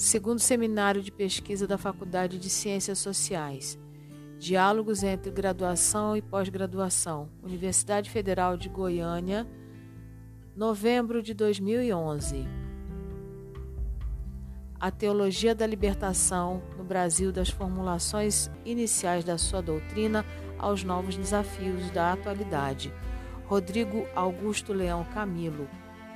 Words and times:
segundo 0.00 0.38
seminário 0.38 1.02
de 1.02 1.12
pesquisa 1.12 1.66
da 1.66 1.76
Faculdade 1.76 2.38
de 2.38 2.48
Ciências 2.48 2.98
Sociais. 2.98 3.78
Diálogos 4.38 5.02
entre 5.02 5.30
graduação 5.30 6.16
e 6.16 6.22
pós-graduação. 6.22 7.28
Universidade 7.42 8.08
Federal 8.08 8.56
de 8.56 8.70
Goiânia, 8.70 9.46
novembro 10.56 11.22
de 11.22 11.34
2011. 11.34 12.48
A 14.80 14.90
teologia 14.90 15.54
da 15.54 15.66
libertação 15.66 16.62
no 16.78 16.82
Brasil 16.82 17.30
das 17.30 17.50
formulações 17.50 18.50
iniciais 18.64 19.22
da 19.22 19.36
sua 19.36 19.60
doutrina 19.60 20.24
aos 20.58 20.82
novos 20.82 21.14
desafios 21.14 21.90
da 21.90 22.14
atualidade. 22.14 22.90
Rodrigo 23.44 24.06
Augusto 24.16 24.72
Leão 24.72 25.04
Camilo, 25.12 25.68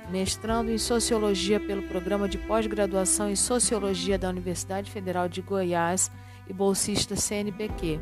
mestrando 0.09 0.71
em 0.71 0.77
Sociologia 0.77 1.59
pelo 1.59 1.83
Programa 1.83 2.29
de 2.29 2.37
Pós-Graduação 2.37 3.29
em 3.29 3.35
Sociologia 3.35 4.17
da 4.17 4.29
Universidade 4.29 4.91
Federal 4.91 5.27
de 5.27 5.41
Goiás 5.41 6.11
e 6.47 6.53
bolsista 6.53 7.15
CNPq. 7.15 7.99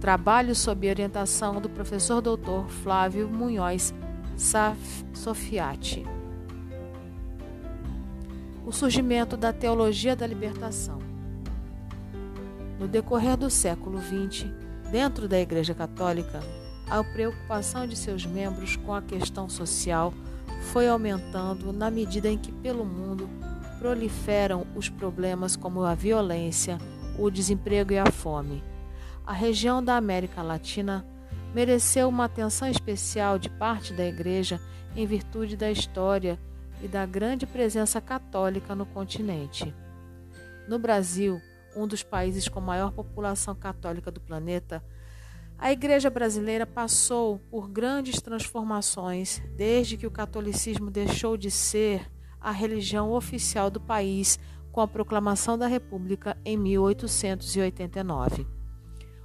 Trabalho 0.00 0.54
sob 0.54 0.88
orientação 0.88 1.60
do 1.60 1.68
professor 1.68 2.20
doutor 2.20 2.68
Flávio 2.68 3.28
Munhoz 3.28 3.92
Sofiati. 5.12 6.06
O 8.64 8.70
surgimento 8.70 9.36
da 9.36 9.52
teologia 9.52 10.14
da 10.14 10.26
libertação. 10.26 10.98
No 12.78 12.86
decorrer 12.86 13.36
do 13.36 13.50
século 13.50 13.98
XX, 14.00 14.46
dentro 14.92 15.26
da 15.26 15.40
Igreja 15.40 15.74
Católica, 15.74 16.40
a 16.88 17.02
preocupação 17.02 17.86
de 17.86 17.96
seus 17.96 18.24
membros 18.24 18.76
com 18.76 18.94
a 18.94 19.02
questão 19.02 19.48
social 19.48 20.14
foi 20.72 20.86
aumentando 20.86 21.72
na 21.72 21.90
medida 21.90 22.28
em 22.28 22.36
que 22.36 22.52
pelo 22.52 22.84
mundo 22.84 23.28
proliferam 23.78 24.66
os 24.74 24.88
problemas 24.88 25.56
como 25.56 25.82
a 25.82 25.94
violência, 25.94 26.78
o 27.18 27.30
desemprego 27.30 27.92
e 27.92 27.98
a 27.98 28.10
fome. 28.10 28.62
A 29.26 29.32
região 29.32 29.82
da 29.82 29.96
América 29.96 30.42
Latina 30.42 31.06
mereceu 31.54 32.08
uma 32.08 32.26
atenção 32.26 32.68
especial 32.68 33.38
de 33.38 33.48
parte 33.48 33.92
da 33.94 34.04
Igreja 34.04 34.60
em 34.94 35.06
virtude 35.06 35.56
da 35.56 35.70
história 35.70 36.38
e 36.82 36.88
da 36.88 37.06
grande 37.06 37.46
presença 37.46 38.00
católica 38.00 38.74
no 38.74 38.84
continente. 38.84 39.74
No 40.68 40.78
Brasil, 40.78 41.40
um 41.74 41.86
dos 41.86 42.02
países 42.02 42.46
com 42.46 42.60
maior 42.60 42.92
população 42.92 43.54
católica 43.54 44.10
do 44.10 44.20
planeta, 44.20 44.84
a 45.58 45.72
Igreja 45.72 46.08
brasileira 46.08 46.64
passou 46.64 47.40
por 47.50 47.68
grandes 47.68 48.22
transformações 48.22 49.42
desde 49.56 49.96
que 49.96 50.06
o 50.06 50.10
catolicismo 50.10 50.88
deixou 50.88 51.36
de 51.36 51.50
ser 51.50 52.08
a 52.40 52.52
religião 52.52 53.10
oficial 53.12 53.68
do 53.68 53.80
país 53.80 54.38
com 54.70 54.80
a 54.80 54.86
proclamação 54.86 55.58
da 55.58 55.66
República 55.66 56.38
em 56.44 56.56
1889. 56.56 58.46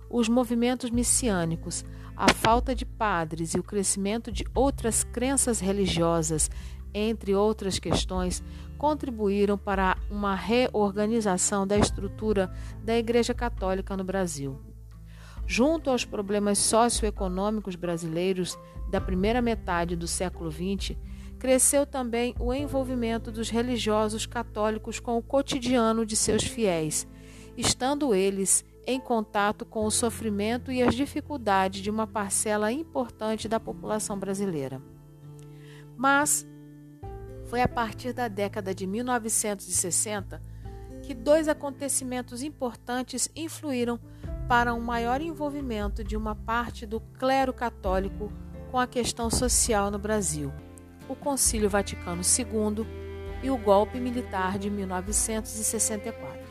Os 0.10 0.28
movimentos 0.28 0.90
messiânicos, 0.90 1.86
a 2.18 2.34
falta 2.34 2.74
de 2.74 2.86
padres 2.86 3.54
e 3.54 3.60
o 3.60 3.64
crescimento 3.64 4.32
de 4.32 4.44
outras 4.56 5.04
crenças 5.04 5.60
religiosas, 5.60 6.50
entre 6.96 7.36
outras 7.36 7.78
questões, 7.78 8.44
contribuíram 8.76 9.58
para 9.58 9.98
uma 10.10 10.34
reorganização 10.34 11.68
da 11.68 11.78
estrutura 11.78 12.52
da 12.84 12.98
Igreja 12.98 13.36
Católica 13.36 13.96
no 13.96 14.04
Brasil. 14.04 14.73
Junto 15.46 15.90
aos 15.90 16.06
problemas 16.06 16.58
socioeconômicos 16.58 17.76
brasileiros 17.76 18.58
da 18.90 19.02
primeira 19.02 19.42
metade 19.42 19.96
do 19.96 20.08
século 20.08 20.52
XX, 20.52 20.96
cresceu 21.38 21.86
também 21.86 22.34
o 22.40 22.54
envolvimento 22.54 23.32
dos 23.32 23.50
religiosos 23.50 24.26
católicos 24.26 25.00
com 25.00 25.18
o 25.18 25.22
cotidiano 25.22 26.06
de 26.06 26.16
seus 26.16 26.44
fiéis, 26.44 27.08
estando 27.58 28.16
eles 28.16 28.64
em 28.86 29.00
contato 29.00 29.66
com 29.66 29.86
o 29.86 29.92
sofrimento 29.92 30.72
e 30.72 30.82
as 30.82 30.96
dificuldades 30.96 31.82
de 31.82 31.90
uma 31.90 32.08
parcela 32.08 32.72
importante 32.72 33.48
da 33.48 33.60
população 33.60 34.18
brasileira. 34.18 34.82
Mas 35.98 36.48
foi 37.46 37.62
a 37.62 37.68
partir 37.68 38.14
da 38.14 38.28
década 38.28 38.74
de 38.74 38.88
1960 38.88 40.42
que 41.02 41.14
dois 41.14 41.48
acontecimentos 41.48 42.42
importantes 42.42 43.30
influíram 43.36 44.00
para 44.48 44.74
um 44.74 44.80
maior 44.80 45.22
envolvimento 45.22 46.04
de 46.04 46.18
uma 46.18 46.36
parte 46.36 46.86
do 46.86 47.00
clero 47.00 47.54
católico 47.54 48.32
com 48.72 48.80
a 48.80 48.88
questão 48.88 49.30
social 49.30 49.90
no 49.90 50.00
Brasil, 50.00 50.52
o 51.08 51.16
Concílio 51.16 51.70
Vaticano 51.70 52.22
II 52.22 52.86
e 53.42 53.50
o 53.50 53.58
golpe 53.58 54.00
militar 54.00 54.58
de 54.58 54.70
1964. 54.70 56.44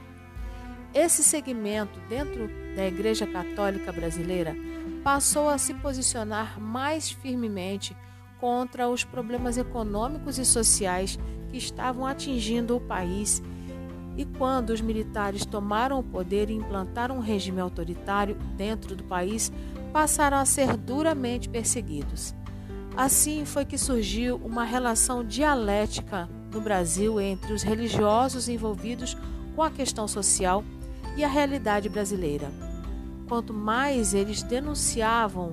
Esse 0.95 1.25
segmento 1.25 1.99
dentro 2.09 2.49
da 2.77 2.87
Igreja 2.87 3.27
Católica 3.27 3.91
Brasileira 3.91 4.55
passou 5.03 5.49
a 5.49 5.59
se 5.59 5.75
posicionar 5.75 6.61
mais 6.61 7.11
firmemente 7.11 7.97
contra 8.39 8.89
os 8.89 9.05
problemas 9.05 9.57
econômicos 9.57 10.39
e 10.39 10.45
sociais 10.45 11.19
que 11.51 11.57
estavam 11.57 12.07
atingindo 12.07 12.77
o 12.77 12.81
país 12.81 13.43
e 14.17 14.25
quando 14.25 14.71
os 14.71 14.81
militares 14.81 15.47
tomaram 15.47 15.99
o 15.99 16.03
poder 16.03 16.51
e 16.51 16.55
implantaram 16.55 17.17
um 17.17 17.21
regime 17.21 17.61
autoritário 17.61 18.37
dentro 18.57 18.95
do 18.95 19.05
país, 19.05 19.51
passaram 19.93 20.37
a 20.37 20.45
ser 20.45 20.77
duramente 20.77 21.49
perseguidos. 21.49 22.35
Assim 22.97 23.45
foi 23.45 23.65
que 23.65 23.79
surgiu 23.79 24.37
uma 24.37 24.65
relação 24.65 25.25
dialética 25.25 26.29
no 26.53 26.61
Brasil 26.61 27.21
entre 27.21 27.53
os 27.53 27.63
religiosos 27.63 28.49
envolvidos 28.49 29.17
com 29.57 29.63
a 29.63 29.71
questão 29.71 30.07
social 30.07 30.63
e 31.17 31.25
a 31.25 31.29
realidade 31.29 31.89
brasileira. 31.89 32.51
Quanto 33.29 33.55
mais 33.55 34.13
eles 34.13 34.43
denunciavam 34.43 35.53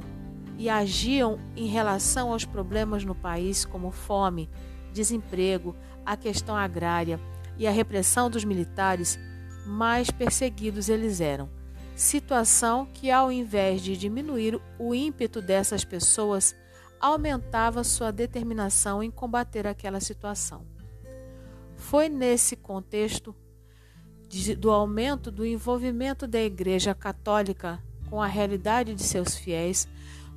e 0.57 0.69
agiam 0.69 1.39
em 1.55 1.67
relação 1.67 2.33
aos 2.33 2.43
problemas 2.43 3.05
no 3.05 3.15
país, 3.15 3.63
como 3.63 3.91
fome, 3.91 4.49
desemprego, 4.91 5.73
a 6.05 6.17
questão 6.17 6.55
agrária, 6.55 7.19
e 7.59 7.67
a 7.67 7.71
repressão 7.71 8.29
dos 8.29 8.43
militares, 8.43 9.19
mais 9.67 10.09
perseguidos 10.09 10.89
eles 10.89 11.21
eram. 11.21 11.49
Situação 11.93 12.87
que, 12.93 13.11
ao 13.11 13.29
invés 13.29 13.81
de 13.81 13.97
diminuir 13.97 14.59
o 14.79 14.95
ímpeto 14.95 15.41
dessas 15.41 15.83
pessoas, 15.83 16.55
aumentava 16.99 17.83
sua 17.83 18.11
determinação 18.11 19.03
em 19.03 19.11
combater 19.11 19.67
aquela 19.67 19.99
situação. 19.99 20.65
Foi 21.75 22.07
nesse 22.07 22.55
contexto 22.55 23.35
do 24.57 24.71
aumento 24.71 25.29
do 25.29 25.45
envolvimento 25.45 26.25
da 26.25 26.39
Igreja 26.39 26.93
Católica 26.93 27.83
com 28.09 28.21
a 28.21 28.27
realidade 28.27 28.95
de 28.95 29.03
seus 29.03 29.35
fiéis, 29.35 29.87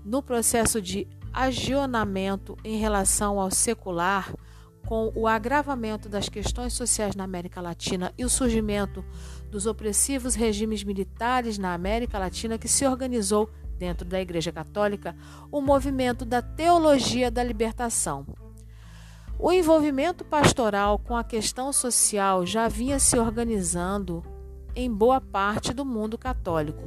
no 0.04 0.22
processo 0.22 0.80
de 0.80 1.06
agionamento 1.32 2.56
em 2.64 2.76
relação 2.78 3.40
ao 3.40 3.50
secular, 3.50 4.32
com 4.86 5.12
o 5.14 5.26
agravamento 5.26 6.08
das 6.08 6.28
questões 6.28 6.72
sociais 6.72 7.14
na 7.14 7.24
América 7.24 7.60
Latina 7.60 8.12
e 8.16 8.24
o 8.24 8.28
surgimento 8.28 9.04
dos 9.50 9.66
opressivos 9.66 10.34
regimes 10.34 10.84
militares 10.84 11.58
na 11.58 11.74
América 11.74 12.18
Latina 12.18 12.58
que 12.58 12.68
se 12.68 12.86
organizou 12.86 13.50
dentro 13.78 14.06
da 14.06 14.20
Igreja 14.20 14.52
Católica 14.52 15.16
o 15.50 15.60
movimento 15.60 16.24
da 16.24 16.40
teologia 16.40 17.30
da 17.30 17.42
libertação. 17.42 18.26
O 19.38 19.50
envolvimento 19.50 20.24
pastoral 20.24 20.98
com 20.98 21.16
a 21.16 21.24
questão 21.24 21.72
social 21.72 22.46
já 22.46 22.68
vinha 22.68 23.00
se 23.00 23.18
organizando 23.18 24.22
em 24.74 24.88
boa 24.90 25.20
parte 25.20 25.72
do 25.72 25.84
mundo 25.84 26.16
católico, 26.16 26.82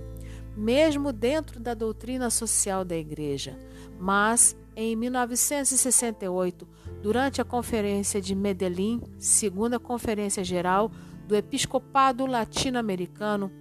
mesmo 0.55 1.11
dentro 1.11 1.59
da 1.59 1.73
doutrina 1.73 2.29
social 2.29 2.85
da 2.85 2.95
Igreja, 2.95 3.59
mas 3.99 4.55
em 4.75 4.95
1968, 4.95 6.67
durante 7.05 7.39
a 7.39 7.45
Conferência 7.45 8.19
de 8.19 8.33
Medellín, 8.33 8.99
segunda 9.19 9.77
Conferência 9.79 10.43
Geral 10.43 10.89
do 11.27 11.35
Episcopado 11.35 12.25
Latino-Americano, 12.25 13.51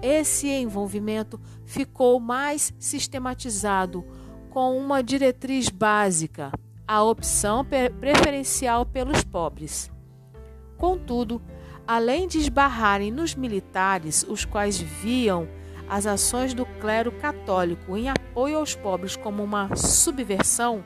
esse 0.00 0.48
envolvimento 0.48 1.38
ficou 1.66 2.18
mais 2.18 2.72
sistematizado 2.78 4.02
com 4.48 4.78
uma 4.78 5.02
diretriz 5.02 5.68
básica, 5.68 6.50
a 6.88 7.02
opção 7.02 7.66
preferencial 8.00 8.86
pelos 8.86 9.22
pobres. 9.22 9.92
Contudo, 10.78 11.42
além 11.86 12.26
de 12.26 12.38
esbarrarem 12.38 13.10
nos 13.10 13.34
militares, 13.34 14.24
os 14.26 14.46
quais 14.46 14.80
viam 14.80 15.46
as 15.86 16.06
ações 16.06 16.54
do 16.54 16.64
clero 16.64 17.12
católico 17.12 17.94
em 17.94 18.08
apoio 18.08 18.56
aos 18.56 18.74
pobres 18.74 19.16
como 19.16 19.44
uma 19.44 19.76
subversão, 19.76 20.82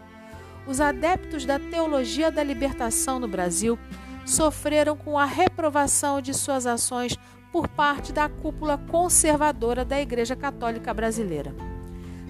os 0.67 0.81
adeptos 0.81 1.45
da 1.45 1.59
teologia 1.59 2.31
da 2.31 2.43
libertação 2.43 3.19
no 3.19 3.29
Brasil 3.29 3.79
sofreram 4.25 4.97
com 4.97 5.19
a 5.19 5.25
reprovação 5.25 6.21
de 6.21 6.33
suas 6.33 6.67
ações 6.67 7.19
por 7.51 7.67
parte 7.69 8.12
da 8.12 8.29
cúpula 8.29 8.79
conservadora 8.79 9.85
da 9.85 10.01
Igreja 10.01 10.37
Católica 10.37 10.95
Brasileira. 10.95 11.55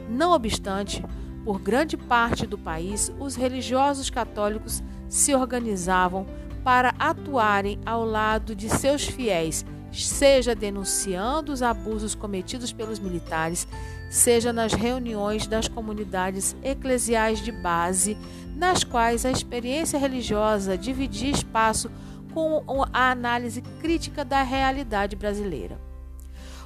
Não 0.08 0.32
obstante, 0.32 1.04
por 1.44 1.60
grande 1.60 1.96
parte 1.96 2.46
do 2.46 2.56
país, 2.56 3.12
os 3.18 3.34
religiosos 3.34 4.10
católicos 4.10 4.82
se 5.08 5.34
organizavam 5.34 6.26
para 6.64 6.94
atuarem 6.98 7.78
ao 7.84 8.04
lado 8.04 8.54
de 8.54 8.68
seus 8.68 9.04
fiéis, 9.04 9.64
seja 9.92 10.54
denunciando 10.54 11.52
os 11.52 11.62
abusos 11.62 12.14
cometidos 12.14 12.72
pelos 12.72 12.98
militares, 12.98 13.66
seja 14.10 14.52
nas 14.52 14.72
reuniões 14.72 15.46
das 15.46 15.68
comunidades 15.68 16.56
eclesiais 16.62 17.40
de 17.40 17.52
base, 17.52 18.16
nas 18.56 18.84
quais 18.84 19.24
a 19.24 19.30
experiência 19.30 19.98
religiosa 19.98 20.76
dividia 20.76 21.30
espaço 21.30 21.90
com 22.32 22.62
a 22.92 23.10
análise 23.10 23.60
crítica 23.80 24.24
da 24.24 24.42
realidade 24.42 25.16
brasileira. 25.16 25.80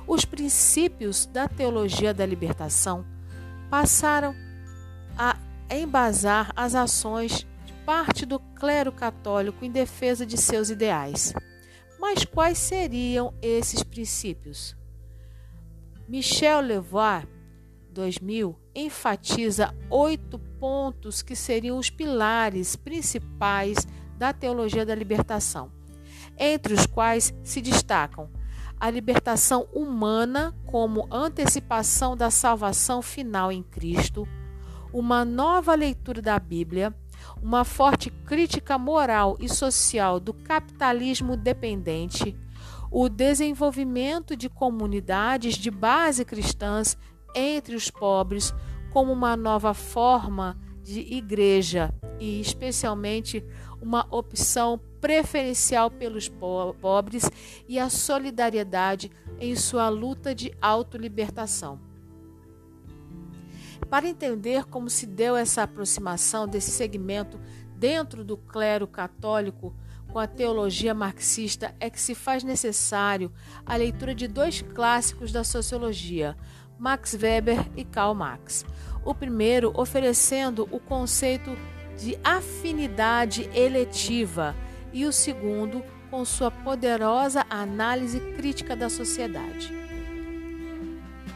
Os 0.06 0.24
princípios 0.24 1.24
da 1.26 1.48
teologia 1.48 2.12
da 2.12 2.26
libertação 2.26 3.04
passaram 3.70 4.34
a 5.16 5.36
embasar 5.70 6.52
as 6.54 6.74
ações 6.74 7.46
de 7.64 7.72
parte 7.86 8.26
do 8.26 8.38
clero 8.38 8.92
católico 8.92 9.64
em 9.64 9.70
defesa 9.70 10.26
de 10.26 10.36
seus 10.36 10.68
ideais. 10.68 11.32
Mas 11.98 12.24
quais 12.24 12.58
seriam 12.58 13.34
esses 13.40 13.82
princípios? 13.82 14.76
Michel 16.08 16.60
Levois, 16.60 17.26
2000, 17.90 18.58
enfatiza 18.74 19.74
oito 19.88 20.38
pontos 20.38 21.22
que 21.22 21.34
seriam 21.34 21.78
os 21.78 21.88
pilares 21.88 22.76
principais 22.76 23.86
da 24.18 24.32
teologia 24.32 24.84
da 24.84 24.94
libertação, 24.94 25.72
entre 26.38 26.74
os 26.74 26.86
quais 26.86 27.32
se 27.42 27.60
destacam 27.60 28.28
a 28.78 28.90
libertação 28.90 29.66
humana 29.72 30.54
como 30.66 31.08
antecipação 31.10 32.16
da 32.16 32.30
salvação 32.30 33.00
final 33.00 33.50
em 33.50 33.62
Cristo, 33.62 34.28
uma 34.92 35.24
nova 35.24 35.74
leitura 35.74 36.20
da 36.20 36.38
Bíblia, 36.38 36.94
uma 37.44 37.62
forte 37.62 38.08
crítica 38.08 38.78
moral 38.78 39.36
e 39.38 39.50
social 39.50 40.18
do 40.18 40.32
capitalismo 40.32 41.36
dependente, 41.36 42.34
o 42.90 43.06
desenvolvimento 43.06 44.34
de 44.34 44.48
comunidades 44.48 45.56
de 45.56 45.70
base 45.70 46.24
cristãs 46.24 46.96
entre 47.34 47.76
os 47.76 47.90
pobres 47.90 48.54
como 48.90 49.12
uma 49.12 49.36
nova 49.36 49.74
forma 49.74 50.58
de 50.82 51.00
igreja 51.00 51.92
e, 52.18 52.40
especialmente, 52.40 53.44
uma 53.78 54.06
opção 54.10 54.80
preferencial 54.98 55.90
pelos 55.90 56.30
pobres 56.80 57.30
e 57.68 57.78
a 57.78 57.90
solidariedade 57.90 59.10
em 59.38 59.54
sua 59.54 59.90
luta 59.90 60.34
de 60.34 60.50
autolibertação. 60.62 61.93
Para 63.94 64.08
entender 64.08 64.64
como 64.64 64.90
se 64.90 65.06
deu 65.06 65.36
essa 65.36 65.62
aproximação 65.62 66.48
desse 66.48 66.72
segmento 66.72 67.40
dentro 67.76 68.24
do 68.24 68.36
clero 68.36 68.88
católico 68.88 69.72
com 70.08 70.18
a 70.18 70.26
teologia 70.26 70.92
marxista, 70.92 71.72
é 71.78 71.88
que 71.88 72.00
se 72.00 72.12
faz 72.12 72.42
necessário 72.42 73.32
a 73.64 73.76
leitura 73.76 74.12
de 74.12 74.26
dois 74.26 74.62
clássicos 74.62 75.30
da 75.30 75.44
sociologia, 75.44 76.36
Max 76.76 77.14
Weber 77.14 77.70
e 77.76 77.84
Karl 77.84 78.16
Marx. 78.16 78.66
O 79.04 79.14
primeiro 79.14 79.72
oferecendo 79.76 80.68
o 80.72 80.80
conceito 80.80 81.56
de 81.96 82.18
afinidade 82.24 83.48
eletiva 83.54 84.56
e 84.92 85.06
o 85.06 85.12
segundo 85.12 85.84
com 86.10 86.24
sua 86.24 86.50
poderosa 86.50 87.46
análise 87.48 88.18
crítica 88.18 88.74
da 88.74 88.90
sociedade. 88.90 89.72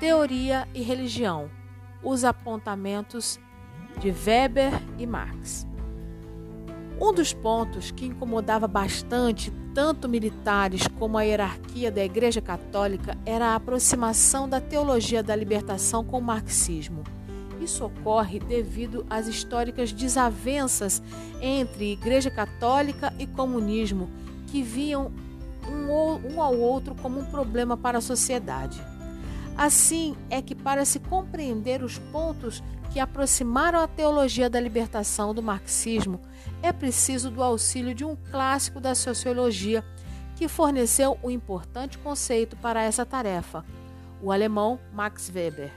Teoria 0.01 0.67
e 0.75 0.83
religião 0.83 1.57
os 2.03 2.25
apontamentos 2.25 3.39
de 4.01 4.11
Weber 4.11 4.73
e 4.99 5.07
Marx. 5.07 5.67
Um 7.01 7.13
dos 7.13 7.33
pontos 7.33 7.91
que 7.91 8.07
incomodava 8.07 8.67
bastante 8.67 9.53
tanto 9.73 10.09
militares 10.09 10.87
como 10.99 11.17
a 11.17 11.23
hierarquia 11.23 11.93
da 11.93 12.05
Igreja 12.05 12.41
Católica 12.41 13.17
era 13.25 13.47
a 13.47 13.55
aproximação 13.55 14.49
da 14.49 14.61
teologia 14.61 15.23
da 15.23 15.37
libertação 15.37 16.03
com 16.05 16.19
o 16.19 16.23
marxismo. 16.23 17.05
Isso 17.61 17.85
ocorre 17.85 18.41
devido 18.41 19.07
às 19.09 19.29
históricas 19.29 19.93
desavenças 19.93 21.03
entre 21.41 21.93
Igreja 21.93 22.31
Católica 22.31 23.13
e 23.19 23.27
comunismo, 23.27 24.11
que 24.49 24.63
viam 24.63 25.13
um, 25.69 26.41
ao 26.41 26.57
outro 26.57 26.95
como 26.97 27.21
um 27.21 27.27
problema 27.27 27.77
para 27.77 27.99
a 27.99 28.01
sociedade. 28.01 28.81
Assim 29.59 30.17
é 30.31 30.41
que, 30.41 30.55
para 30.55 30.85
se 30.85 31.01
compreender 31.01 31.83
os 31.83 31.99
pontos 31.99 32.63
que 32.93 33.01
aproximaram 33.01 33.81
a 33.81 33.89
teologia 33.89 34.49
da 34.49 34.61
libertação 34.61 35.35
do 35.35 35.43
marxismo, 35.43 36.21
é 36.63 36.73
preciso 36.73 37.29
do 37.29 37.43
auxílio 37.43 37.93
de 37.93 38.05
um 38.05 38.15
clássico 38.15 38.81
da 38.81 38.95
sociologia 38.95 39.85
que 40.37 40.47
forneceu 40.47 41.19
um 41.25 41.29
importante 41.29 41.99
conceito 41.99 42.57
para 42.59 42.85
essa 42.85 43.05
tarefa, 43.05 43.65
o 44.23 44.31
alemão 44.31 44.79
Max 44.93 45.29
Weber. 45.35 45.73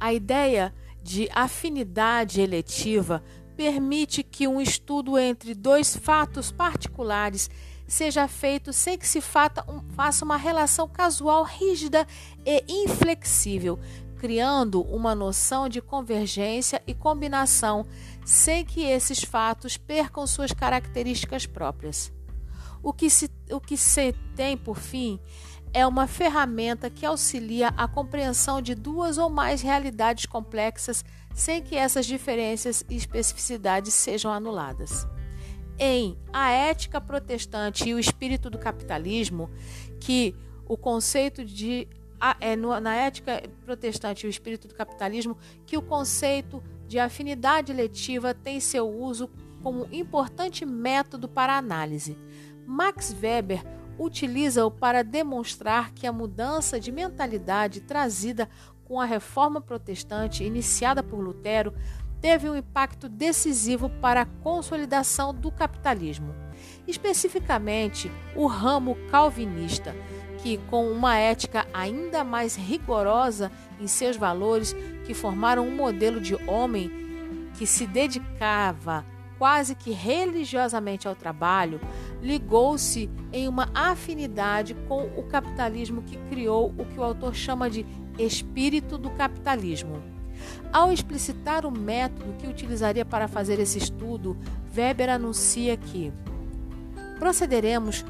A 0.00 0.14
ideia 0.14 0.74
de 1.02 1.28
afinidade 1.34 2.40
eletiva 2.40 3.22
permite 3.54 4.22
que 4.22 4.48
um 4.48 4.62
estudo 4.62 5.18
entre 5.18 5.54
dois 5.54 5.94
fatos 5.94 6.50
particulares 6.50 7.50
seja 7.92 8.26
feito 8.26 8.72
sem 8.72 8.96
que 8.96 9.06
se 9.06 9.20
faça 9.20 10.24
uma 10.24 10.38
relação 10.38 10.88
casual 10.88 11.44
rígida 11.44 12.06
e 12.44 12.64
inflexível, 12.84 13.78
criando 14.16 14.80
uma 14.80 15.14
noção 15.14 15.68
de 15.68 15.82
convergência 15.82 16.82
e 16.86 16.94
combinação 16.94 17.84
sem 18.24 18.64
que 18.64 18.82
esses 18.82 19.22
fatos 19.22 19.76
percam 19.76 20.26
suas 20.26 20.52
características 20.52 21.44
próprias. 21.44 22.10
O 22.82 22.94
que 22.94 23.10
se, 23.10 23.30
o 23.50 23.60
que 23.60 23.76
se 23.76 24.14
tem, 24.34 24.56
por 24.56 24.78
fim, 24.78 25.20
é 25.70 25.86
uma 25.86 26.06
ferramenta 26.06 26.88
que 26.88 27.04
auxilia 27.04 27.74
a 27.76 27.86
compreensão 27.86 28.62
de 28.62 28.74
duas 28.74 29.18
ou 29.18 29.28
mais 29.28 29.60
realidades 29.60 30.24
complexas 30.24 31.04
sem 31.34 31.60
que 31.60 31.76
essas 31.76 32.06
diferenças 32.06 32.82
e 32.88 32.96
especificidades 32.96 33.92
sejam 33.92 34.32
anuladas 34.32 35.06
em 35.84 36.16
A 36.32 36.52
Ética 36.52 37.00
Protestante 37.00 37.88
e 37.88 37.92
o 37.92 37.98
Espírito 37.98 38.48
do 38.48 38.56
Capitalismo, 38.56 39.50
que 39.98 40.32
o 40.64 40.76
conceito 40.76 41.44
de 41.44 41.88
é, 42.40 42.54
na 42.54 42.94
ética 42.94 43.42
protestante 43.64 44.24
e 44.24 44.28
o 44.28 44.30
espírito 44.30 44.68
do 44.68 44.74
capitalismo, 44.76 45.36
que 45.66 45.76
o 45.76 45.82
conceito 45.82 46.62
de 46.86 47.00
afinidade 47.00 47.72
letiva 47.72 48.32
tem 48.32 48.60
seu 48.60 48.88
uso 48.88 49.28
como 49.60 49.88
importante 49.90 50.64
método 50.64 51.28
para 51.28 51.58
análise. 51.58 52.16
Max 52.64 53.12
Weber 53.20 53.64
utiliza-o 53.98 54.70
para 54.70 55.02
demonstrar 55.02 55.92
que 55.92 56.06
a 56.06 56.12
mudança 56.12 56.78
de 56.78 56.92
mentalidade 56.92 57.80
trazida 57.80 58.48
com 58.84 59.00
a 59.00 59.04
reforma 59.04 59.60
protestante 59.60 60.44
iniciada 60.44 61.02
por 61.02 61.18
Lutero 61.18 61.74
teve 62.22 62.48
um 62.48 62.56
impacto 62.56 63.08
decisivo 63.08 63.90
para 64.00 64.22
a 64.22 64.26
consolidação 64.26 65.34
do 65.34 65.50
capitalismo, 65.50 66.32
especificamente 66.86 68.10
o 68.36 68.46
ramo 68.46 68.96
calvinista, 69.10 69.94
que, 70.38 70.56
com 70.70 70.90
uma 70.90 71.18
ética 71.18 71.66
ainda 71.74 72.22
mais 72.22 72.54
rigorosa 72.54 73.50
em 73.80 73.88
seus 73.88 74.16
valores, 74.16 74.74
que 75.04 75.12
formaram 75.12 75.66
um 75.66 75.74
modelo 75.74 76.20
de 76.20 76.36
homem 76.48 76.90
que 77.58 77.66
se 77.66 77.86
dedicava 77.86 79.04
quase 79.36 79.74
que 79.74 79.90
religiosamente 79.90 81.08
ao 81.08 81.16
trabalho, 81.16 81.80
ligou-se 82.22 83.10
em 83.32 83.48
uma 83.48 83.68
afinidade 83.74 84.74
com 84.86 85.02
o 85.16 85.24
capitalismo 85.24 86.02
que 86.02 86.16
criou 86.28 86.72
o 86.78 86.84
que 86.84 87.00
o 87.00 87.02
autor 87.02 87.34
chama 87.34 87.68
de 87.68 87.84
espírito 88.16 88.96
do 88.96 89.10
capitalismo. 89.10 90.21
Ao 90.72 90.92
explicitar 90.92 91.66
o 91.66 91.70
método 91.70 92.34
que 92.38 92.46
utilizaria 92.46 93.04
para 93.04 93.28
fazer 93.28 93.58
esse 93.58 93.78
estudo, 93.78 94.36
Weber 94.74 95.10
anuncia 95.10 95.76
que 95.76 96.12
procederemos 97.18 98.04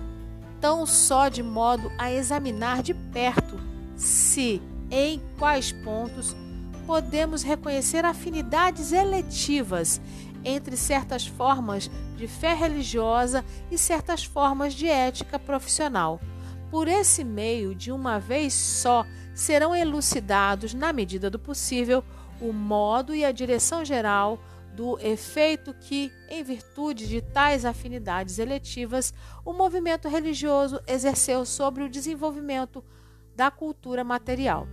tão 0.60 0.86
só 0.86 1.28
de 1.28 1.42
modo 1.42 1.90
a 1.98 2.12
examinar 2.12 2.82
de 2.82 2.94
perto 2.94 3.58
se, 3.96 4.62
em 4.90 5.20
quais 5.38 5.72
pontos, 5.72 6.36
podemos 6.86 7.42
reconhecer 7.42 8.04
afinidades 8.04 8.92
eletivas 8.92 10.00
entre 10.44 10.76
certas 10.76 11.26
formas 11.26 11.90
de 12.16 12.26
fé 12.26 12.54
religiosa 12.54 13.44
e 13.70 13.78
certas 13.78 14.24
formas 14.24 14.74
de 14.74 14.86
ética 14.86 15.38
profissional. 15.38 16.20
Por 16.70 16.88
esse 16.88 17.22
meio, 17.22 17.74
de 17.74 17.92
uma 17.92 18.18
vez 18.18 18.54
só, 18.54 19.04
serão 19.34 19.74
elucidados, 19.74 20.74
na 20.74 20.92
medida 20.92 21.28
do 21.28 21.38
possível, 21.38 22.02
o 22.42 22.52
modo 22.52 23.14
e 23.14 23.24
a 23.24 23.32
direção 23.32 23.84
geral 23.84 24.38
do 24.74 24.98
efeito 24.98 25.72
que, 25.74 26.12
em 26.28 26.42
virtude 26.42 27.06
de 27.06 27.20
tais 27.20 27.64
afinidades 27.64 28.38
eletivas, 28.38 29.14
o 29.44 29.52
movimento 29.52 30.08
religioso 30.08 30.80
exerceu 30.86 31.44
sobre 31.44 31.84
o 31.84 31.88
desenvolvimento 31.88 32.82
da 33.36 33.50
cultura 33.50 34.02
material. 34.02 34.66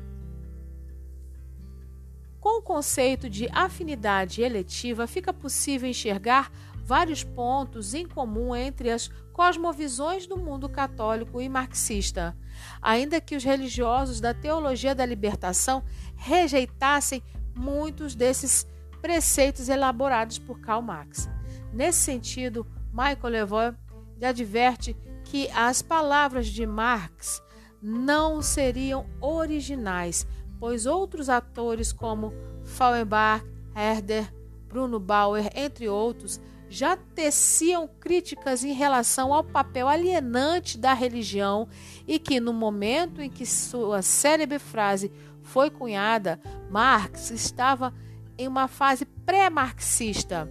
Com 2.39 2.59
o 2.59 2.61
conceito 2.61 3.29
de 3.29 3.49
afinidade 3.51 4.41
eletiva, 4.41 5.05
fica 5.05 5.33
possível 5.33 5.89
enxergar 5.89 6.49
vários 6.89 7.23
pontos 7.23 7.93
em 7.93 8.07
comum 8.07 8.55
entre 8.55 8.89
as 8.89 9.09
cosmovisões 9.33 10.25
do 10.25 10.37
mundo 10.37 10.67
católico 10.67 11.41
e 11.41 11.47
marxista, 11.47 12.35
ainda 12.81 13.21
que 13.21 13.35
os 13.35 13.43
religiosos 13.43 14.19
da 14.19 14.33
teologia 14.33 14.95
da 14.95 15.05
libertação 15.05 15.83
rejeitassem 16.15 17.21
muitos 17.59 18.15
desses 18.15 18.65
preceitos 19.01 19.69
elaborados 19.69 20.39
por 20.39 20.59
Karl 20.59 20.81
Marx. 20.81 21.29
Nesse 21.73 21.99
sentido, 21.99 22.65
Michael 22.91 23.47
Levy 23.47 23.77
adverte 24.21 24.95
que 25.25 25.49
as 25.51 25.81
palavras 25.81 26.47
de 26.47 26.65
Marx 26.65 27.41
não 27.81 28.41
seriam 28.41 29.05
originais, 29.21 30.25
pois 30.59 30.85
outros 30.85 31.29
atores 31.29 31.93
como 31.93 32.33
Feuerbach, 32.63 33.45
Herder, 33.75 34.33
Bruno 34.67 34.99
Bauer, 34.99 35.49
entre 35.55 35.87
outros, 35.87 36.41
já 36.69 36.95
teciam 36.95 37.87
críticas 37.87 38.63
em 38.63 38.73
relação 38.73 39.33
ao 39.33 39.43
papel 39.43 39.87
alienante 39.87 40.77
da 40.77 40.93
religião 40.93 41.67
e 42.07 42.19
que, 42.19 42.39
no 42.39 42.53
momento 42.53 43.21
em 43.21 43.29
que 43.29 43.45
sua 43.45 44.03
célebre 44.03 44.59
frase 44.59 45.11
foi 45.49 45.71
cunhada, 45.71 46.39
Marx 46.69 47.31
estava 47.31 47.91
em 48.37 48.47
uma 48.47 48.67
fase 48.67 49.03
pré-marxista, 49.03 50.49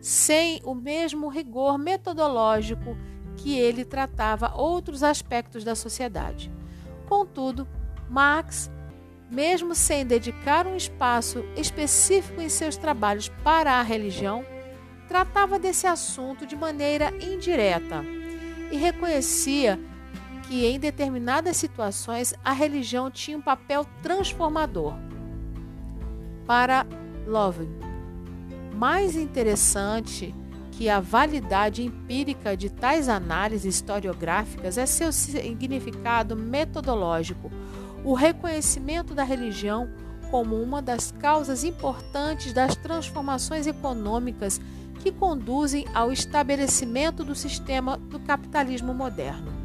sem 0.00 0.60
o 0.64 0.74
mesmo 0.74 1.28
rigor 1.28 1.76
metodológico 1.76 2.96
que 3.36 3.58
ele 3.58 3.84
tratava 3.84 4.54
outros 4.54 5.02
aspectos 5.02 5.64
da 5.64 5.74
sociedade. 5.74 6.52
Contudo, 7.08 7.66
Marx, 8.08 8.70
mesmo 9.28 9.74
sem 9.74 10.06
dedicar 10.06 10.66
um 10.66 10.76
espaço 10.76 11.44
específico 11.56 12.40
em 12.40 12.48
seus 12.48 12.76
trabalhos 12.76 13.28
para 13.42 13.72
a 13.74 13.82
religião, 13.82 14.44
tratava 15.08 15.58
desse 15.58 15.86
assunto 15.86 16.46
de 16.46 16.54
maneira 16.54 17.12
indireta 17.20 18.04
e 18.70 18.76
reconhecia 18.76 19.78
que 20.48 20.64
em 20.64 20.80
determinadas 20.80 21.58
situações 21.58 22.32
a 22.42 22.52
religião 22.52 23.10
tinha 23.10 23.36
um 23.36 23.42
papel 23.42 23.84
transformador. 24.02 24.94
Para 26.46 26.86
Loving, 27.26 27.68
mais 28.74 29.14
interessante 29.14 30.34
que 30.72 30.88
a 30.88 31.00
validade 31.00 31.84
empírica 31.84 32.56
de 32.56 32.70
tais 32.70 33.10
análises 33.10 33.74
historiográficas 33.74 34.78
é 34.78 34.86
seu 34.86 35.12
significado 35.12 36.34
metodológico, 36.34 37.50
o 38.02 38.14
reconhecimento 38.14 39.14
da 39.14 39.24
religião 39.24 39.90
como 40.30 40.56
uma 40.56 40.80
das 40.80 41.12
causas 41.12 41.62
importantes 41.62 42.54
das 42.54 42.74
transformações 42.74 43.66
econômicas 43.66 44.58
que 45.00 45.12
conduzem 45.12 45.84
ao 45.92 46.10
estabelecimento 46.10 47.22
do 47.22 47.34
sistema 47.34 47.98
do 47.98 48.18
capitalismo 48.20 48.94
moderno. 48.94 49.57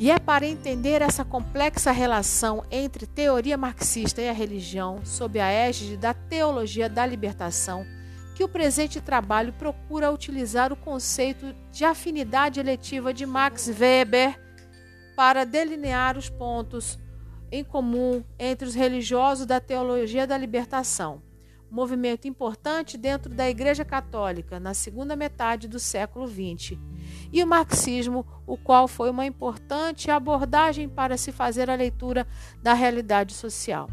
E 0.00 0.10
é 0.10 0.18
para 0.18 0.46
entender 0.46 1.02
essa 1.02 1.26
complexa 1.26 1.92
relação 1.92 2.64
entre 2.70 3.06
teoria 3.06 3.58
marxista 3.58 4.22
e 4.22 4.30
a 4.30 4.32
religião, 4.32 5.04
sob 5.04 5.38
a 5.38 5.50
égide 5.50 5.98
da 5.98 6.14
teologia 6.14 6.88
da 6.88 7.04
libertação, 7.04 7.84
que 8.34 8.42
o 8.42 8.48
presente 8.48 8.98
trabalho 8.98 9.52
procura 9.52 10.10
utilizar 10.10 10.72
o 10.72 10.76
conceito 10.76 11.54
de 11.70 11.84
afinidade 11.84 12.58
eletiva 12.58 13.12
de 13.12 13.26
Max 13.26 13.68
Weber 13.68 14.40
para 15.14 15.44
delinear 15.44 16.16
os 16.16 16.30
pontos 16.30 16.98
em 17.52 17.62
comum 17.62 18.24
entre 18.38 18.66
os 18.66 18.74
religiosos 18.74 19.44
da 19.44 19.60
teologia 19.60 20.26
da 20.26 20.38
libertação, 20.38 21.20
movimento 21.70 22.26
importante 22.26 22.98
dentro 22.98 23.32
da 23.32 23.48
Igreja 23.48 23.84
Católica 23.84 24.58
na 24.58 24.74
segunda 24.74 25.14
metade 25.14 25.68
do 25.68 25.78
século 25.78 26.26
XX, 26.26 26.78
e 27.32 27.42
o 27.42 27.46
marxismo, 27.46 28.26
o 28.46 28.56
qual 28.56 28.88
foi 28.88 29.10
uma 29.10 29.24
importante 29.24 30.10
abordagem 30.10 30.88
para 30.88 31.16
se 31.16 31.30
fazer 31.30 31.70
a 31.70 31.76
leitura 31.76 32.26
da 32.62 32.74
realidade 32.74 33.32
social. 33.32 33.88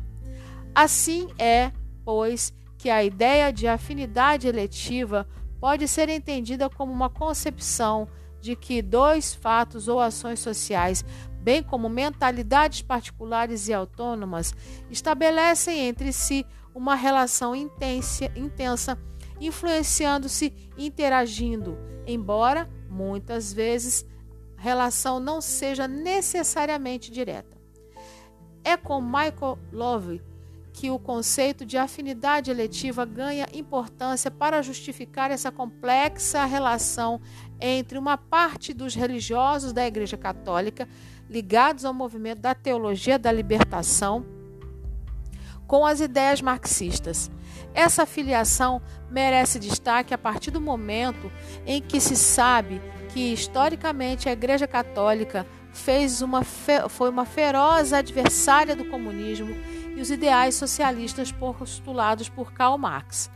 Assim 0.74 1.27
é, 1.38 1.72
pois, 2.03 2.53
que 2.77 2.89
a 2.89 3.03
ideia 3.03 3.51
de 3.51 3.67
afinidade 3.67 4.48
eletiva 4.48 5.27
pode 5.60 5.88
ser 5.88 6.10
entendida 6.10 6.69
como 6.69 6.91
uma 6.91 7.10
concepção 7.10 8.07
de 8.39 8.55
que 8.55 8.81
dois 8.81 9.34
fatos 9.34 9.88
ou 9.88 10.00
ações 10.00 10.39
sociais, 10.39 11.03
bem 11.41 11.63
como 11.63 11.89
mentalidades 11.89 12.81
particulares 12.81 13.67
e 13.67 13.74
autônomas, 13.74 14.53
estabelecem 14.89 15.88
entre 15.88 16.13
si 16.13 16.46
uma 16.77 16.93
relação 16.93 17.55
intensa, 17.55 18.25
intensa 18.36 19.00
influenciando-se, 19.41 20.53
interagindo, 20.77 21.75
embora 22.05 22.69
muitas 22.88 23.51
vezes 23.51 24.05
a 24.55 24.62
relação 24.62 25.19
não 25.19 25.41
seja 25.41 25.88
necessariamente 25.88 27.12
direta. 27.12 27.57
É 28.63 28.77
com 28.77 29.01
Michael 29.01 29.57
Love 29.72 30.22
que 30.72 30.91
o 30.91 31.00
conceito 31.00 31.65
de 31.65 31.79
afinidade 31.79 32.51
eletiva 32.51 33.05
ganha 33.05 33.48
importância 33.53 34.29
para 34.29 34.62
justificar 34.62 35.31
essa 35.31 35.51
complexa 35.51 36.46
relação 36.46 37.19
entre 37.60 37.98
uma 37.98 38.19
parte 38.19 38.72
dos 38.72 38.93
religiosos 38.93 39.74
da 39.74 39.88
Igreja 39.88 40.15
Católica 40.15 40.88
ligados 41.27 41.86
ao 41.86 41.93
movimento 41.93 42.41
da 42.41 42.53
teologia 42.53 43.17
da 43.17 43.31
libertação 43.31 44.37
com 45.67 45.86
as 45.86 46.00
ideias 46.00 46.41
marxistas. 46.41 47.29
Essa 47.74 48.05
filiação 48.05 48.81
merece 49.12 49.59
destaque 49.59 50.13
a 50.13 50.17
partir 50.17 50.50
do 50.50 50.62
momento 50.62 51.31
em 51.65 51.81
que 51.81 52.00
se 52.00 52.15
sabe 52.15 52.81
que 53.09 53.33
historicamente 53.33 54.29
a 54.29 54.31
Igreja 54.31 54.65
Católica 54.67 55.45
fez 55.71 56.21
uma 56.21 56.43
foi 56.43 57.09
uma 57.09 57.25
feroz 57.25 57.93
adversária 57.93 58.75
do 58.75 58.86
comunismo 58.86 59.55
e 59.95 60.01
os 60.01 60.09
ideais 60.09 60.55
socialistas 60.55 61.31
postulados 61.31 62.29
por 62.29 62.51
Karl 62.53 62.77
Marx. 62.77 63.29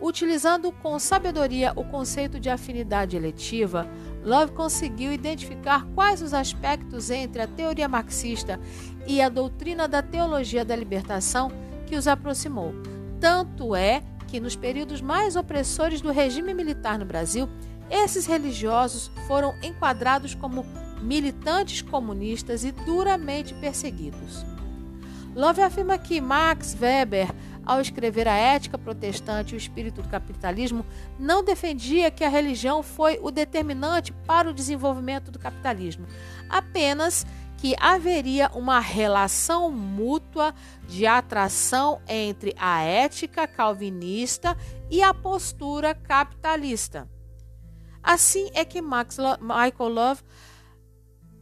Utilizando 0.00 0.70
com 0.70 0.96
sabedoria 0.96 1.72
o 1.74 1.82
conceito 1.84 2.38
de 2.38 2.48
afinidade 2.48 3.16
eletiva, 3.16 3.88
Love 4.24 4.52
conseguiu 4.52 5.12
identificar 5.12 5.84
quais 5.92 6.22
os 6.22 6.32
aspectos 6.32 7.10
entre 7.10 7.42
a 7.42 7.48
teoria 7.48 7.88
marxista 7.88 8.60
e 9.08 9.20
a 9.20 9.28
doutrina 9.28 9.88
da 9.88 10.00
teologia 10.00 10.64
da 10.64 10.76
libertação 10.76 11.50
que 11.88 11.96
os 11.96 12.06
aproximou. 12.06 12.74
Tanto 13.20 13.74
é 13.74 14.02
que, 14.28 14.38
nos 14.38 14.54
períodos 14.54 15.00
mais 15.00 15.34
opressores 15.34 16.00
do 16.00 16.12
regime 16.12 16.52
militar 16.52 16.98
no 16.98 17.04
Brasil, 17.04 17.48
esses 17.90 18.26
religiosos 18.26 19.10
foram 19.26 19.54
enquadrados 19.62 20.34
como 20.34 20.64
militantes 21.00 21.80
comunistas 21.80 22.64
e 22.64 22.72
duramente 22.72 23.54
perseguidos. 23.54 24.44
Love 25.34 25.62
afirma 25.62 25.96
que 25.96 26.20
Max 26.20 26.76
Weber, 26.78 27.28
ao 27.64 27.80
escrever 27.80 28.26
a 28.26 28.34
Ética 28.34 28.76
Protestante 28.76 29.54
e 29.54 29.56
o 29.56 29.58
Espírito 29.58 30.02
do 30.02 30.08
Capitalismo, 30.08 30.84
não 31.18 31.44
defendia 31.44 32.10
que 32.10 32.24
a 32.24 32.28
religião 32.28 32.82
foi 32.82 33.18
o 33.22 33.30
determinante 33.30 34.12
para 34.26 34.50
o 34.50 34.54
desenvolvimento 34.54 35.30
do 35.30 35.38
capitalismo, 35.38 36.06
apenas 36.48 37.26
que 37.58 37.74
haveria 37.80 38.50
uma 38.54 38.78
relação 38.78 39.70
mútua 39.70 40.54
de 40.86 41.06
atração 41.06 42.00
entre 42.06 42.54
a 42.56 42.82
ética 42.82 43.48
calvinista 43.48 44.56
e 44.88 45.02
a 45.02 45.12
postura 45.12 45.92
capitalista. 45.92 47.08
Assim 48.00 48.48
é 48.54 48.64
que 48.64 48.80
Max 48.80 49.18
Lo 49.18 49.36
Michael 49.40 49.90
Love 49.90 50.22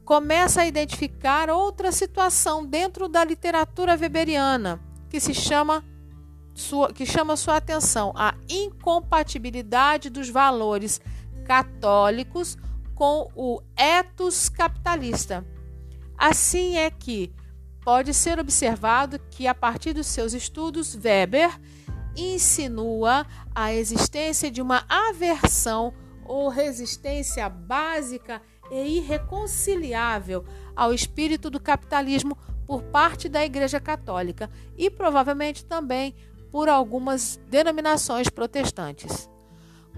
começa 0.07 0.63
a 0.63 0.67
identificar 0.67 1.51
outra 1.51 1.93
situação 1.93 2.65
dentro 2.65 3.09
da 3.09 3.23
literatura 3.23 3.95
weberiana 3.95 4.81
que 5.11 5.21
se 5.21 5.35
chama 5.35 5.85
sua, 6.55 6.93
que 6.95 7.05
chama 7.05 7.37
sua 7.37 7.59
atenção 7.59 8.13
a 8.17 8.35
incompatibilidade 8.49 10.09
dos 10.09 10.31
valores 10.31 10.99
católicos 11.45 12.57
com 12.95 13.31
o 13.37 13.61
ethos 13.77 14.49
capitalista. 14.49 15.45
Assim 16.19 16.77
é 16.77 16.91
que 16.91 17.33
pode 17.85 18.13
ser 18.13 18.39
observado 18.39 19.19
que 19.31 19.47
a 19.47 19.55
partir 19.55 19.93
dos 19.93 20.07
seus 20.07 20.33
estudos 20.33 20.97
Weber 20.97 21.51
insinua 22.17 23.27
a 23.55 23.73
existência 23.73 24.51
de 24.51 24.63
uma 24.63 24.85
aversão 24.89 25.93
ou 26.25 26.49
resistência 26.49 27.49
básica 27.49 28.43
e 28.71 28.97
irreconciliável 28.97 30.45
ao 30.75 30.93
espírito 30.93 31.51
do 31.51 31.61
capitalismo 31.61 32.37
por 32.67 32.83
parte 32.83 33.29
da 33.29 33.45
Igreja 33.45 33.79
Católica 33.79 34.51
e 34.77 34.91
provavelmente 34.91 35.65
também 35.65 36.15
por 36.51 36.69
algumas 36.69 37.39
denominações 37.49 38.29
protestantes. 38.29 39.31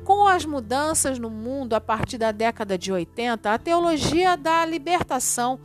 Com 0.05 0.27
as 0.27 0.45
mudanças 0.45 1.19
no 1.19 1.31
mundo 1.31 1.75
a 1.75 1.81
partir 1.81 2.19
da 2.19 2.31
década 2.31 2.77
de 2.77 2.93
80, 2.93 3.53
a 3.53 3.59
teologia 3.59 4.37
da 4.37 4.65
libertação 4.65 5.59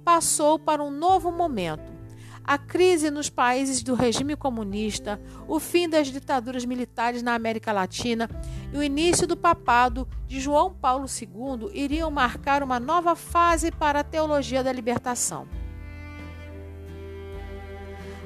passou 0.00 0.58
para 0.58 0.82
um 0.82 0.90
novo 0.90 1.30
momento. 1.30 2.00
a 2.42 2.58
crise 2.58 3.10
nos 3.10 3.30
países 3.30 3.80
do 3.82 3.94
regime 3.94 4.34
comunista, 4.34 5.20
o 5.46 5.60
fim 5.60 5.88
das 5.88 6.08
ditaduras 6.08 6.64
militares 6.64 7.22
na 7.22 7.34
América 7.34 7.70
Latina 7.70 8.28
e 8.72 8.76
o 8.76 8.82
início 8.82 9.24
do 9.26 9.36
papado 9.36 10.08
de 10.26 10.40
João 10.40 10.72
Paulo 10.72 11.06
II 11.06 11.70
iriam 11.72 12.10
marcar 12.10 12.62
uma 12.62 12.80
nova 12.80 13.14
fase 13.14 13.70
para 13.70 14.00
a 14.00 14.04
teologia 14.04 14.64
da 14.64 14.72
libertação. 14.72 15.46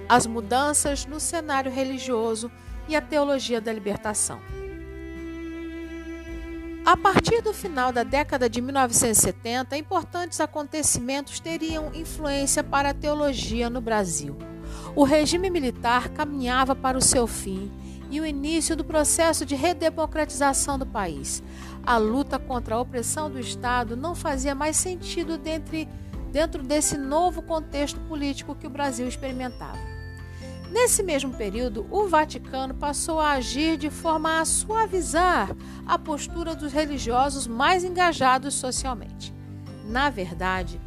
As 0.09 0.27
mudanças 0.27 1.05
no 1.05 1.21
cenário 1.21 1.71
religioso 1.71 2.51
e 2.89 2.97
a 2.97 3.03
teologia 3.03 3.61
da 3.61 3.73
libertação. 3.73 4.41
A 6.85 6.99
partir 6.99 7.41
do 7.41 7.55
final 7.55 7.91
da 7.91 8.03
década 8.03 8.47
de 8.47 8.61
1970, 8.61 9.75
importantes 9.75 10.39
acontecimentos 10.39 11.41
teriam 11.41 11.91
influência 11.95 12.63
para 12.63 12.91
a 12.91 12.95
teologia 12.95 13.71
no 13.71 13.81
Brasil. 13.81 14.37
O 14.95 15.03
regime 15.03 15.49
militar 15.49 16.11
caminhava 16.11 16.77
para 16.77 16.99
o 16.99 17.03
seu 17.03 17.27
fim 17.27 17.73
e 18.11 18.21
o 18.21 18.27
início 18.27 18.77
do 18.77 18.85
processo 18.85 19.47
de 19.47 19.55
redemocratização 19.55 20.79
do 20.79 20.85
país. 20.85 21.43
A 21.87 21.97
luta 21.97 22.39
contra 22.39 22.75
a 22.75 22.81
opressão 22.81 23.31
do 23.31 23.41
Estado 23.41 23.97
não 23.97 24.15
fazia 24.15 24.55
mais 24.55 24.77
sentido 24.77 25.39
dentro, 25.39 26.63
desse 26.63 26.99
novo 26.99 27.41
contexto 27.41 27.99
político 28.01 28.55
que 28.55 28.67
o 28.67 28.71
Brasil 28.71 29.09
experimentava. 29.09 29.94
Nesse 30.75 31.05
mesmo 31.05 31.33
período, 31.33 31.87
o 31.89 32.09
Vaticano 32.09 32.75
passou 32.75 33.21
a 33.21 33.35
agir 33.35 33.77
de 33.77 33.91
forma 33.91 34.41
a 34.41 34.45
suavizar 34.45 35.55
a 35.87 35.97
postura 35.97 36.57
dos 36.57 36.73
religiosos 36.73 37.47
mais 37.47 37.85
engajados 37.85 38.55
socialmente. 38.55 39.33
Na 39.85 40.11
verdade, 40.11 40.81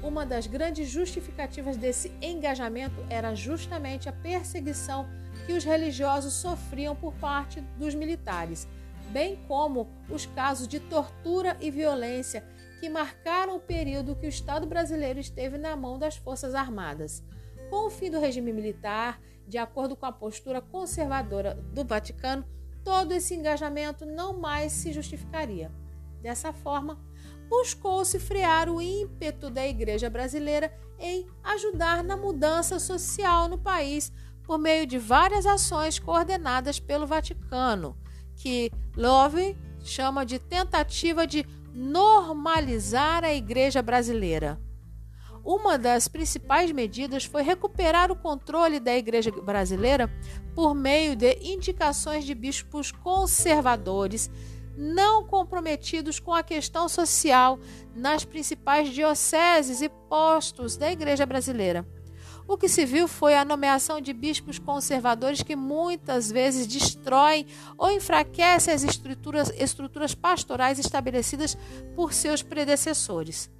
uma 0.00 0.24
das 0.24 0.46
grandes 0.46 0.88
justificativas 0.88 1.76
desse 1.76 2.12
engajamento 2.22 3.04
era 3.10 3.34
justamente 3.34 4.08
a 4.08 4.12
perseguição 4.12 5.08
que 5.44 5.52
os 5.54 5.64
religiosos 5.64 6.34
sofriam 6.34 6.94
por 6.94 7.12
parte 7.14 7.60
dos 7.76 7.96
militares, 7.96 8.68
bem 9.10 9.40
como 9.48 9.88
os 10.08 10.24
casos 10.24 10.68
de 10.68 10.78
tortura 10.78 11.56
e 11.60 11.68
violência 11.68 12.44
que 12.78 12.88
marcaram 12.88 13.56
o 13.56 13.60
período 13.60 14.14
que 14.14 14.26
o 14.26 14.28
Estado 14.28 14.68
brasileiro 14.68 15.18
esteve 15.18 15.58
na 15.58 15.74
mão 15.74 15.98
das 15.98 16.16
Forças 16.16 16.54
Armadas. 16.54 17.24
Com 17.70 17.88
o 17.88 17.90
fim 17.90 18.08
do 18.08 18.20
regime 18.20 18.52
militar 18.52 19.18
de 19.46 19.58
acordo 19.58 19.96
com 19.96 20.06
a 20.06 20.12
postura 20.12 20.60
conservadora 20.60 21.54
do 21.72 21.84
Vaticano, 21.84 22.44
todo 22.84 23.12
esse 23.12 23.34
engajamento 23.34 24.04
não 24.04 24.38
mais 24.38 24.72
se 24.72 24.92
justificaria. 24.92 25.70
Dessa 26.20 26.52
forma, 26.52 26.98
buscou-se 27.48 28.18
frear 28.18 28.68
o 28.68 28.80
ímpeto 28.80 29.50
da 29.50 29.66
Igreja 29.66 30.08
brasileira 30.08 30.72
em 30.98 31.26
ajudar 31.42 32.02
na 32.02 32.16
mudança 32.16 32.78
social 32.78 33.48
no 33.48 33.58
país 33.58 34.12
por 34.42 34.58
meio 34.58 34.86
de 34.86 34.98
várias 34.98 35.46
ações 35.46 35.98
coordenadas 35.98 36.80
pelo 36.80 37.06
Vaticano, 37.06 37.96
que 38.36 38.70
Love 38.96 39.56
chama 39.80 40.24
de 40.24 40.38
tentativa 40.38 41.26
de 41.26 41.44
normalizar 41.74 43.24
a 43.24 43.32
Igreja 43.32 43.82
brasileira. 43.82 44.60
Uma 45.44 45.76
das 45.76 46.06
principais 46.06 46.70
medidas 46.70 47.24
foi 47.24 47.42
recuperar 47.42 48.12
o 48.12 48.16
controle 48.16 48.78
da 48.78 48.96
Igreja 48.96 49.30
brasileira 49.30 50.08
por 50.54 50.74
meio 50.74 51.16
de 51.16 51.36
indicações 51.42 52.24
de 52.24 52.34
bispos 52.34 52.92
conservadores 52.92 54.30
não 54.76 55.24
comprometidos 55.24 56.18
com 56.18 56.32
a 56.32 56.42
questão 56.42 56.88
social 56.88 57.58
nas 57.94 58.24
principais 58.24 58.88
dioceses 58.90 59.82
e 59.82 59.88
postos 59.88 60.76
da 60.76 60.90
Igreja 60.90 61.26
brasileira. 61.26 61.86
O 62.46 62.56
que 62.56 62.68
se 62.68 62.84
viu 62.84 63.06
foi 63.06 63.36
a 63.36 63.44
nomeação 63.44 64.00
de 64.00 64.12
bispos 64.12 64.58
conservadores 64.58 65.42
que 65.42 65.54
muitas 65.54 66.30
vezes 66.30 66.66
destroem 66.66 67.46
ou 67.78 67.90
enfraquecem 67.90 68.74
as 68.74 68.82
estruturas, 68.82 69.50
estruturas 69.56 70.14
pastorais 70.14 70.78
estabelecidas 70.78 71.56
por 71.94 72.12
seus 72.12 72.42
predecessores. 72.42 73.50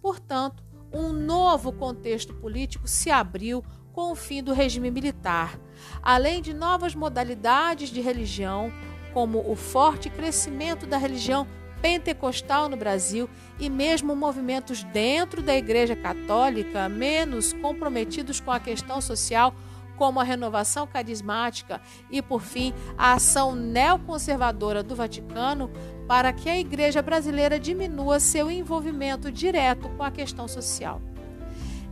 Portanto, 0.00 0.64
um 0.92 1.12
novo 1.12 1.72
contexto 1.72 2.34
político 2.34 2.86
se 2.86 3.10
abriu 3.10 3.64
com 3.92 4.12
o 4.12 4.14
fim 4.14 4.42
do 4.42 4.52
regime 4.52 4.90
militar, 4.90 5.58
além 6.02 6.40
de 6.40 6.54
novas 6.54 6.94
modalidades 6.94 7.90
de 7.90 8.00
religião, 8.00 8.72
como 9.12 9.50
o 9.50 9.54
forte 9.54 10.08
crescimento 10.08 10.86
da 10.86 10.96
religião 10.96 11.46
pentecostal 11.82 12.68
no 12.68 12.76
Brasil 12.76 13.28
e 13.58 13.68
mesmo 13.68 14.14
movimentos 14.14 14.84
dentro 14.84 15.42
da 15.42 15.54
Igreja 15.54 15.96
Católica 15.96 16.88
menos 16.88 17.52
comprometidos 17.52 18.40
com 18.40 18.52
a 18.52 18.60
questão 18.60 19.00
social, 19.00 19.52
como 19.96 20.20
a 20.20 20.24
renovação 20.24 20.86
carismática 20.86 21.80
e, 22.10 22.22
por 22.22 22.40
fim, 22.40 22.72
a 22.96 23.14
ação 23.14 23.54
neoconservadora 23.54 24.82
do 24.82 24.96
Vaticano, 24.96 25.70
para 26.06 26.32
que 26.32 26.48
a 26.48 26.58
igreja 26.58 27.00
brasileira 27.00 27.58
diminua 27.58 28.20
seu 28.20 28.50
envolvimento 28.50 29.30
direto 29.30 29.88
com 29.90 30.02
a 30.02 30.10
questão 30.10 30.46
social. 30.48 31.00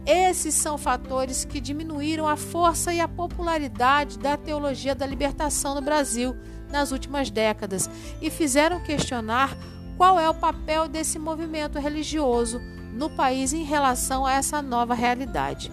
Esses 0.07 0.55
são 0.55 0.79
fatores 0.79 1.44
que 1.44 1.61
diminuíram 1.61 2.27
a 2.27 2.37
força 2.37 2.92
e 2.92 3.01
a 3.01 3.09
popularidade 3.09 4.18
da 4.18 4.37
teologia 4.37 4.94
da 4.94 5.07
libertação 5.07 5.75
no 5.75 5.83
Brasil 5.83 6.37
nas 6.70 6.90
últimas 6.90 7.31
décadas 7.31 7.90
e 8.20 8.31
fizeram 8.31 8.81
questionar 8.81 9.57
qual 9.96 10.18
é 10.18 10.29
o 10.29 10.35
papel 10.35 10.88
desse 10.88 11.18
movimento 11.18 11.79
religioso 11.79 12.61
no 12.92 13.11
país 13.11 13.53
em 13.53 13.62
relação 13.62 14.25
a 14.25 14.33
essa 14.33 14.62
nova 14.62 14.94
realidade. 14.94 15.70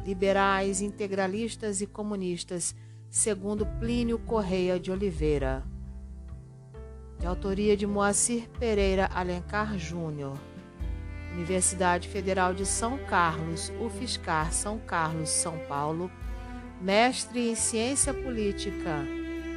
Liberais, 0.03 0.81
integralistas 0.81 1.83
e 1.83 1.87
comunistas, 1.87 2.75
segundo 3.11 3.67
Plínio 3.79 4.19
Correia 4.19 4.81
de 4.81 4.91
Oliveira. 4.91 5.63
De 7.19 7.27
autoria 7.27 7.77
de 7.77 7.87
Moacir 7.87 8.49
Pereira 8.59 9.11
Alencar 9.13 9.79
Júnior. 9.79 10.39
Universidade 11.35 12.09
Federal 12.09 12.55
de 12.55 12.65
São 12.65 12.97
Carlos, 13.05 13.71
UFSCar 13.79 14.51
São 14.51 14.79
Carlos, 14.79 15.29
São 15.29 15.59
Paulo. 15.69 16.11
Mestre 16.81 17.51
em 17.51 17.55
Ciência 17.55 18.15
Política. 18.15 19.05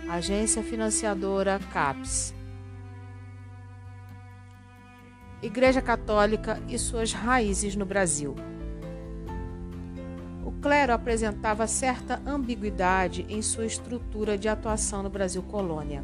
Agência 0.09 0.61
Financiadora 0.61 1.61
CAPES. 1.71 2.42
Igreja 5.43 5.81
Católica 5.81 6.57
e 6.69 6.79
suas 6.79 7.11
raízes 7.11 7.75
no 7.75 7.85
Brasil. 7.85 8.33
O 10.45 10.53
clero 10.53 10.93
apresentava 10.93 11.67
certa 11.67 12.21
ambiguidade 12.25 13.25
em 13.27 13.41
sua 13.41 13.65
estrutura 13.65 14.37
de 14.37 14.47
atuação 14.47 15.03
no 15.03 15.09
Brasil 15.09 15.43
colônia. 15.43 16.01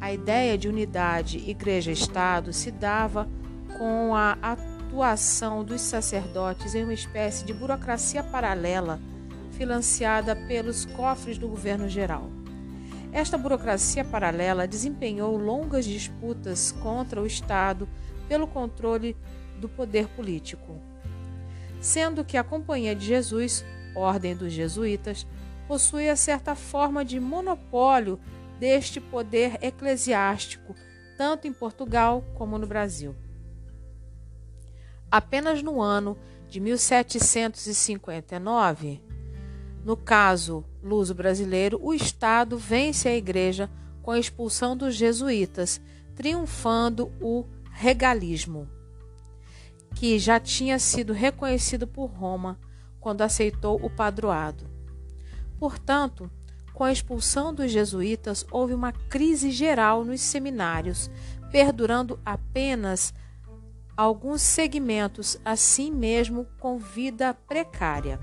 A 0.00 0.10
ideia 0.14 0.56
de 0.56 0.66
unidade 0.66 1.38
igreja-estado 1.46 2.54
se 2.54 2.70
dava 2.70 3.28
com 3.76 4.14
a 4.14 4.38
atuação 4.40 5.62
dos 5.62 5.82
sacerdotes 5.82 6.74
em 6.74 6.84
uma 6.84 6.94
espécie 6.94 7.44
de 7.44 7.52
burocracia 7.52 8.22
paralela 8.22 8.98
financiada 9.50 10.34
pelos 10.34 10.86
cofres 10.86 11.36
do 11.36 11.48
governo 11.48 11.86
geral. 11.86 12.30
Esta 13.12 13.36
burocracia 13.36 14.06
paralela 14.06 14.66
desempenhou 14.66 15.36
longas 15.36 15.84
disputas 15.84 16.72
contra 16.72 17.20
o 17.20 17.26
Estado 17.26 17.86
pelo 18.32 18.46
controle 18.46 19.14
do 19.60 19.68
poder 19.68 20.08
político. 20.08 20.80
Sendo 21.82 22.24
que 22.24 22.38
a 22.38 22.42
Companhia 22.42 22.96
de 22.96 23.04
Jesus, 23.04 23.62
Ordem 23.94 24.34
dos 24.34 24.54
Jesuítas, 24.54 25.26
possuía 25.68 26.16
certa 26.16 26.54
forma 26.54 27.04
de 27.04 27.20
monopólio 27.20 28.18
deste 28.58 29.02
poder 29.02 29.58
eclesiástico, 29.60 30.74
tanto 31.18 31.46
em 31.46 31.52
Portugal 31.52 32.24
como 32.34 32.56
no 32.56 32.66
Brasil. 32.66 33.14
Apenas 35.10 35.62
no 35.62 35.82
ano 35.82 36.16
de 36.48 36.58
1759, 36.58 38.98
no 39.84 39.94
caso 39.94 40.64
luso-brasileiro, 40.82 41.78
o 41.82 41.92
Estado 41.92 42.56
vence 42.56 43.10
a 43.10 43.14
Igreja 43.14 43.68
com 44.00 44.10
a 44.10 44.18
expulsão 44.18 44.74
dos 44.74 44.94
jesuítas, 44.94 45.82
triunfando 46.16 47.12
o 47.20 47.44
regalismo, 47.72 48.68
que 49.94 50.18
já 50.18 50.38
tinha 50.38 50.78
sido 50.78 51.12
reconhecido 51.12 51.86
por 51.86 52.06
Roma 52.06 52.58
quando 53.00 53.22
aceitou 53.22 53.84
o 53.84 53.90
padroado. 53.90 54.70
Portanto, 55.58 56.30
com 56.72 56.84
a 56.84 56.92
expulsão 56.92 57.52
dos 57.52 57.70
jesuítas, 57.70 58.46
houve 58.50 58.74
uma 58.74 58.92
crise 58.92 59.50
geral 59.50 60.04
nos 60.04 60.20
seminários, 60.20 61.10
perdurando 61.50 62.18
apenas 62.24 63.12
alguns 63.96 64.40
segmentos, 64.40 65.38
assim 65.44 65.90
mesmo 65.90 66.46
com 66.58 66.78
vida 66.78 67.34
precária. 67.34 68.18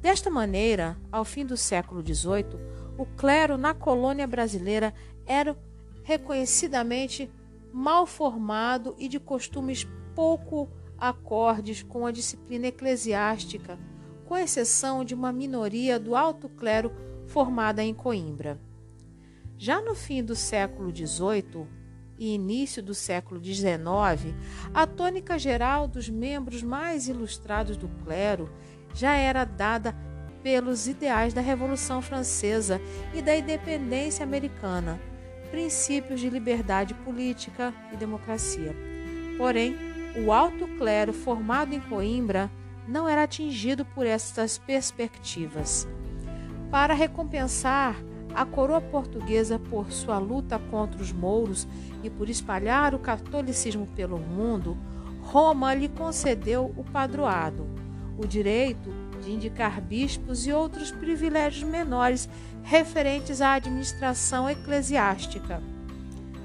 Desta 0.00 0.30
maneira, 0.30 0.96
ao 1.10 1.24
fim 1.24 1.44
do 1.44 1.56
século 1.56 2.02
XVIII, 2.02 2.58
o 2.98 3.06
clero 3.06 3.56
na 3.56 3.74
colônia 3.74 4.26
brasileira 4.26 4.94
era 5.26 5.56
reconhecidamente 6.02 7.30
mal 7.74 8.06
formado 8.06 8.94
e 8.96 9.08
de 9.08 9.18
costumes 9.18 9.84
pouco 10.14 10.70
acordes 10.96 11.82
com 11.82 12.06
a 12.06 12.12
disciplina 12.12 12.68
eclesiástica, 12.68 13.76
com 14.24 14.36
exceção 14.36 15.04
de 15.04 15.12
uma 15.12 15.32
minoria 15.32 15.98
do 15.98 16.14
alto 16.14 16.48
clero 16.48 16.92
formada 17.26 17.82
em 17.82 17.92
Coimbra. 17.92 18.60
Já 19.58 19.80
no 19.80 19.94
fim 19.94 20.22
do 20.22 20.36
século 20.36 20.94
XVIII 20.94 21.66
e 22.16 22.32
início 22.32 22.80
do 22.80 22.94
século 22.94 23.42
XIX, 23.42 24.34
a 24.72 24.86
tônica 24.86 25.36
geral 25.36 25.88
dos 25.88 26.08
membros 26.08 26.62
mais 26.62 27.08
ilustrados 27.08 27.76
do 27.76 27.88
clero 28.04 28.48
já 28.94 29.16
era 29.16 29.44
dada 29.44 29.96
pelos 30.44 30.86
ideais 30.86 31.34
da 31.34 31.40
Revolução 31.40 32.00
Francesa 32.00 32.80
e 33.12 33.20
da 33.20 33.34
independência 33.34 34.22
americana, 34.22 35.00
princípios 35.54 36.18
de 36.18 36.28
liberdade 36.28 36.94
política 36.94 37.72
e 37.92 37.96
democracia. 37.96 38.74
Porém, 39.38 39.76
o 40.26 40.32
alto 40.32 40.66
clero 40.76 41.12
formado 41.12 41.72
em 41.72 41.78
Coimbra 41.78 42.50
não 42.88 43.08
era 43.08 43.22
atingido 43.22 43.84
por 43.84 44.04
estas 44.04 44.58
perspectivas. 44.58 45.86
Para 46.72 46.92
recompensar 46.92 47.94
a 48.34 48.44
coroa 48.44 48.80
portuguesa 48.80 49.56
por 49.56 49.92
sua 49.92 50.18
luta 50.18 50.58
contra 50.58 51.00
os 51.00 51.12
mouros 51.12 51.68
e 52.02 52.10
por 52.10 52.28
espalhar 52.28 52.92
o 52.92 52.98
catolicismo 52.98 53.86
pelo 53.94 54.18
mundo, 54.18 54.76
Roma 55.22 55.72
lhe 55.72 55.88
concedeu 55.88 56.74
o 56.76 56.82
padroado, 56.82 57.64
o 58.18 58.26
direito 58.26 58.90
de 59.22 59.30
indicar 59.30 59.80
bispos 59.80 60.48
e 60.48 60.52
outros 60.52 60.90
privilégios 60.90 61.62
menores 61.62 62.28
referentes 62.64 63.40
à 63.40 63.52
administração 63.52 64.48
eclesiástica. 64.50 65.62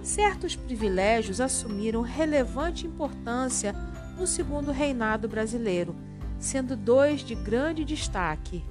Certos 0.04 0.56
privilégios 0.56 1.42
assumiram 1.42 2.02
relevante 2.02 2.86
importância 2.86 3.74
no 4.18 4.28
segundo 4.28 4.72
reinado 4.72 5.28
brasileiro, 5.28 5.96
sendo 6.38 6.76
dois 6.76 7.22
de 7.22 7.34
grande 7.36 7.84
destaque 7.84 8.64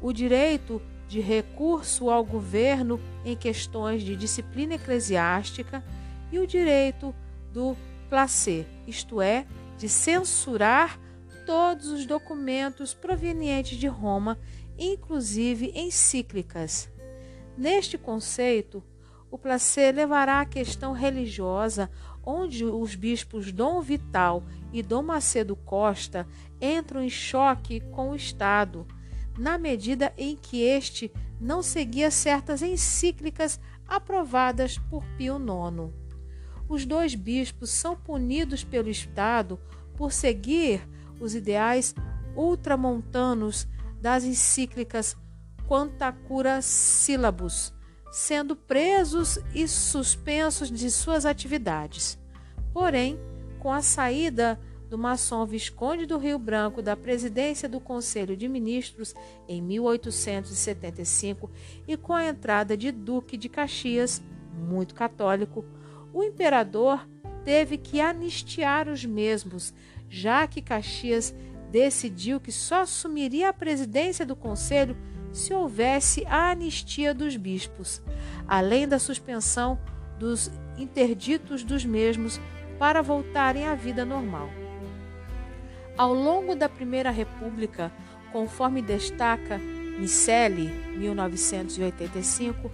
o 0.00 0.12
direito 0.12 0.82
de 1.08 1.18
recurso 1.18 2.10
ao 2.10 2.22
governo 2.22 3.00
em 3.24 3.34
questões 3.34 4.02
de 4.02 4.14
disciplina 4.14 4.74
eclesiástica 4.74 5.82
e 6.30 6.38
o 6.38 6.46
direito 6.46 7.14
do 7.50 7.74
placer, 8.10 8.66
isto 8.86 9.22
é, 9.22 9.46
de 9.78 9.88
censurar 9.88 11.00
todos 11.46 11.88
os 11.88 12.04
documentos 12.04 12.92
provenientes 12.92 13.78
de 13.78 13.86
Roma, 13.86 14.38
inclusive 14.78 15.72
encíclicas. 15.74 16.90
Neste 17.56 17.96
conceito, 17.96 18.82
o 19.30 19.38
placer 19.38 19.94
levará 19.94 20.40
à 20.40 20.46
questão 20.46 20.92
religiosa, 20.92 21.90
onde 22.24 22.64
os 22.64 22.94
bispos 22.94 23.52
Dom 23.52 23.80
Vital 23.80 24.44
e 24.72 24.82
Dom 24.82 25.02
Macedo 25.02 25.56
Costa 25.56 26.26
entram 26.60 27.02
em 27.02 27.10
choque 27.10 27.80
com 27.80 28.10
o 28.10 28.16
Estado 28.16 28.86
na 29.36 29.58
medida 29.58 30.12
em 30.16 30.36
que 30.36 30.62
este 30.62 31.12
não 31.40 31.62
seguia 31.62 32.10
certas 32.10 32.62
encíclicas 32.62 33.60
aprovadas 33.86 34.78
por 34.78 35.04
Pio 35.16 35.36
IX. 35.36 35.92
Os 36.68 36.86
dois 36.86 37.14
bispos 37.14 37.70
são 37.70 37.96
punidos 37.96 38.64
pelo 38.64 38.88
Estado 38.88 39.58
por 39.96 40.12
seguir 40.12 40.88
os 41.20 41.34
ideais 41.34 41.94
ultramontanos 42.36 43.66
das 44.04 44.22
encíclicas 44.22 45.16
Quantacura 45.66 46.60
Syllabus, 46.60 47.72
sendo 48.12 48.54
presos 48.54 49.38
e 49.54 49.66
suspensos 49.66 50.70
de 50.70 50.90
suas 50.90 51.24
atividades. 51.24 52.18
Porém, 52.70 53.18
com 53.58 53.72
a 53.72 53.80
saída 53.80 54.60
do 54.90 54.98
maçom 54.98 55.46
Visconde 55.46 56.04
do 56.04 56.18
Rio 56.18 56.38
Branco 56.38 56.82
da 56.82 56.94
presidência 56.94 57.66
do 57.66 57.80
Conselho 57.80 58.36
de 58.36 58.46
Ministros 58.46 59.14
em 59.48 59.62
1875 59.62 61.50
e 61.88 61.96
com 61.96 62.12
a 62.12 62.26
entrada 62.26 62.76
de 62.76 62.92
Duque 62.92 63.38
de 63.38 63.48
Caxias, 63.48 64.22
muito 64.52 64.94
católico, 64.94 65.64
o 66.12 66.22
imperador 66.22 67.08
teve 67.42 67.78
que 67.78 68.02
anistiar 68.02 68.86
os 68.86 69.02
mesmos, 69.02 69.72
já 70.10 70.46
que 70.46 70.60
Caxias 70.60 71.34
decidiu 71.74 72.38
que 72.38 72.52
só 72.52 72.82
assumiria 72.82 73.48
a 73.48 73.52
presidência 73.52 74.24
do 74.24 74.36
conselho 74.36 74.96
se 75.32 75.52
houvesse 75.52 76.24
a 76.26 76.52
anistia 76.52 77.12
dos 77.12 77.36
bispos, 77.36 78.00
além 78.46 78.86
da 78.86 79.00
suspensão 79.00 79.76
dos 80.16 80.52
interditos 80.78 81.64
dos 81.64 81.84
mesmos 81.84 82.40
para 82.78 83.02
voltarem 83.02 83.66
à 83.66 83.74
vida 83.74 84.04
normal. 84.04 84.48
Ao 85.98 86.14
longo 86.14 86.54
da 86.54 86.68
Primeira 86.68 87.10
República, 87.10 87.90
conforme 88.30 88.80
destaca 88.80 89.58
Miceli, 89.58 90.68
1985, 90.96 92.70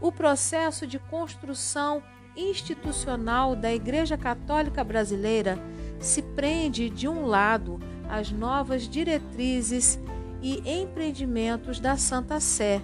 o 0.00 0.10
processo 0.10 0.86
de 0.86 0.98
construção 0.98 2.02
institucional 2.34 3.54
da 3.54 3.74
Igreja 3.74 4.16
Católica 4.16 4.82
Brasileira 4.82 5.58
se 6.00 6.22
prende, 6.22 6.88
de 6.88 7.06
um 7.06 7.26
lado, 7.26 7.78
às 8.08 8.30
novas 8.30 8.88
diretrizes 8.88 9.98
e 10.42 10.62
empreendimentos 10.68 11.80
da 11.80 11.96
Santa 11.96 12.40
Sé 12.40 12.80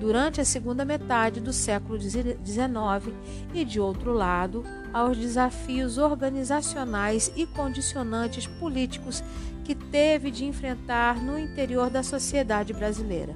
durante 0.00 0.40
a 0.40 0.44
segunda 0.44 0.84
metade 0.84 1.40
do 1.40 1.52
século 1.52 1.98
XIX 2.00 3.14
e, 3.54 3.64
de 3.64 3.80
outro 3.80 4.12
lado, 4.12 4.64
aos 4.92 5.16
desafios 5.16 5.98
organizacionais 5.98 7.32
e 7.36 7.46
condicionantes 7.46 8.46
políticos 8.46 9.22
que 9.64 9.74
teve 9.74 10.30
de 10.30 10.44
enfrentar 10.44 11.22
no 11.22 11.38
interior 11.38 11.88
da 11.90 12.02
sociedade 12.02 12.72
brasileira. 12.72 13.34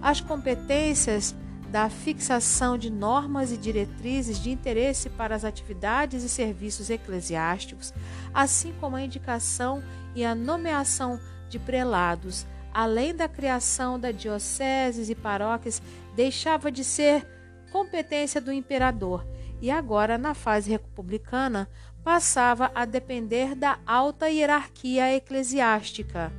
As 0.00 0.20
competências 0.20 1.34
da 1.70 1.88
fixação 1.88 2.76
de 2.76 2.90
normas 2.90 3.52
e 3.52 3.56
diretrizes 3.56 4.42
de 4.42 4.50
interesse 4.50 5.08
para 5.08 5.36
as 5.36 5.44
atividades 5.44 6.24
e 6.24 6.28
serviços 6.28 6.90
eclesiásticos, 6.90 7.94
assim 8.34 8.72
como 8.80 8.96
a 8.96 9.02
indicação 9.02 9.82
e 10.14 10.24
a 10.24 10.34
nomeação 10.34 11.20
de 11.48 11.58
prelados, 11.58 12.46
além 12.72 13.14
da 13.14 13.28
criação 13.28 13.98
da 13.98 14.12
dioceses 14.12 15.10
e 15.10 15.14
paróquias, 15.14 15.82
deixava 16.14 16.70
de 16.70 16.84
ser 16.84 17.26
competência 17.72 18.40
do 18.40 18.52
imperador 18.52 19.26
e 19.60 19.70
agora, 19.70 20.16
na 20.16 20.34
fase 20.34 20.70
republicana, 20.70 21.68
passava 22.02 22.70
a 22.74 22.84
depender 22.84 23.54
da 23.54 23.78
alta 23.86 24.28
hierarquia 24.30 25.14
eclesiástica. 25.14 26.32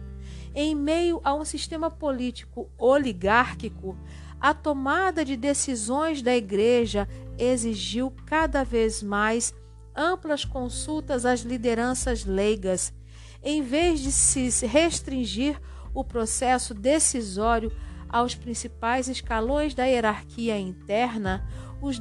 Em 0.55 0.75
meio 0.75 1.21
a 1.23 1.33
um 1.33 1.45
sistema 1.45 1.89
político 1.89 2.69
oligárquico, 2.77 3.95
a 4.39 4.53
tomada 4.53 5.23
de 5.23 5.37
decisões 5.37 6.21
da 6.21 6.35
Igreja 6.35 7.07
exigiu 7.37 8.11
cada 8.25 8.63
vez 8.63 9.03
mais 9.03 9.53
amplas 9.95 10.43
consultas 10.43 11.25
às 11.25 11.41
lideranças 11.41 12.25
leigas, 12.25 12.91
em 13.43 13.61
vez 13.61 13.99
de 13.99 14.11
se 14.11 14.65
restringir 14.65 15.59
o 15.93 16.03
processo 16.03 16.73
decisório 16.73 17.71
aos 18.07 18.35
principais 18.35 19.07
escalões 19.07 19.73
da 19.73 19.85
hierarquia 19.85 20.59
interna, 20.59 21.47
os 21.81 21.99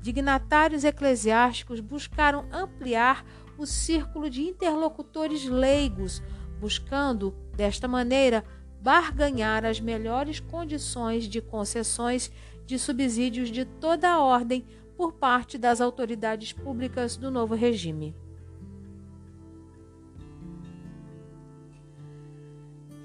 dignatários 0.00 0.84
eclesiásticos 0.84 1.80
buscaram 1.80 2.46
ampliar 2.50 3.24
o 3.58 3.66
círculo 3.66 4.28
de 4.28 4.42
interlocutores 4.42 5.44
leigos, 5.44 6.22
buscando, 6.58 7.34
desta 7.54 7.86
maneira, 7.86 8.44
barganhar 8.80 9.64
as 9.64 9.80
melhores 9.80 10.40
condições 10.40 11.24
de 11.24 11.40
concessões 11.40 12.30
de 12.64 12.78
subsídios 12.78 13.50
de 13.50 13.64
toda 13.64 14.08
a 14.10 14.22
ordem 14.22 14.64
por 14.96 15.12
parte 15.12 15.58
das 15.58 15.80
autoridades 15.80 16.52
públicas 16.52 17.16
do 17.16 17.30
novo 17.30 17.54
regime. 17.54 18.14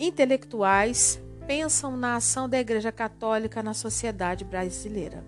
Intelectuais 0.01 1.21
pensam 1.45 1.95
na 1.95 2.15
ação 2.15 2.49
da 2.49 2.59
Igreja 2.59 2.91
Católica 2.91 3.61
na 3.61 3.73
sociedade 3.73 4.43
brasileira. 4.43 5.23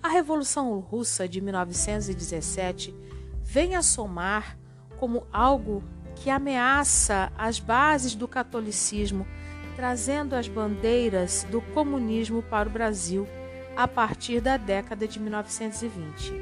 A 0.00 0.08
Revolução 0.08 0.78
Russa 0.78 1.28
de 1.28 1.40
1917 1.40 2.94
vem 3.42 3.74
a 3.74 3.82
somar 3.82 4.56
como 4.98 5.26
algo 5.32 5.82
que 6.14 6.30
ameaça 6.30 7.32
as 7.36 7.58
bases 7.58 8.14
do 8.14 8.28
catolicismo, 8.28 9.26
trazendo 9.74 10.36
as 10.36 10.46
bandeiras 10.46 11.44
do 11.50 11.60
comunismo 11.60 12.40
para 12.40 12.68
o 12.68 12.72
Brasil 12.72 13.26
a 13.76 13.88
partir 13.88 14.40
da 14.40 14.56
década 14.56 15.08
de 15.08 15.18
1920. 15.18 16.32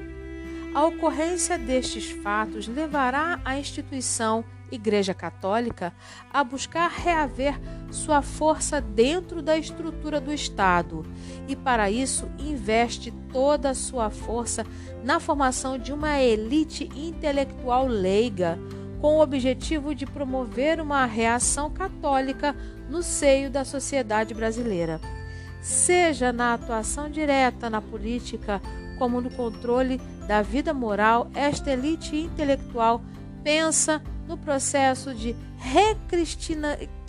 A 0.74 0.84
ocorrência 0.84 1.56
destes 1.56 2.10
fatos 2.10 2.68
levará 2.68 3.40
a 3.44 3.58
instituição 3.58 4.44
Igreja 4.70 5.14
Católica 5.14 5.92
a 6.32 6.42
buscar 6.44 6.90
reaver 6.90 7.60
sua 7.90 8.22
força 8.22 8.80
dentro 8.80 9.42
da 9.42 9.56
estrutura 9.56 10.20
do 10.20 10.32
Estado 10.32 11.04
e, 11.48 11.56
para 11.56 11.90
isso, 11.90 12.28
investe 12.38 13.10
toda 13.32 13.70
a 13.70 13.74
sua 13.74 14.10
força 14.10 14.64
na 15.02 15.18
formação 15.18 15.78
de 15.78 15.92
uma 15.92 16.20
elite 16.20 16.88
intelectual 16.94 17.86
leiga, 17.86 18.58
com 19.00 19.16
o 19.16 19.22
objetivo 19.22 19.94
de 19.94 20.04
promover 20.04 20.80
uma 20.80 21.06
reação 21.06 21.70
católica 21.70 22.54
no 22.88 23.02
seio 23.02 23.50
da 23.50 23.64
sociedade 23.64 24.34
brasileira. 24.34 25.00
Seja 25.60 26.32
na 26.32 26.54
atuação 26.54 27.10
direta 27.10 27.70
na 27.70 27.80
política, 27.80 28.60
como 28.98 29.20
no 29.20 29.30
controle 29.30 29.98
da 30.26 30.42
vida 30.42 30.74
moral, 30.74 31.30
esta 31.34 31.70
elite 31.70 32.16
intelectual 32.16 33.00
pensa 33.42 34.02
no 34.30 34.38
processo 34.38 35.12
de 35.12 35.34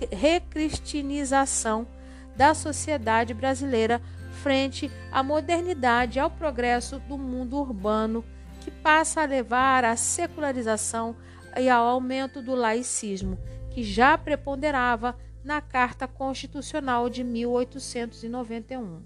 recristinização 0.09 1.87
da 2.35 2.55
sociedade 2.55 3.31
brasileira 3.31 4.01
frente 4.41 4.89
à 5.11 5.21
modernidade 5.21 6.17
e 6.17 6.19
ao 6.19 6.31
progresso 6.31 6.97
do 6.97 7.19
mundo 7.19 7.57
urbano, 7.59 8.25
que 8.61 8.71
passa 8.71 9.21
a 9.21 9.25
levar 9.25 9.85
à 9.85 9.95
secularização 9.95 11.15
e 11.59 11.69
ao 11.69 11.85
aumento 11.87 12.41
do 12.41 12.55
laicismo, 12.55 13.37
que 13.69 13.83
já 13.83 14.17
preponderava 14.17 15.15
na 15.43 15.61
Carta 15.61 16.07
Constitucional 16.07 17.07
de 17.07 17.23
1891. 17.23 19.03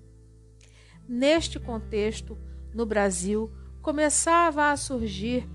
Neste 1.06 1.60
contexto, 1.60 2.38
no 2.73 2.86
Brasil, 2.86 3.51
começava 3.82 4.71
a 4.71 4.78
surgir 4.78 5.45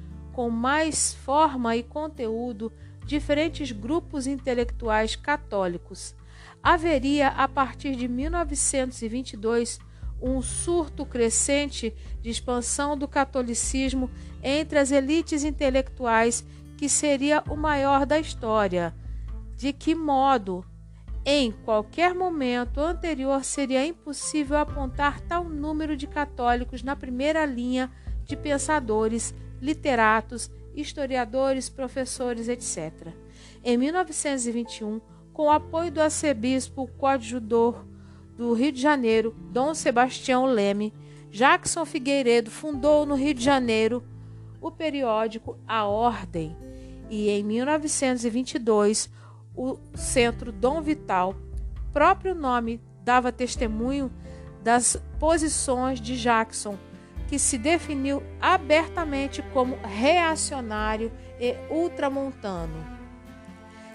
com 0.40 0.48
mais 0.48 1.12
forma 1.12 1.76
e 1.76 1.82
conteúdo 1.82 2.72
diferentes 3.04 3.72
grupos 3.72 4.26
intelectuais 4.26 5.14
católicos. 5.14 6.14
Haveria, 6.62 7.28
a 7.28 7.46
partir 7.46 7.94
de 7.94 8.08
1922, 8.08 9.78
um 10.18 10.40
surto 10.40 11.04
crescente 11.04 11.94
de 12.22 12.30
expansão 12.30 12.96
do 12.96 13.06
catolicismo 13.06 14.10
entre 14.42 14.78
as 14.78 14.90
elites 14.90 15.44
intelectuais, 15.44 16.42
que 16.78 16.88
seria 16.88 17.44
o 17.46 17.54
maior 17.54 18.06
da 18.06 18.18
história. 18.18 18.94
De 19.58 19.74
que 19.74 19.94
modo? 19.94 20.64
Em 21.22 21.52
qualquer 21.52 22.14
momento 22.14 22.80
anterior 22.80 23.44
seria 23.44 23.84
impossível 23.84 24.56
apontar 24.56 25.20
tal 25.20 25.44
número 25.44 25.94
de 25.94 26.06
católicos 26.06 26.82
na 26.82 26.96
primeira 26.96 27.44
linha 27.44 27.92
de 28.24 28.38
pensadores 28.38 29.34
literatos, 29.60 30.50
historiadores, 30.74 31.68
professores, 31.68 32.48
etc. 32.48 33.08
Em 33.62 33.76
1921, 33.76 35.00
com 35.32 35.46
o 35.46 35.50
apoio 35.50 35.90
do 35.90 36.00
arcebispo 36.00 36.88
coadjudor 36.98 37.84
do 38.36 38.52
Rio 38.52 38.72
de 38.72 38.80
Janeiro, 38.80 39.34
Dom 39.52 39.74
Sebastião 39.74 40.46
Leme, 40.46 40.94
Jackson 41.30 41.84
Figueiredo 41.84 42.50
fundou 42.50 43.04
no 43.06 43.14
Rio 43.14 43.34
de 43.34 43.44
Janeiro 43.44 44.02
o 44.60 44.70
periódico 44.70 45.58
A 45.66 45.86
Ordem 45.86 46.56
e 47.08 47.28
em 47.28 47.42
1922 47.42 49.10
o 49.54 49.78
Centro 49.94 50.52
Dom 50.52 50.80
Vital, 50.80 51.34
próprio 51.92 52.34
nome 52.34 52.80
dava 53.02 53.32
testemunho 53.32 54.10
das 54.62 54.96
posições 55.18 56.00
de 56.00 56.16
Jackson 56.16 56.78
que 57.30 57.38
se 57.38 57.56
definiu 57.56 58.24
abertamente 58.40 59.40
como 59.52 59.78
reacionário 59.84 61.12
e 61.38 61.54
ultramontano. 61.70 62.84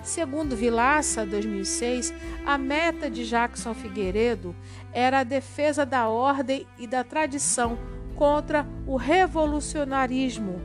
Segundo 0.01 0.55
Vilaça, 0.55 1.25
2006, 1.25 2.13
a 2.45 2.57
meta 2.57 3.11
de 3.11 3.25
Jackson 3.25 3.73
Figueiredo 3.73 4.55
era 4.93 5.19
a 5.19 5.23
defesa 5.25 5.85
da 5.85 6.07
ordem 6.07 6.65
e 6.79 6.87
da 6.87 7.03
tradição 7.03 7.77
contra 8.15 8.65
o 8.87 8.95
revolucionarismo. 8.95 10.61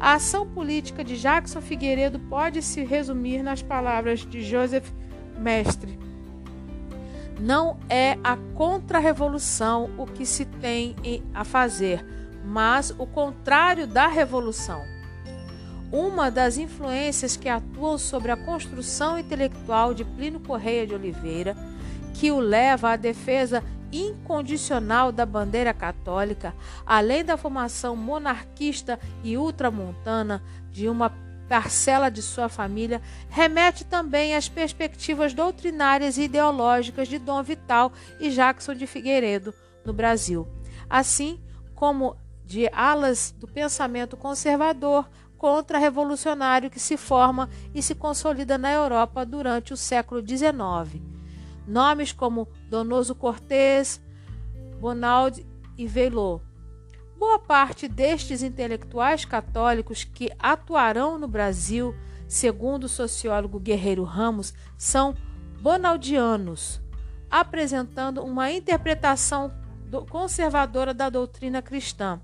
A 0.00 0.14
ação 0.14 0.48
política 0.48 1.04
de 1.04 1.18
Jackson 1.18 1.60
Figueiredo 1.60 2.18
pode 2.18 2.62
se 2.62 2.82
resumir 2.84 3.42
nas 3.42 3.60
palavras 3.60 4.20
de 4.20 4.40
Joseph 4.40 4.90
Mestre 5.36 6.03
não 7.38 7.78
é 7.88 8.18
a 8.22 8.36
contra-revolução 8.54 9.90
o 9.98 10.06
que 10.06 10.24
se 10.24 10.44
tem 10.44 10.94
a 11.34 11.44
fazer, 11.44 12.04
mas 12.44 12.94
o 12.98 13.06
contrário 13.06 13.86
da 13.86 14.06
revolução. 14.06 14.82
Uma 15.90 16.30
das 16.30 16.58
influências 16.58 17.36
que 17.36 17.48
atuam 17.48 17.96
sobre 17.98 18.30
a 18.30 18.36
construção 18.36 19.18
intelectual 19.18 19.94
de 19.94 20.04
Plínio 20.04 20.40
Correia 20.40 20.86
de 20.86 20.94
Oliveira, 20.94 21.56
que 22.14 22.30
o 22.30 22.38
leva 22.38 22.90
à 22.90 22.96
defesa 22.96 23.62
incondicional 23.92 25.12
da 25.12 25.24
bandeira 25.24 25.72
católica, 25.72 26.52
além 26.84 27.24
da 27.24 27.36
formação 27.36 27.94
monarquista 27.94 28.98
e 29.22 29.38
ultramontana 29.38 30.42
de 30.72 30.88
uma 30.88 31.10
parcela 31.48 32.10
de 32.10 32.22
sua 32.22 32.48
família, 32.48 33.00
remete 33.28 33.84
também 33.84 34.34
às 34.34 34.48
perspectivas 34.48 35.34
doutrinárias 35.34 36.16
e 36.16 36.22
ideológicas 36.22 37.08
de 37.08 37.18
Dom 37.18 37.42
Vital 37.42 37.92
e 38.18 38.30
Jackson 38.30 38.74
de 38.74 38.86
Figueiredo 38.86 39.54
no 39.84 39.92
Brasil, 39.92 40.48
assim 40.88 41.40
como 41.74 42.16
de 42.44 42.68
alas 42.72 43.34
do 43.38 43.46
pensamento 43.46 44.16
conservador 44.16 45.08
contra-revolucionário 45.36 46.70
que 46.70 46.80
se 46.80 46.96
forma 46.96 47.50
e 47.74 47.82
se 47.82 47.94
consolida 47.94 48.56
na 48.56 48.72
Europa 48.72 49.26
durante 49.26 49.72
o 49.72 49.76
século 49.76 50.26
XIX. 50.26 51.02
Nomes 51.66 52.12
como 52.12 52.48
Donoso 52.68 53.14
Cortés, 53.14 54.00
Bonald 54.80 55.44
e 55.76 55.86
Veillot 55.86 56.42
Boa 57.26 57.38
parte 57.38 57.88
destes 57.88 58.42
intelectuais 58.42 59.24
católicos 59.24 60.04
que 60.04 60.30
atuarão 60.38 61.18
no 61.18 61.26
Brasil, 61.26 61.94
segundo 62.28 62.84
o 62.84 62.88
sociólogo 62.88 63.58
Guerreiro 63.58 64.04
Ramos, 64.04 64.52
são 64.76 65.16
bonaldianos, 65.62 66.82
apresentando 67.30 68.22
uma 68.22 68.52
interpretação 68.52 69.50
conservadora 70.10 70.92
da 70.92 71.08
doutrina 71.08 71.62
cristã. 71.62 72.20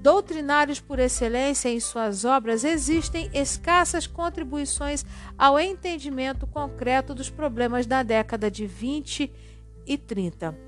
Doutrinários 0.00 0.80
por 0.80 0.98
excelência 0.98 1.68
em 1.68 1.78
suas 1.78 2.24
obras, 2.24 2.64
existem 2.64 3.30
escassas 3.32 4.08
contribuições 4.08 5.06
ao 5.38 5.56
entendimento 5.56 6.48
concreto 6.48 7.14
dos 7.14 7.30
problemas 7.30 7.86
da 7.86 8.02
década 8.02 8.50
de 8.50 8.66
20 8.66 9.32
e 9.86 9.96
30. 9.96 10.58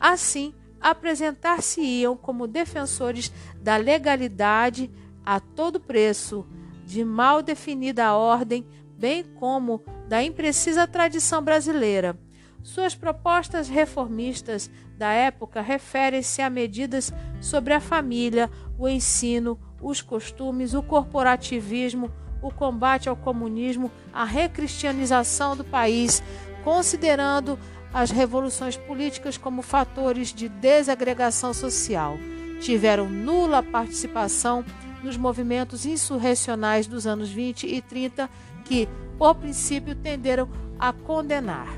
Assim, 0.00 0.54
apresentar-se-iam 0.82 2.16
como 2.16 2.46
defensores 2.46 3.32
da 3.60 3.76
legalidade 3.76 4.90
a 5.24 5.38
todo 5.38 5.78
preço, 5.78 6.44
de 6.84 7.04
mal 7.04 7.40
definida 7.40 8.14
ordem, 8.14 8.66
bem 8.98 9.22
como 9.22 9.82
da 10.08 10.22
imprecisa 10.22 10.86
tradição 10.86 11.40
brasileira. 11.42 12.18
Suas 12.62 12.94
propostas 12.94 13.68
reformistas 13.68 14.70
da 14.96 15.12
época 15.12 15.60
referem-se 15.60 16.42
a 16.42 16.50
medidas 16.50 17.12
sobre 17.40 17.74
a 17.74 17.80
família, 17.80 18.50
o 18.78 18.88
ensino, 18.88 19.58
os 19.80 20.00
costumes, 20.00 20.74
o 20.74 20.82
corporativismo, 20.82 22.10
o 22.40 22.50
combate 22.52 23.08
ao 23.08 23.16
comunismo, 23.16 23.90
a 24.12 24.24
recristianização 24.24 25.56
do 25.56 25.64
país, 25.64 26.22
considerando 26.62 27.58
as 27.92 28.10
revoluções 28.10 28.76
políticas 28.76 29.36
como 29.36 29.62
fatores 29.62 30.32
de 30.32 30.48
desagregação 30.48 31.52
social. 31.52 32.18
Tiveram 32.60 33.08
nula 33.08 33.62
participação 33.62 34.64
nos 35.02 35.16
movimentos 35.16 35.84
insurrecionais 35.84 36.86
dos 36.86 37.06
anos 37.06 37.28
20 37.28 37.66
e 37.66 37.82
30, 37.82 38.30
que, 38.64 38.88
por 39.18 39.34
princípio, 39.34 39.94
tenderam 39.94 40.48
a 40.78 40.92
condenar. 40.92 41.68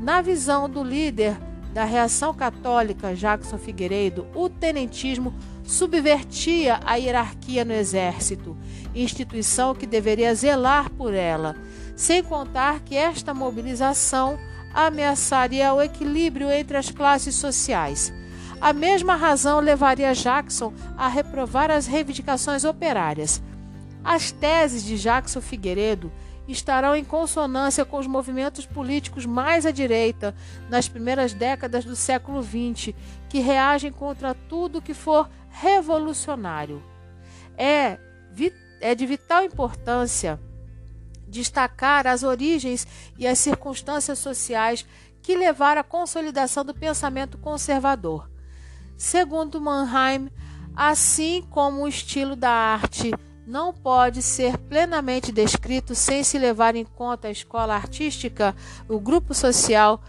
Na 0.00 0.20
visão 0.20 0.68
do 0.68 0.82
líder 0.82 1.36
da 1.72 1.84
reação 1.84 2.34
católica, 2.34 3.14
Jackson 3.14 3.56
Figueiredo, 3.56 4.26
o 4.34 4.48
tenentismo 4.48 5.32
subvertia 5.62 6.80
a 6.84 6.96
hierarquia 6.96 7.64
no 7.64 7.72
exército, 7.72 8.56
instituição 8.92 9.74
que 9.74 9.86
deveria 9.86 10.34
zelar 10.34 10.90
por 10.90 11.14
ela 11.14 11.54
sem 12.00 12.22
contar 12.22 12.80
que 12.80 12.96
esta 12.96 13.34
mobilização 13.34 14.38
ameaçaria 14.72 15.72
o 15.72 15.82
equilíbrio 15.82 16.50
entre 16.50 16.76
as 16.76 16.90
classes 16.90 17.34
sociais. 17.34 18.12
A 18.60 18.72
mesma 18.72 19.16
razão 19.16 19.58
levaria 19.58 20.14
Jackson 20.14 20.72
a 20.96 21.08
reprovar 21.08 21.70
as 21.70 21.86
reivindicações 21.86 22.64
operárias. 22.64 23.42
As 24.04 24.30
teses 24.30 24.84
de 24.84 24.98
Jackson 24.98 25.40
Figueiredo 25.40 26.12
estarão 26.46 26.94
em 26.94 27.04
consonância 27.04 27.84
com 27.84 27.98
os 27.98 28.06
movimentos 28.06 28.66
políticos 28.66 29.24
mais 29.24 29.64
à 29.64 29.70
direita 29.70 30.34
nas 30.68 30.88
primeiras 30.88 31.32
décadas 31.32 31.84
do 31.84 31.96
século 31.96 32.42
XX, 32.42 32.94
que 33.28 33.38
reagem 33.40 33.92
contra 33.92 34.34
tudo 34.34 34.82
que 34.82 34.94
for 34.94 35.30
revolucionário. 35.48 36.82
É, 37.56 37.98
é 38.80 38.94
de 38.94 39.06
vital 39.06 39.44
importância 39.44 40.40
destacar 41.30 42.06
as 42.06 42.22
origens 42.22 42.86
e 43.18 43.26
as 43.26 43.38
circunstâncias 43.38 44.18
sociais 44.18 44.84
que 45.22 45.36
levaram 45.36 45.80
à 45.80 45.84
consolidação 45.84 46.64
do 46.64 46.74
pensamento 46.74 47.38
conservador. 47.38 48.28
Segundo 48.96 49.60
Mannheim, 49.60 50.30
assim 50.74 51.42
como 51.50 51.82
o 51.82 51.88
estilo 51.88 52.36
da 52.36 52.50
arte 52.50 53.12
não 53.46 53.72
pode 53.72 54.22
ser 54.22 54.56
plenamente 54.58 55.32
descrito 55.32 55.94
sem 55.94 56.22
se 56.22 56.38
levar 56.38 56.76
em 56.76 56.84
conta 56.84 57.28
a 57.28 57.32
escola 57.32 57.74
artística, 57.74 58.54
o 58.88 59.00
grupo 59.00 59.34
social 59.34 60.02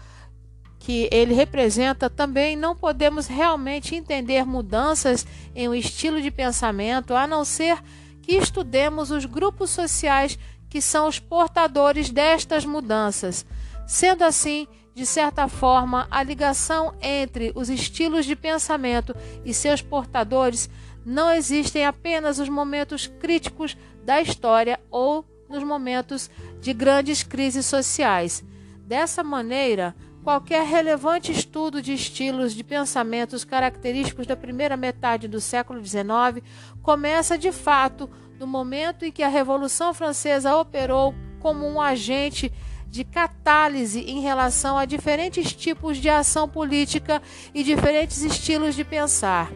que 0.78 1.08
ele 1.12 1.32
representa, 1.32 2.10
também 2.10 2.56
não 2.56 2.74
podemos 2.74 3.28
realmente 3.28 3.94
entender 3.94 4.44
mudanças 4.44 5.24
em 5.54 5.68
um 5.68 5.74
estilo 5.74 6.20
de 6.20 6.30
pensamento 6.30 7.14
a 7.14 7.24
não 7.24 7.44
ser 7.44 7.80
que 8.20 8.32
estudemos 8.32 9.12
os 9.12 9.24
grupos 9.24 9.70
sociais 9.70 10.36
que 10.72 10.80
são 10.80 11.06
os 11.06 11.18
portadores 11.18 12.08
destas 12.08 12.64
mudanças. 12.64 13.44
Sendo 13.86 14.24
assim, 14.24 14.66
de 14.94 15.04
certa 15.04 15.46
forma, 15.46 16.08
a 16.10 16.22
ligação 16.22 16.94
entre 17.02 17.52
os 17.54 17.68
estilos 17.68 18.24
de 18.24 18.34
pensamento 18.34 19.14
e 19.44 19.52
seus 19.52 19.82
portadores 19.82 20.70
não 21.04 21.30
existem 21.30 21.84
apenas 21.84 22.38
os 22.38 22.48
momentos 22.48 23.06
críticos 23.06 23.76
da 24.02 24.22
história 24.22 24.80
ou 24.90 25.26
nos 25.46 25.62
momentos 25.62 26.30
de 26.58 26.72
grandes 26.72 27.22
crises 27.22 27.66
sociais. 27.66 28.42
Dessa 28.86 29.22
maneira, 29.22 29.94
qualquer 30.24 30.64
relevante 30.64 31.32
estudo 31.32 31.82
de 31.82 31.92
estilos 31.92 32.54
de 32.54 32.64
pensamentos 32.64 33.44
característicos 33.44 34.26
da 34.26 34.36
primeira 34.38 34.74
metade 34.74 35.28
do 35.28 35.38
século 35.38 35.84
XIX 35.84 36.42
começa 36.82 37.36
de 37.36 37.52
fato 37.52 38.08
no 38.42 38.46
momento 38.48 39.04
em 39.04 39.12
que 39.12 39.22
a 39.22 39.28
Revolução 39.28 39.94
Francesa 39.94 40.56
operou 40.56 41.14
como 41.38 41.64
um 41.64 41.80
agente 41.80 42.52
de 42.88 43.04
catálise 43.04 44.00
em 44.00 44.20
relação 44.20 44.76
a 44.76 44.84
diferentes 44.84 45.52
tipos 45.52 45.96
de 45.96 46.08
ação 46.08 46.48
política 46.48 47.22
e 47.54 47.62
diferentes 47.62 48.20
estilos 48.22 48.74
de 48.74 48.84
pensar, 48.84 49.48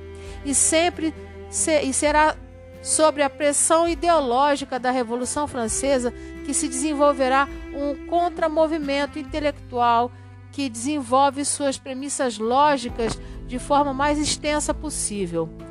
e 0.45 0.55
sempre 0.55 1.13
se, 1.51 1.83
e 1.83 1.93
será 1.93 2.37
sobre 2.81 3.25
a 3.25 3.29
pressão 3.29 3.89
ideológica 3.89 4.79
da 4.79 4.93
Revolução 4.93 5.49
Francesa 5.49 6.15
que 6.45 6.55
se 6.55 6.69
desenvolverá 6.69 7.49
um 7.75 8.07
contramovimento 8.07 9.19
intelectual 9.19 10.13
que 10.53 10.69
desenvolve 10.69 11.45
suas 11.45 11.77
premissas 11.77 12.39
lógicas 12.39 13.19
de 13.49 13.59
forma 13.59 13.93
mais 13.93 14.17
extensa 14.17 14.73
possível. 14.73 15.66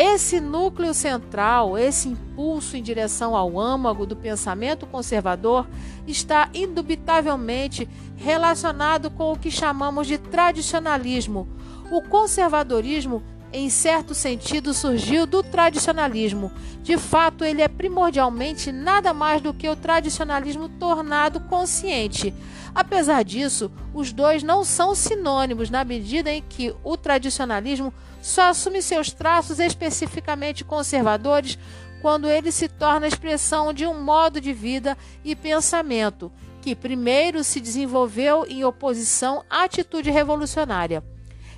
Esse 0.00 0.40
núcleo 0.40 0.94
central, 0.94 1.76
esse 1.76 2.08
impulso 2.08 2.76
em 2.76 2.82
direção 2.84 3.34
ao 3.34 3.58
âmago 3.58 4.06
do 4.06 4.14
pensamento 4.14 4.86
conservador, 4.86 5.66
está 6.06 6.48
indubitavelmente 6.54 7.88
relacionado 8.16 9.10
com 9.10 9.32
o 9.32 9.36
que 9.36 9.50
chamamos 9.50 10.06
de 10.06 10.16
tradicionalismo. 10.16 11.48
O 11.90 12.00
conservadorismo, 12.00 13.24
em 13.52 13.68
certo 13.68 14.14
sentido, 14.14 14.72
surgiu 14.72 15.26
do 15.26 15.42
tradicionalismo. 15.42 16.52
De 16.80 16.96
fato, 16.96 17.44
ele 17.44 17.60
é 17.60 17.66
primordialmente 17.66 18.70
nada 18.70 19.12
mais 19.12 19.42
do 19.42 19.52
que 19.52 19.68
o 19.68 19.74
tradicionalismo 19.74 20.68
tornado 20.68 21.40
consciente. 21.40 22.32
Apesar 22.72 23.24
disso, 23.24 23.68
os 23.92 24.12
dois 24.12 24.44
não 24.44 24.62
são 24.62 24.94
sinônimos 24.94 25.70
na 25.70 25.82
medida 25.82 26.30
em 26.30 26.40
que 26.40 26.72
o 26.84 26.96
tradicionalismo 26.96 27.92
só 28.20 28.50
assume 28.50 28.82
seus 28.82 29.12
traços 29.12 29.58
especificamente 29.58 30.64
conservadores 30.64 31.58
quando 32.00 32.28
ele 32.28 32.52
se 32.52 32.68
torna 32.68 33.06
a 33.06 33.08
expressão 33.08 33.72
de 33.72 33.86
um 33.86 34.00
modo 34.02 34.40
de 34.40 34.52
vida 34.52 34.96
e 35.24 35.34
pensamento 35.34 36.30
que 36.60 36.74
primeiro 36.74 37.42
se 37.42 37.60
desenvolveu 37.60 38.44
em 38.46 38.64
oposição 38.64 39.44
à 39.48 39.64
atitude 39.64 40.10
revolucionária, 40.10 41.02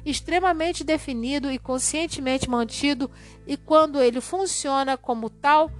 extremamente 0.05 0.85
definido 0.85 1.51
e 1.51 1.59
conscientemente 1.59 2.49
mantido, 2.49 3.11
e 3.47 3.57
quando 3.57 4.01
ele 4.01 4.21
funciona 4.21 4.97
como 4.97 5.29
tal, 5.29 5.71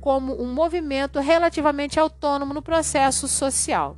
como 0.00 0.40
um 0.42 0.52
movimento 0.52 1.20
relativamente 1.20 1.98
autônomo 1.98 2.52
no 2.52 2.62
processo 2.62 3.28
social. 3.28 3.96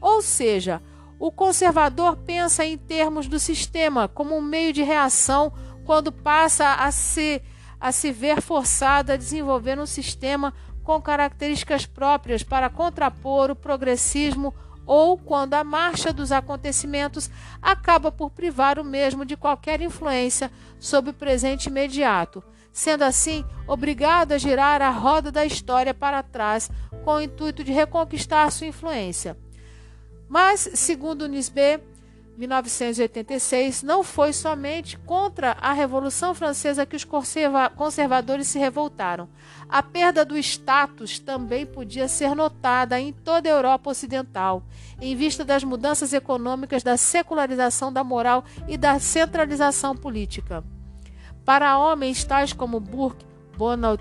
Ou 0.00 0.20
seja, 0.20 0.82
o 1.18 1.32
conservador 1.32 2.16
pensa 2.18 2.64
em 2.64 2.78
termos 2.78 3.26
do 3.26 3.38
sistema 3.38 4.08
como 4.08 4.36
um 4.36 4.40
meio 4.40 4.72
de 4.72 4.82
reação 4.82 5.52
quando 5.84 6.12
passa 6.12 6.74
a 6.74 6.92
se, 6.92 7.42
a 7.80 7.90
se 7.90 8.12
ver 8.12 8.40
forçado 8.40 9.10
a 9.10 9.16
desenvolver 9.16 9.78
um 9.78 9.86
sistema 9.86 10.54
com 10.84 11.02
características 11.02 11.86
próprias 11.86 12.42
para 12.42 12.70
contrapor 12.70 13.50
o 13.50 13.56
progressismo 13.56 14.54
ou 14.86 15.18
quando 15.18 15.54
a 15.54 15.64
marcha 15.64 16.12
dos 16.12 16.32
acontecimentos 16.32 17.30
acaba 17.60 18.10
por 18.10 18.30
privar 18.30 18.78
o 18.78 18.84
mesmo 18.84 19.24
de 19.24 19.36
qualquer 19.36 19.82
influência 19.82 20.50
sobre 20.78 21.10
o 21.10 21.14
presente 21.14 21.66
imediato, 21.66 22.42
sendo 22.72 23.02
assim 23.02 23.44
obrigado 23.66 24.32
a 24.32 24.38
girar 24.38 24.80
a 24.80 24.88
roda 24.88 25.30
da 25.30 25.44
história 25.44 25.92
para 25.92 26.22
trás 26.22 26.70
com 27.04 27.16
o 27.16 27.20
intuito 27.20 27.62
de 27.62 27.72
reconquistar 27.72 28.50
sua 28.50 28.68
influência. 28.68 29.36
Mas, 30.28 30.68
segundo 30.74 31.26
Nisbet, 31.26 31.82
1986, 32.38 33.82
não 33.82 34.04
foi 34.04 34.32
somente 34.32 34.96
contra 34.98 35.56
a 35.60 35.72
Revolução 35.72 36.34
Francesa 36.34 36.86
que 36.86 36.94
os 36.94 37.02
conserva 37.02 37.68
conservadores 37.68 38.46
se 38.46 38.60
revoltaram. 38.60 39.28
A 39.68 39.82
perda 39.82 40.24
do 40.24 40.38
status 40.38 41.18
também 41.18 41.66
podia 41.66 42.06
ser 42.06 42.36
notada 42.36 43.00
em 43.00 43.12
toda 43.12 43.48
a 43.48 43.52
Europa 43.52 43.90
Ocidental, 43.90 44.62
em 45.00 45.16
vista 45.16 45.44
das 45.44 45.64
mudanças 45.64 46.12
econômicas, 46.12 46.84
da 46.84 46.96
secularização 46.96 47.92
da 47.92 48.04
moral 48.04 48.44
e 48.68 48.76
da 48.76 49.00
centralização 49.00 49.96
política. 49.96 50.62
Para 51.44 51.76
homens 51.78 52.22
tais 52.22 52.52
como 52.52 52.78
Burke, 52.78 53.26
Bonald 53.58 54.00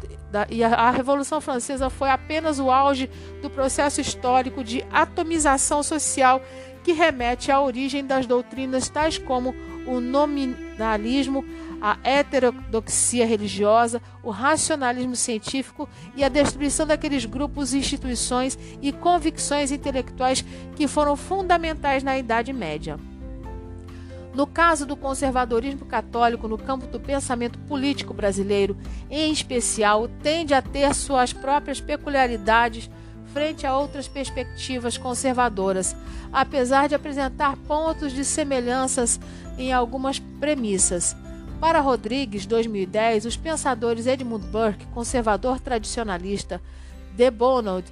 e 0.52 0.64
a 0.64 0.92
Revolução 0.92 1.42
Francesa 1.42 1.90
foi 1.90 2.12
apenas 2.12 2.60
o 2.60 2.70
auge 2.70 3.10
do 3.42 3.50
processo 3.50 4.00
histórico 4.00 4.64
de 4.64 4.86
atomização 4.92 5.82
social 5.82 6.40
que 6.84 6.92
remete 6.94 7.52
à 7.52 7.60
origem 7.60 8.06
das 8.06 8.28
doutrinas 8.28 8.88
tais 8.88 9.18
como 9.18 9.56
o 9.88 10.00
nominalismo, 10.00 11.44
a 11.82 11.98
heterodoxia 12.04 13.26
religiosa, 13.26 14.02
o 14.22 14.30
racionalismo 14.30 15.16
científico 15.16 15.90
e 16.16 16.24
a 16.24 16.30
destruição 16.30 16.86
daqueles 16.86 17.26
grupos, 17.26 17.74
instituições 17.74 18.60
e 18.80 18.92
convicções 18.92 19.72
intelectuais 19.72 20.46
que 20.76 20.88
foram 20.88 21.16
fundamentais 21.16 22.04
na 22.04 22.18
Idade 22.18 22.54
Média. 22.54 23.00
No 24.38 24.46
caso 24.46 24.86
do 24.86 24.96
conservadorismo 24.96 25.84
católico 25.88 26.48
no 26.48 26.60
campo 26.60 26.86
do 26.86 27.00
pensamento 27.00 27.58
político 27.58 28.14
brasileiro, 28.14 28.78
em 29.10 29.32
especial, 29.32 30.08
tende 30.22 30.54
a 30.54 30.62
ter 30.62 30.94
suas 30.94 31.34
próprias 31.34 31.82
peculiaridades 31.82 32.88
frente 33.34 33.66
a 33.66 33.76
outras 33.76 34.08
perspectivas 34.08 34.96
conservadoras, 34.96 35.96
apesar 36.32 36.88
de 36.88 36.94
apresentar 36.94 37.58
pontos 37.68 38.14
de 38.14 38.24
semelhanças 38.24 39.20
em 39.58 39.74
algumas 39.74 40.20
premissas. 40.20 41.18
Para 41.60 41.80
Rodrigues, 41.80 42.46
2010, 42.46 43.26
os 43.26 43.36
pensadores 43.36 44.06
Edmund 44.06 44.46
Burke, 44.50 44.86
conservador 44.94 45.60
tradicionalista, 45.60 46.62
de 47.16 47.32
Bonald, 47.32 47.88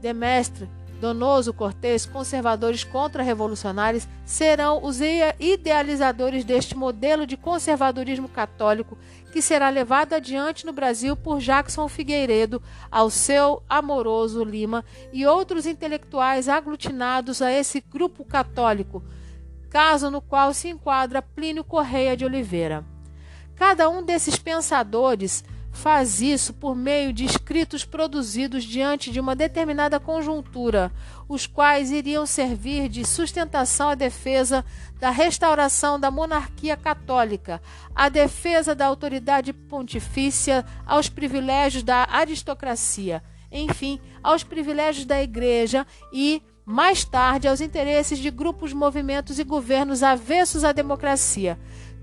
de 0.00 0.12
Mestre 0.12 0.68
Donoso 1.00 1.54
Cortés, 1.54 2.04
conservadores 2.04 2.84
contra-revolucionários, 2.84 4.06
serão 4.24 4.84
os 4.84 5.00
idealizadores 5.00 6.44
deste 6.44 6.76
modelo 6.76 7.26
de 7.26 7.38
conservadorismo 7.38 8.28
católico 8.28 8.98
que 9.32 9.40
será 9.40 9.70
levado 9.70 10.12
adiante 10.12 10.66
no 10.66 10.72
Brasil 10.72 11.16
por 11.16 11.40
Jackson 11.40 11.88
Figueiredo, 11.88 12.62
ao 12.90 13.08
seu 13.08 13.62
amoroso 13.68 14.44
Lima 14.44 14.84
e 15.12 15.26
outros 15.26 15.64
intelectuais 15.64 16.48
aglutinados 16.48 17.40
a 17.40 17.50
esse 17.50 17.80
grupo 17.80 18.22
católico, 18.22 19.02
caso 19.70 20.10
no 20.10 20.20
qual 20.20 20.52
se 20.52 20.68
enquadra 20.68 21.22
Plínio 21.22 21.64
Correia 21.64 22.14
de 22.16 22.26
Oliveira. 22.26 22.84
Cada 23.56 23.88
um 23.88 24.02
desses 24.02 24.36
pensadores 24.36 25.44
faz 25.70 26.20
isso 26.20 26.52
por 26.52 26.74
meio 26.74 27.12
de 27.12 27.24
escritos 27.24 27.84
produzidos 27.84 28.64
diante 28.64 29.10
de 29.10 29.20
uma 29.20 29.36
determinada 29.36 30.00
conjuntura, 30.00 30.92
os 31.28 31.46
quais 31.46 31.90
iriam 31.90 32.26
servir 32.26 32.88
de 32.88 33.06
sustentação 33.06 33.90
à 33.90 33.94
defesa 33.94 34.64
da 34.98 35.10
restauração 35.10 35.98
da 35.98 36.10
monarquia 36.10 36.76
católica, 36.76 37.62
à 37.94 38.08
defesa 38.08 38.74
da 38.74 38.86
autoridade 38.86 39.52
pontifícia, 39.52 40.64
aos 40.84 41.08
privilégios 41.08 41.82
da 41.82 42.06
aristocracia, 42.10 43.22
enfim, 43.50 44.00
aos 44.22 44.42
privilégios 44.42 45.06
da 45.06 45.22
Igreja 45.22 45.86
e, 46.12 46.42
mais 46.64 47.04
tarde, 47.04 47.48
aos 47.48 47.60
interesses 47.60 48.18
de 48.18 48.30
grupos, 48.30 48.72
movimentos 48.72 49.38
e 49.38 49.44
governos 49.44 50.02
avessos 50.02 50.62
à 50.62 50.72
democracia 50.72 51.58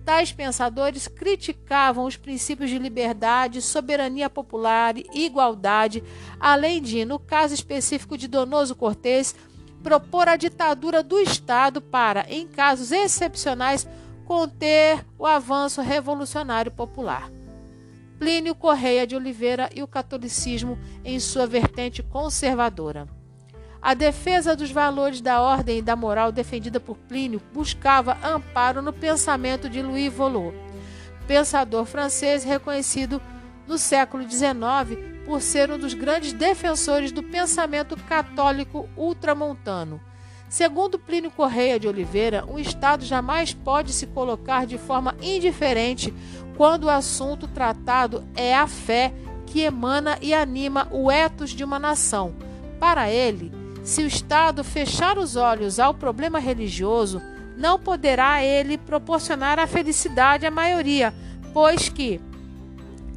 Tais 0.07 0.31
pensadores 0.31 1.05
criticavam 1.05 2.05
os 2.05 2.15
princípios 2.15 2.69
de 2.69 2.79
liberdade, 2.79 3.61
soberania 3.61 4.29
popular 4.29 4.95
e 4.97 5.25
igualdade, 5.25 6.01
além 6.39 6.81
de, 6.81 7.03
no 7.03 7.19
caso 7.19 7.53
específico 7.53 8.17
de 8.17 8.25
Donoso 8.25 8.73
Cortés, 8.73 9.35
propor 9.83 10.29
a 10.29 10.37
ditadura 10.37 11.03
do 11.03 11.19
Estado 11.19 11.81
para, 11.81 12.25
em 12.29 12.47
casos 12.47 12.93
excepcionais, 12.93 13.85
conter 14.23 15.05
o 15.19 15.25
avanço 15.25 15.81
revolucionário 15.81 16.71
popular. 16.71 17.29
Plínio 18.17 18.55
Correia 18.55 19.05
de 19.05 19.13
Oliveira 19.13 19.69
e 19.75 19.83
o 19.83 19.87
catolicismo 19.87 20.79
em 21.03 21.19
sua 21.19 21.45
vertente 21.45 22.01
conservadora. 22.01 23.16
A 23.87 23.93
defesa 23.93 24.53
dos 24.53 24.69
valores 24.69 25.21
da 25.21 25.41
ordem 25.41 25.77
e 25.77 25.81
da 25.81 25.95
moral 25.95 26.29
defendida 26.29 26.77
por 26.77 26.97
Plínio 26.97 27.41
buscava 27.53 28.17
amparo 28.21 28.81
no 28.81 28.91
pensamento 28.91 29.69
de 29.69 29.81
Louis 29.81 30.11
Volot, 30.11 30.53
pensador 31.25 31.85
francês 31.85 32.43
reconhecido 32.43 33.21
no 33.65 33.77
século 33.77 34.29
XIX 34.29 35.23
por 35.25 35.41
ser 35.41 35.71
um 35.71 35.79
dos 35.79 35.93
grandes 35.93 36.33
defensores 36.33 37.13
do 37.13 37.23
pensamento 37.23 37.95
católico 37.95 38.89
ultramontano. 38.97 40.01
Segundo 40.49 40.99
Plínio 40.99 41.31
Correia 41.31 41.79
de 41.79 41.87
Oliveira, 41.87 42.43
um 42.45 42.59
Estado 42.59 43.05
jamais 43.05 43.53
pode 43.53 43.93
se 43.93 44.05
colocar 44.07 44.65
de 44.65 44.77
forma 44.77 45.15
indiferente 45.21 46.13
quando 46.57 46.83
o 46.83 46.89
assunto 46.89 47.47
tratado 47.47 48.27
é 48.35 48.53
a 48.53 48.67
fé 48.67 49.13
que 49.45 49.61
emana 49.61 50.17
e 50.21 50.33
anima 50.33 50.89
o 50.91 51.09
ethos 51.09 51.51
de 51.51 51.63
uma 51.63 51.79
nação. 51.79 52.35
Para 52.81 53.09
ele, 53.09 53.56
se 53.87 54.03
o 54.03 54.07
Estado 54.07 54.65
fechar 54.65 55.17
os 55.17 55.37
olhos 55.37 55.79
ao 55.79 55.93
problema 55.93 56.39
religioso, 56.39 57.21
não 57.55 57.79
poderá 57.79 58.43
ele 58.43 58.77
proporcionar 58.77 59.59
a 59.59 59.65
felicidade 59.65 60.45
à 60.45 60.51
maioria, 60.51 61.13
pois 61.53 61.87
que, 61.87 62.19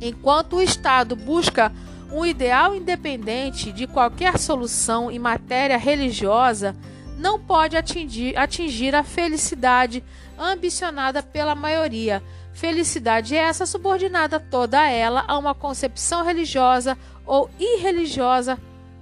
enquanto 0.01 0.55
o 0.55 0.63
Estado 0.63 1.17
busca 1.17 1.73
um 2.13 2.25
ideal 2.25 2.73
independente 2.73 3.73
de 3.73 3.89
qualquer 3.89 4.39
solução 4.39 5.11
em 5.11 5.19
matéria 5.19 5.77
religiosa, 5.77 6.77
não 7.19 7.37
pode 7.37 7.77
atingir, 7.77 8.39
atingir 8.39 8.95
a 8.95 9.03
felicidade 9.03 10.05
ambicionada 10.39 11.21
pela 11.21 11.57
maioria. 11.57 12.23
Felicidade 12.53 13.35
essa 13.35 13.67
subordinada 13.67 14.39
toda 14.39 14.89
ela 14.89 15.25
a 15.27 15.37
uma 15.37 15.53
concepção 15.53 16.25
religiosa 16.25 16.97
ou 17.27 17.51
irreligiosa 17.59 18.57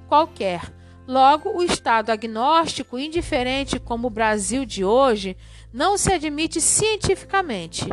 qualquer. 0.08 0.77
Logo, 1.08 1.56
o 1.56 1.62
Estado 1.62 2.10
agnóstico 2.10 2.98
indiferente 2.98 3.80
como 3.80 4.08
o 4.08 4.10
Brasil 4.10 4.66
de 4.66 4.84
hoje 4.84 5.38
não 5.72 5.96
se 5.96 6.12
admite 6.12 6.60
cientificamente. 6.60 7.88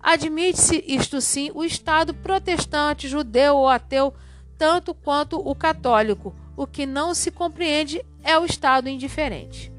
Admite-se, 0.00 0.82
isto 0.88 1.20
sim, 1.20 1.50
o 1.54 1.62
Estado 1.62 2.14
protestante, 2.14 3.08
judeu 3.08 3.56
ou 3.56 3.68
ateu, 3.68 4.14
tanto 4.56 4.94
quanto 4.94 5.38
o 5.38 5.54
católico. 5.54 6.34
O 6.56 6.66
que 6.66 6.86
não 6.86 7.14
se 7.14 7.30
compreende 7.30 8.02
é 8.24 8.38
o 8.38 8.46
Estado 8.46 8.88
indiferente. 8.88 9.70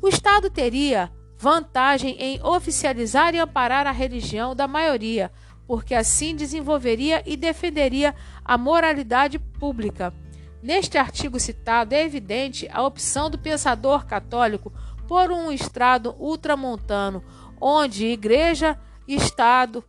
O 0.00 0.06
Estado 0.06 0.48
teria 0.48 1.10
vantagem 1.36 2.14
em 2.20 2.40
oficializar 2.40 3.34
e 3.34 3.40
amparar 3.40 3.84
a 3.84 3.90
religião 3.90 4.54
da 4.54 4.68
maioria, 4.68 5.32
porque 5.66 5.92
assim 5.92 6.36
desenvolveria 6.36 7.20
e 7.26 7.36
defenderia 7.36 8.14
a 8.44 8.56
moralidade 8.56 9.40
pública 9.40 10.14
Neste 10.62 10.96
artigo 10.96 11.40
citado, 11.40 11.92
é 11.92 12.04
evidente 12.04 12.68
a 12.72 12.86
opção 12.86 13.28
do 13.28 13.36
pensador 13.36 14.06
católico 14.06 14.72
por 15.08 15.32
um 15.32 15.50
estrado 15.50 16.14
ultramontano, 16.18 17.24
onde 17.60 18.06
igreja 18.06 18.78
e 19.06 19.16
Estado 19.16 19.84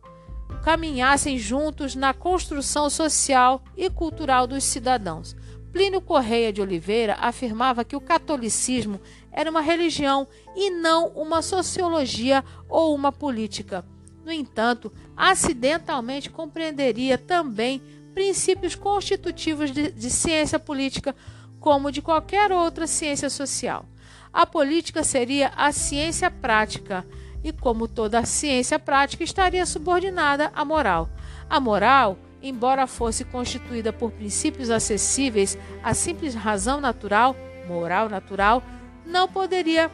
caminhassem 0.64 1.38
juntos 1.38 1.94
na 1.94 2.12
construção 2.12 2.90
social 2.90 3.62
e 3.76 3.88
cultural 3.88 4.46
dos 4.46 4.64
cidadãos. 4.64 5.36
Plínio 5.72 6.00
Correia 6.00 6.52
de 6.52 6.60
Oliveira 6.60 7.16
afirmava 7.20 7.84
que 7.84 7.96
o 7.96 8.00
catolicismo 8.00 9.00
era 9.30 9.50
uma 9.50 9.60
religião 9.60 10.26
e 10.56 10.70
não 10.70 11.08
uma 11.08 11.42
sociologia 11.42 12.44
ou 12.68 12.94
uma 12.94 13.12
política. 13.12 13.84
No 14.24 14.32
entanto, 14.32 14.92
acidentalmente 15.16 16.30
compreenderia 16.30 17.18
também 17.18 17.82
princípios 18.14 18.74
constitutivos 18.74 19.70
de, 19.70 19.90
de 19.90 20.08
ciência 20.08 20.58
política, 20.58 21.14
como 21.58 21.90
de 21.90 22.00
qualquer 22.00 22.52
outra 22.52 22.86
ciência 22.86 23.28
social. 23.28 23.84
A 24.32 24.46
política 24.46 25.02
seria 25.02 25.52
a 25.56 25.72
ciência 25.72 26.30
prática, 26.30 27.04
e 27.42 27.52
como 27.52 27.88
toda 27.88 28.24
ciência 28.24 28.78
prática, 28.78 29.24
estaria 29.24 29.66
subordinada 29.66 30.50
à 30.54 30.64
moral. 30.64 31.10
A 31.50 31.60
moral, 31.60 32.16
embora 32.42 32.86
fosse 32.86 33.24
constituída 33.24 33.92
por 33.92 34.10
princípios 34.12 34.70
acessíveis 34.70 35.58
à 35.82 35.92
simples 35.92 36.34
razão 36.34 36.80
natural, 36.80 37.36
moral 37.68 38.08
natural, 38.08 38.62
não 39.04 39.28
poderia 39.28 39.90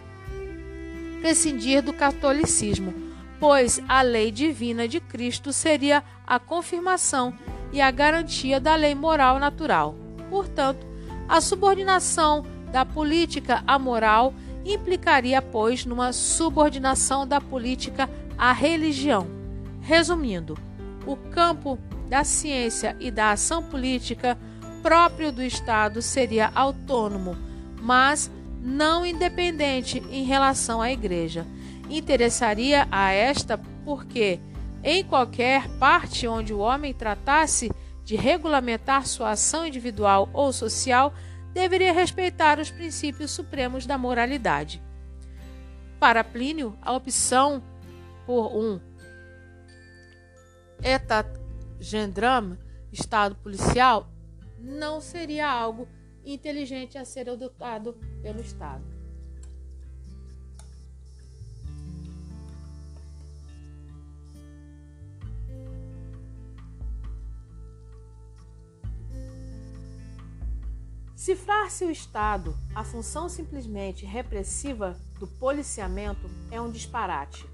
prescindir 1.20 1.82
do 1.82 1.92
catolicismo, 1.92 2.94
pois 3.38 3.80
a 3.88 4.02
lei 4.02 4.30
divina 4.30 4.86
de 4.86 5.00
Cristo 5.00 5.52
seria 5.52 6.02
a 6.26 6.38
confirmação 6.38 7.34
e 7.72 7.80
a 7.80 7.90
garantia 7.90 8.60
da 8.60 8.74
lei 8.74 8.94
moral 8.94 9.38
natural. 9.38 9.94
Portanto, 10.28 10.86
a 11.28 11.40
subordinação 11.40 12.44
da 12.72 12.84
política 12.84 13.62
à 13.66 13.78
moral 13.78 14.34
implicaria, 14.64 15.40
pois, 15.40 15.84
numa 15.84 16.12
subordinação 16.12 17.26
da 17.26 17.40
política 17.40 18.08
à 18.36 18.52
religião. 18.52 19.26
Resumindo, 19.80 20.56
o 21.06 21.16
campo 21.16 21.78
da 22.08 22.24
ciência 22.24 22.96
e 23.00 23.10
da 23.10 23.32
ação 23.32 23.62
política 23.62 24.36
próprio 24.82 25.30
do 25.30 25.42
Estado 25.42 26.02
seria 26.02 26.50
autônomo, 26.54 27.36
mas 27.80 28.30
não 28.62 29.06
independente 29.06 30.02
em 30.10 30.24
relação 30.24 30.82
à 30.82 30.90
Igreja. 30.92 31.46
Interessaria 31.88 32.86
a 32.90 33.10
esta 33.10 33.58
porque 33.84 34.38
em 34.82 35.04
qualquer 35.04 35.68
parte 35.78 36.26
onde 36.26 36.52
o 36.52 36.58
homem 36.58 36.94
tratasse 36.94 37.70
de 38.04 38.16
regulamentar 38.16 39.06
sua 39.06 39.30
ação 39.30 39.66
individual 39.66 40.28
ou 40.32 40.52
social, 40.52 41.12
deveria 41.52 41.92
respeitar 41.92 42.58
os 42.58 42.70
princípios 42.70 43.30
supremos 43.30 43.86
da 43.86 43.98
moralidade. 43.98 44.82
Para 45.98 46.24
Plínio, 46.24 46.76
a 46.80 46.92
opção 46.92 47.62
por 48.26 48.56
um 48.56 48.80
etat 50.82 51.28
gendram, 51.78 52.56
estado 52.90 53.34
policial, 53.36 54.08
não 54.58 55.00
seria 55.00 55.50
algo 55.50 55.86
inteligente 56.24 56.98
a 56.98 57.04
ser 57.04 57.28
adotado 57.28 57.98
pelo 58.22 58.40
Estado. 58.40 58.99
Cifrar-se 71.20 71.84
o 71.84 71.90
Estado, 71.90 72.56
a 72.74 72.82
função 72.82 73.28
simplesmente 73.28 74.06
repressiva 74.06 74.96
do 75.18 75.26
policiamento, 75.26 76.30
é 76.50 76.58
um 76.58 76.70
disparate. 76.70 77.44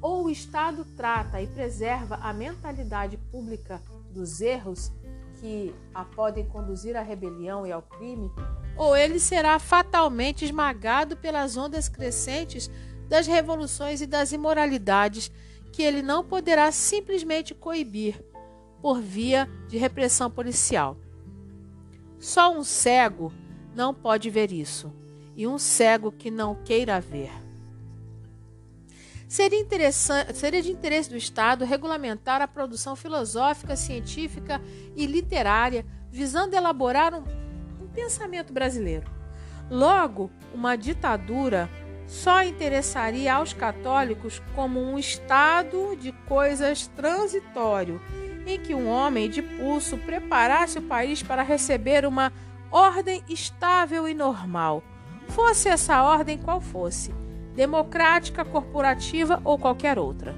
Ou 0.00 0.26
o 0.26 0.30
Estado 0.30 0.86
trata 0.96 1.42
e 1.42 1.48
preserva 1.48 2.20
a 2.22 2.32
mentalidade 2.32 3.16
pública 3.32 3.82
dos 4.12 4.40
erros 4.40 4.92
que 5.40 5.74
a 5.92 6.04
podem 6.04 6.46
conduzir 6.46 6.96
à 6.96 7.02
rebelião 7.02 7.66
e 7.66 7.72
ao 7.72 7.82
crime, 7.82 8.30
ou 8.76 8.96
ele 8.96 9.18
será 9.18 9.58
fatalmente 9.58 10.44
esmagado 10.44 11.16
pelas 11.16 11.56
ondas 11.56 11.88
crescentes 11.88 12.70
das 13.08 13.26
revoluções 13.26 14.00
e 14.00 14.06
das 14.06 14.30
imoralidades 14.30 15.28
que 15.72 15.82
ele 15.82 16.02
não 16.02 16.24
poderá 16.24 16.70
simplesmente 16.70 17.52
coibir 17.52 18.24
por 18.80 19.00
via 19.00 19.50
de 19.66 19.76
repressão 19.76 20.30
policial. 20.30 20.96
Só 22.20 22.54
um 22.54 22.62
cego 22.62 23.32
não 23.74 23.94
pode 23.94 24.28
ver 24.28 24.52
isso, 24.52 24.92
e 25.34 25.46
um 25.46 25.58
cego 25.58 26.12
que 26.12 26.30
não 26.30 26.54
queira 26.54 27.00
ver. 27.00 27.32
Seria, 29.26 29.90
seria 29.90 30.60
de 30.60 30.70
interesse 30.70 31.08
do 31.08 31.16
Estado 31.16 31.64
regulamentar 31.64 32.42
a 32.42 32.48
produção 32.48 32.94
filosófica, 32.94 33.74
científica 33.74 34.60
e 34.94 35.06
literária, 35.06 35.86
visando 36.10 36.54
elaborar 36.54 37.14
um, 37.14 37.24
um 37.82 37.88
pensamento 37.88 38.52
brasileiro. 38.52 39.10
Logo, 39.70 40.30
uma 40.52 40.76
ditadura 40.76 41.70
só 42.06 42.42
interessaria 42.42 43.32
aos 43.32 43.52
católicos 43.52 44.42
como 44.54 44.80
um 44.80 44.98
estado 44.98 45.96
de 45.96 46.10
coisas 46.26 46.88
transitório, 46.88 48.00
em 48.50 48.60
que 48.60 48.74
um 48.74 48.88
homem 48.88 49.28
de 49.28 49.42
pulso 49.42 49.96
preparasse 49.98 50.78
o 50.78 50.82
país 50.82 51.22
para 51.22 51.42
receber 51.42 52.04
uma 52.04 52.32
ordem 52.70 53.22
estável 53.28 54.08
e 54.08 54.14
normal, 54.14 54.82
fosse 55.28 55.68
essa 55.68 56.02
ordem 56.02 56.38
qual 56.38 56.60
fosse 56.60 57.12
democrática, 57.54 58.44
corporativa 58.44 59.40
ou 59.44 59.58
qualquer 59.58 59.98
outra. 59.98 60.34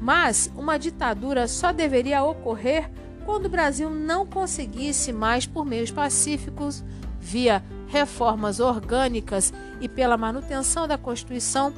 Mas 0.00 0.50
uma 0.54 0.78
ditadura 0.78 1.48
só 1.48 1.72
deveria 1.72 2.22
ocorrer 2.22 2.90
quando 3.24 3.46
o 3.46 3.50
Brasil 3.50 3.90
não 3.90 4.26
conseguisse 4.26 5.12
mais, 5.12 5.46
por 5.46 5.64
meios 5.64 5.90
pacíficos, 5.90 6.84
via 7.18 7.62
reformas 7.86 8.60
orgânicas 8.60 9.52
e 9.80 9.88
pela 9.88 10.16
manutenção 10.16 10.86
da 10.86 10.96
Constituição, 10.96 11.74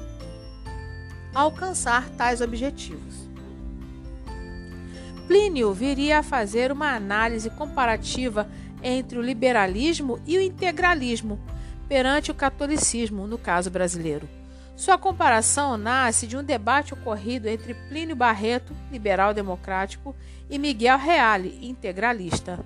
alcançar 1.34 2.10
tais 2.10 2.40
objetivos. 2.40 3.21
Plínio 5.32 5.72
viria 5.72 6.18
a 6.18 6.22
fazer 6.22 6.70
uma 6.70 6.94
análise 6.94 7.48
comparativa 7.48 8.46
entre 8.82 9.18
o 9.18 9.22
liberalismo 9.22 10.20
e 10.26 10.36
o 10.36 10.42
integralismo 10.42 11.40
perante 11.88 12.30
o 12.30 12.34
catolicismo, 12.34 13.26
no 13.26 13.38
caso 13.38 13.70
brasileiro. 13.70 14.28
Sua 14.76 14.98
comparação 14.98 15.78
nasce 15.78 16.26
de 16.26 16.36
um 16.36 16.44
debate 16.44 16.92
ocorrido 16.92 17.48
entre 17.48 17.72
Plínio 17.72 18.14
Barreto, 18.14 18.76
liberal 18.90 19.32
democrático, 19.32 20.14
e 20.50 20.58
Miguel 20.58 20.98
Reale, 20.98 21.58
integralista. 21.62 22.62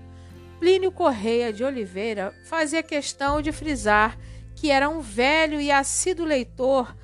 Plínio 0.59 0.91
Correia 0.91 1.53
de 1.53 1.63
Oliveira 1.63 2.35
fazia 2.47 2.83
questão 2.83 3.41
de 3.41 3.53
frisar 3.53 4.19
que 4.57 4.73
era 4.73 4.89
um 4.89 5.01
velho 5.01 5.61
e 5.61 5.71
assíduo 5.71 6.27
leitor 6.27 6.97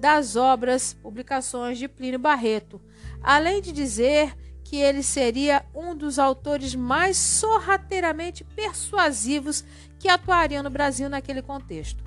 das 0.00 0.34
obras, 0.34 0.94
publicações 0.94 1.76
de 1.76 1.88
Plínio 1.88 2.18
Barreto, 2.18 2.80
além 3.22 3.60
de 3.60 3.70
dizer 3.70 4.34
que 4.70 4.76
ele 4.76 5.02
seria 5.02 5.64
um 5.74 5.96
dos 5.96 6.16
autores 6.16 6.76
mais 6.76 7.16
sorrateiramente 7.16 8.44
persuasivos 8.44 9.64
que 9.98 10.08
atuariam 10.08 10.62
no 10.62 10.70
Brasil 10.70 11.08
naquele 11.08 11.42
contexto. 11.42 12.04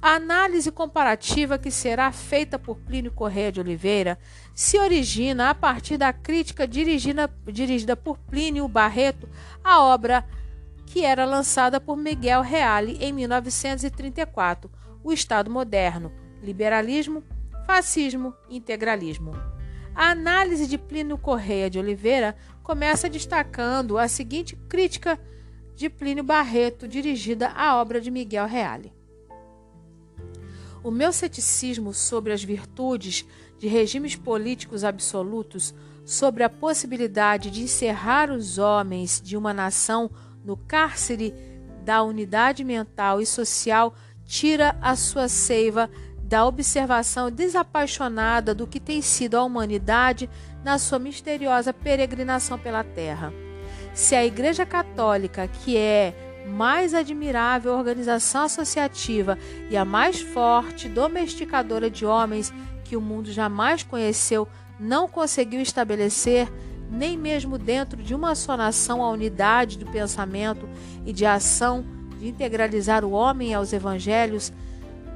A 0.00 0.10
análise 0.10 0.70
comparativa 0.70 1.58
que 1.58 1.72
será 1.72 2.12
feita 2.12 2.56
por 2.56 2.76
Plínio 2.76 3.10
Correia 3.10 3.50
de 3.50 3.58
Oliveira 3.58 4.16
se 4.54 4.78
origina 4.78 5.50
a 5.50 5.56
partir 5.56 5.96
da 5.96 6.12
crítica 6.12 6.68
dirigida, 6.68 7.28
dirigida 7.46 7.96
por 7.96 8.16
Plínio 8.16 8.68
Barreto 8.68 9.28
à 9.64 9.82
obra 9.82 10.24
que 10.86 11.04
era 11.04 11.24
lançada 11.24 11.80
por 11.80 11.96
Miguel 11.96 12.42
Reale 12.42 12.96
em 13.00 13.12
1934, 13.12 14.70
O 15.02 15.12
Estado 15.12 15.50
Moderno, 15.50 16.12
Liberalismo, 16.40 17.24
Fascismo 17.66 18.32
e 18.48 18.58
Integralismo. 18.58 19.53
A 19.94 20.10
análise 20.10 20.66
de 20.66 20.76
Plínio 20.76 21.16
Correia 21.16 21.70
de 21.70 21.78
Oliveira 21.78 22.36
começa 22.64 23.08
destacando 23.08 23.96
a 23.96 24.08
seguinte 24.08 24.56
crítica 24.68 25.20
de 25.76 25.88
Plínio 25.88 26.24
Barreto 26.24 26.88
dirigida 26.88 27.48
à 27.50 27.80
obra 27.80 28.00
de 28.00 28.10
Miguel 28.10 28.46
Reale. 28.46 28.92
O 30.82 30.90
meu 30.90 31.12
ceticismo 31.12 31.94
sobre 31.94 32.32
as 32.32 32.42
virtudes 32.42 33.24
de 33.56 33.68
regimes 33.68 34.16
políticos 34.16 34.82
absolutos, 34.82 35.72
sobre 36.04 36.42
a 36.42 36.50
possibilidade 36.50 37.50
de 37.50 37.62
encerrar 37.62 38.30
os 38.30 38.58
homens 38.58 39.20
de 39.22 39.36
uma 39.36 39.54
nação 39.54 40.10
no 40.44 40.56
cárcere 40.56 41.32
da 41.84 42.02
unidade 42.02 42.64
mental 42.64 43.20
e 43.20 43.26
social, 43.26 43.94
tira 44.26 44.76
a 44.80 44.96
sua 44.96 45.28
seiva 45.28 45.88
da 46.24 46.46
observação 46.46 47.30
desapaixonada 47.30 48.54
do 48.54 48.66
que 48.66 48.80
tem 48.80 49.02
sido 49.02 49.36
a 49.36 49.44
humanidade 49.44 50.28
na 50.64 50.78
sua 50.78 50.98
misteriosa 50.98 51.72
peregrinação 51.72 52.58
pela 52.58 52.82
Terra. 52.82 53.32
Se 53.92 54.14
a 54.14 54.24
Igreja 54.24 54.64
Católica, 54.64 55.46
que 55.46 55.76
é 55.76 56.42
mais 56.46 56.94
admirável 56.94 57.74
organização 57.74 58.44
associativa 58.44 59.38
e 59.70 59.76
a 59.76 59.84
mais 59.84 60.20
forte 60.20 60.88
domesticadora 60.88 61.90
de 61.90 62.04
homens 62.04 62.52
que 62.84 62.96
o 62.96 63.00
mundo 63.00 63.30
jamais 63.30 63.82
conheceu, 63.82 64.48
não 64.78 65.08
conseguiu 65.08 65.60
estabelecer, 65.60 66.52
nem 66.90 67.16
mesmo 67.16 67.56
dentro 67.56 68.02
de 68.02 68.14
uma 68.14 68.34
só 68.34 68.56
nação, 68.56 69.02
a 69.02 69.10
unidade 69.10 69.78
do 69.78 69.86
pensamento 69.86 70.68
e 71.06 71.12
de 71.12 71.24
ação 71.24 71.84
de 72.18 72.28
integralizar 72.28 73.04
o 73.04 73.12
homem 73.12 73.54
aos 73.54 73.72
evangelhos, 73.72 74.52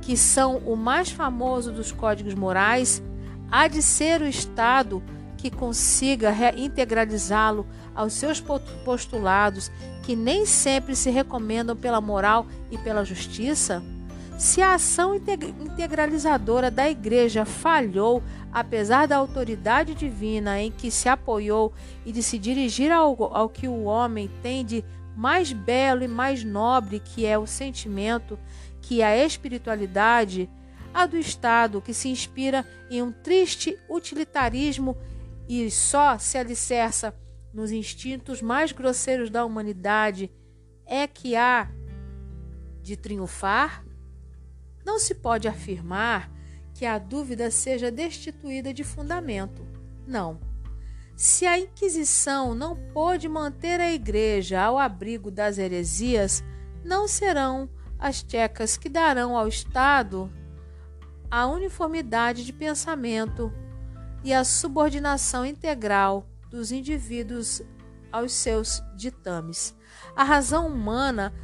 que 0.09 0.17
são 0.17 0.57
o 0.65 0.75
mais 0.75 1.11
famoso 1.11 1.71
dos 1.71 1.93
códigos 1.93 2.33
morais, 2.33 3.03
há 3.51 3.69
de 3.69 3.83
ser 3.83 4.23
o 4.23 4.27
Estado 4.27 5.03
que 5.37 5.51
consiga 5.51 6.35
integralizá-lo 6.57 7.67
aos 7.95 8.15
seus 8.15 8.43
postulados, 8.87 9.71
que 10.03 10.17
nem 10.17 10.47
sempre 10.47 10.97
se 10.97 11.11
recomendam 11.11 11.77
pela 11.77 12.01
moral 12.01 12.47
e 12.71 12.79
pela 12.79 13.05
justiça? 13.05 13.83
Se 14.39 14.63
a 14.63 14.73
ação 14.73 15.15
integralizadora 15.15 16.71
da 16.71 16.89
Igreja 16.89 17.45
falhou, 17.45 18.23
apesar 18.51 19.07
da 19.07 19.19
autoridade 19.19 19.95
divina 19.95 20.59
em 20.59 20.71
que 20.73 20.91
se 20.91 21.07
apoiou 21.07 21.71
e 22.07 22.13
de 22.13 22.23
se 22.23 22.39
dirigir 22.39 22.91
ao, 22.91 23.15
ao 23.37 23.51
que 23.51 23.69
o 23.69 23.85
homem 23.85 24.31
tem 24.43 24.65
de 24.65 24.83
mais 25.15 25.53
belo 25.53 26.03
e 26.03 26.09
mais 26.09 26.43
nobre, 26.43 26.99
que 26.99 27.27
é 27.27 27.37
o 27.37 27.47
sentimento, 27.47 28.39
que 28.89 29.03
a 29.03 29.23
espiritualidade, 29.23 30.49
a 30.95 31.05
do 31.05 31.19
Estado, 31.19 31.83
que 31.83 31.93
se 31.93 32.09
inspira 32.09 32.67
em 32.89 33.03
um 33.03 33.13
triste 33.13 33.79
utilitarismo 33.87 34.97
e 35.47 35.71
só 35.71 36.17
se 36.17 36.39
alicerça 36.39 37.15
nos 37.53 37.71
instintos 37.71 38.41
mais 38.41 38.73
grosseiros 38.73 39.29
da 39.29 39.45
humanidade, 39.45 40.33
é 40.87 41.07
que 41.07 41.37
há 41.37 41.71
de 42.81 42.97
triunfar? 42.97 43.85
Não 44.87 44.99
se 44.99 45.15
pode 45.15 45.47
afirmar 45.47 46.33
que 46.73 46.87
a 46.87 46.99
dúvida 46.99 47.51
seja 47.51 47.91
destituída 47.91 48.73
de 48.73 48.85
fundamento. 48.85 49.67
Não. 50.07 50.41
Se 51.15 51.45
a 51.45 51.59
Inquisição 51.59 52.55
não 52.55 52.75
pôde 52.95 53.29
manter 53.29 53.83
a 53.83 53.93
Igreja 53.93 54.63
ao 54.63 54.79
abrigo 54.79 55.31
das 55.31 55.59
heresias, 55.59 56.43
não 56.83 57.07
serão 57.07 57.69
as 57.99 58.23
tchecas 58.23 58.77
que 58.77 58.89
darão 58.89 59.37
ao 59.37 59.49
Estado 59.49 60.31
a 61.31 61.47
uniformidade 61.47 62.45
de 62.45 62.53
pensamento 62.53 63.53
e 64.25 64.33
a 64.33 64.45
subordinação 64.45 65.45
integral 65.45 66.27
dos 66.51 66.73
indivíduos 66.73 67.63
aos 68.11 68.33
seus 68.33 68.83
ditames. 68.97 69.77
A 70.17 70.25
razão 70.25 70.67
humana 70.67 71.35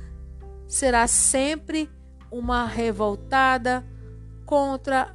será 0.66 1.06
sempre 1.06 1.90
uma 2.30 2.66
revoltada 2.66 3.84
contra 4.46 5.14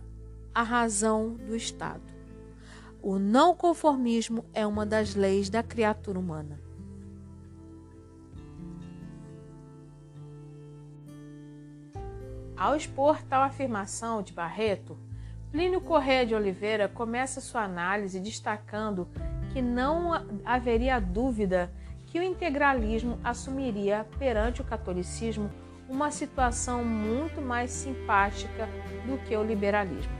a 0.53 0.63
razão 0.63 1.35
do 1.35 1.55
Estado. 1.55 2.03
O 3.01 3.17
não 3.17 3.55
conformismo 3.55 4.45
é 4.53 4.67
uma 4.67 4.85
das 4.85 5.15
leis 5.15 5.49
da 5.49 5.63
criatura 5.63 6.19
humana. 6.19 6.59
Ao 12.59 12.75
expor 12.75 13.21
tal 13.21 13.41
afirmação 13.41 14.21
de 14.21 14.33
Barreto, 14.33 14.97
Plínio 15.49 15.79
Correia 15.79 16.25
de 16.25 16.35
Oliveira 16.35 16.89
começa 16.89 17.39
sua 17.39 17.63
análise 17.63 18.19
destacando 18.19 19.07
que 19.53 19.61
não 19.61 20.11
haveria 20.43 20.99
dúvida 20.99 21.71
que 22.07 22.19
o 22.19 22.23
integralismo 22.23 23.17
assumiria 23.23 24.05
perante 24.19 24.59
o 24.61 24.65
catolicismo 24.65 25.49
uma 25.87 26.11
situação 26.11 26.83
muito 26.83 27.41
mais 27.41 27.71
simpática 27.71 28.67
do 29.07 29.17
que 29.19 29.37
o 29.37 29.43
liberalismo. 29.43 30.11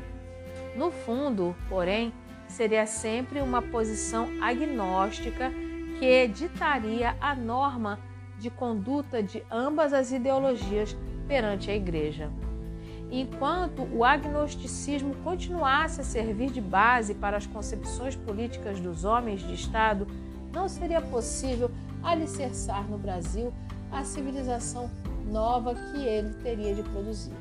No 0.78 0.92
fundo, 0.92 1.54
porém, 1.68 2.14
seria 2.48 2.86
sempre 2.86 3.42
uma 3.42 3.62
posição 3.62 4.30
agnóstica 4.42 5.52
que 6.00 6.26
ditaria 6.30 7.18
a 7.20 7.36
norma 7.36 8.00
de 8.38 8.50
conduta 8.50 9.22
de 9.22 9.44
ambas 9.52 9.92
as 9.92 10.14
ideologias 10.14 10.96
perante 11.30 11.70
a 11.70 11.76
Igreja. 11.76 12.32
Enquanto 13.12 13.84
o 13.96 14.04
agnosticismo 14.04 15.16
continuasse 15.24 16.02
a 16.02 16.04
servir 16.04 16.52
de 16.52 16.60
base 16.60 17.14
para 17.14 17.38
as 17.38 17.46
concepções 17.46 18.16
políticas 18.16 18.80
dos 18.80 19.06
homens 19.06 19.42
de 19.42 19.54
Estado, 19.54 20.08
não 20.52 20.68
seria 20.68 21.00
possível 21.00 21.70
alicerçar 22.04 22.84
no 22.90 22.98
Brasil 22.98 23.54
a 23.92 24.04
civilização 24.04 24.90
nova 25.32 25.76
que 25.76 26.04
ele 26.04 26.34
teria 26.42 26.74
de 26.74 26.82
produzir. 26.84 27.34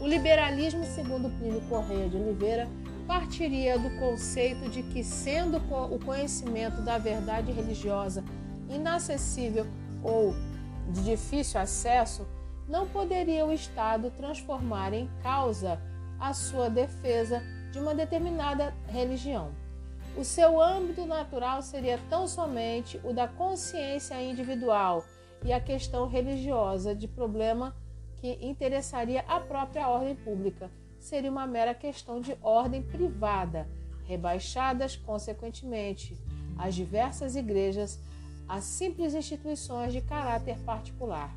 O 0.00 0.06
liberalismo, 0.06 0.84
segundo 0.84 1.28
Plínio 1.38 1.60
Correia 1.62 2.08
de 2.08 2.16
Oliveira, 2.16 2.68
partiria 3.08 3.76
do 3.78 3.90
conceito 3.98 4.68
de 4.68 4.84
que, 4.84 5.02
sendo 5.02 5.56
o 5.56 5.98
conhecimento 6.04 6.80
da 6.82 6.98
verdade 6.98 7.50
religiosa 7.50 8.24
inacessível 8.68 9.66
ou 10.02 10.34
de 10.92 11.02
difícil 11.02 11.60
acesso, 11.60 12.26
não 12.68 12.86
poderia 12.86 13.46
o 13.46 13.52
Estado 13.52 14.12
transformar 14.16 14.92
em 14.92 15.08
causa 15.22 15.80
a 16.20 16.34
sua 16.34 16.68
defesa 16.68 17.42
de 17.72 17.78
uma 17.78 17.94
determinada 17.94 18.74
religião. 18.88 19.52
O 20.16 20.24
seu 20.24 20.60
âmbito 20.60 21.06
natural 21.06 21.62
seria 21.62 21.98
tão 22.10 22.26
somente 22.26 23.00
o 23.04 23.12
da 23.12 23.28
consciência 23.28 24.20
individual 24.20 25.04
e 25.44 25.52
a 25.52 25.60
questão 25.60 26.08
religiosa 26.08 26.94
de 26.94 27.06
problema 27.06 27.74
que 28.16 28.38
interessaria 28.44 29.24
a 29.28 29.38
própria 29.38 29.88
ordem 29.88 30.16
pública 30.16 30.70
seria 30.98 31.30
uma 31.30 31.46
mera 31.46 31.72
questão 31.72 32.20
de 32.20 32.36
ordem 32.42 32.82
privada, 32.82 33.68
rebaixadas, 34.04 34.96
consequentemente, 34.96 36.18
as 36.58 36.74
diversas 36.74 37.36
igrejas 37.36 38.00
a 38.48 38.60
simples 38.60 39.14
instituições 39.14 39.92
de 39.92 40.00
caráter 40.00 40.58
particular. 40.60 41.32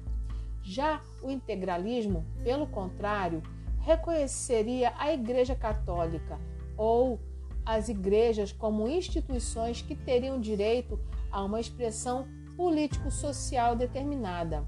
Já 0.63 1.01
o 1.21 1.29
integralismo, 1.29 2.25
pelo 2.43 2.67
contrário, 2.67 3.41
reconheceria 3.79 4.93
a 4.97 5.11
Igreja 5.13 5.55
Católica 5.55 6.39
ou 6.77 7.19
as 7.65 7.89
igrejas 7.89 8.51
como 8.51 8.87
instituições 8.87 9.81
que 9.81 9.95
teriam 9.95 10.39
direito 10.39 10.99
a 11.31 11.43
uma 11.43 11.59
expressão 11.59 12.27
político-social 12.55 13.75
determinada. 13.75 14.65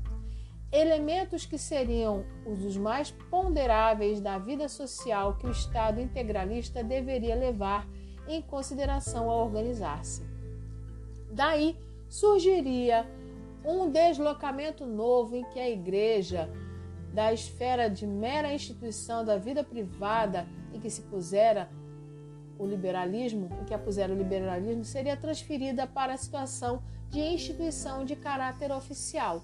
Elementos 0.72 1.46
que 1.46 1.58
seriam 1.58 2.26
os 2.46 2.76
mais 2.78 3.12
ponderáveis 3.30 4.20
da 4.20 4.40
vida 4.40 4.68
social 4.68 5.36
que 5.38 5.46
o 5.46 5.52
Estado 5.52 6.02
integralista 6.02 6.84
deveria 6.84 7.36
levar 7.36 7.88
em 8.28 8.42
consideração 8.42 9.30
ao 9.30 9.46
organizar-se. 9.46 10.24
Daí 11.32 11.78
surgiria 12.10 13.08
um 13.66 13.90
deslocamento 13.90 14.86
novo 14.86 15.36
em 15.36 15.44
que 15.46 15.60
a 15.60 15.70
Igreja, 15.70 16.50
da 17.14 17.32
esfera 17.32 17.90
de 17.90 18.08
mera 18.08 18.54
instituição 18.54 19.24
da 19.24 19.38
vida 19.38 19.64
privada 19.64 20.48
em 20.74 20.80
que 20.80 20.90
se 20.90 21.02
pusera 21.04 21.70
o 22.58 22.66
liberalismo, 22.66 23.50
em 23.62 23.66
que 23.66 23.74
a 23.74 23.80
pusera 23.80 24.14
o 24.14 24.18
liberalismo, 24.18 24.84
seria 24.84 25.16
transferida 25.16 25.86
para 25.86 26.14
a 26.14 26.18
situação 26.18 26.82
de 27.10 27.20
instituição 27.20 28.04
de 28.04 28.16
caráter 28.16 28.72
oficial 28.72 29.44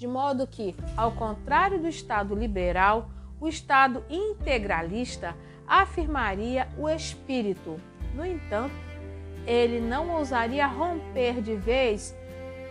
de 0.00 0.08
modo 0.08 0.46
que, 0.46 0.74
ao 0.96 1.12
contrário 1.12 1.78
do 1.78 1.86
Estado 1.86 2.34
liberal, 2.34 3.10
o 3.38 3.46
Estado 3.46 4.02
integralista 4.08 5.36
afirmaria 5.68 6.66
o 6.78 6.88
espírito. 6.88 7.78
No 8.14 8.24
entanto, 8.24 8.74
ele 9.46 9.78
não 9.78 10.10
ousaria 10.16 10.66
romper 10.66 11.42
de 11.42 11.54
vez 11.54 12.16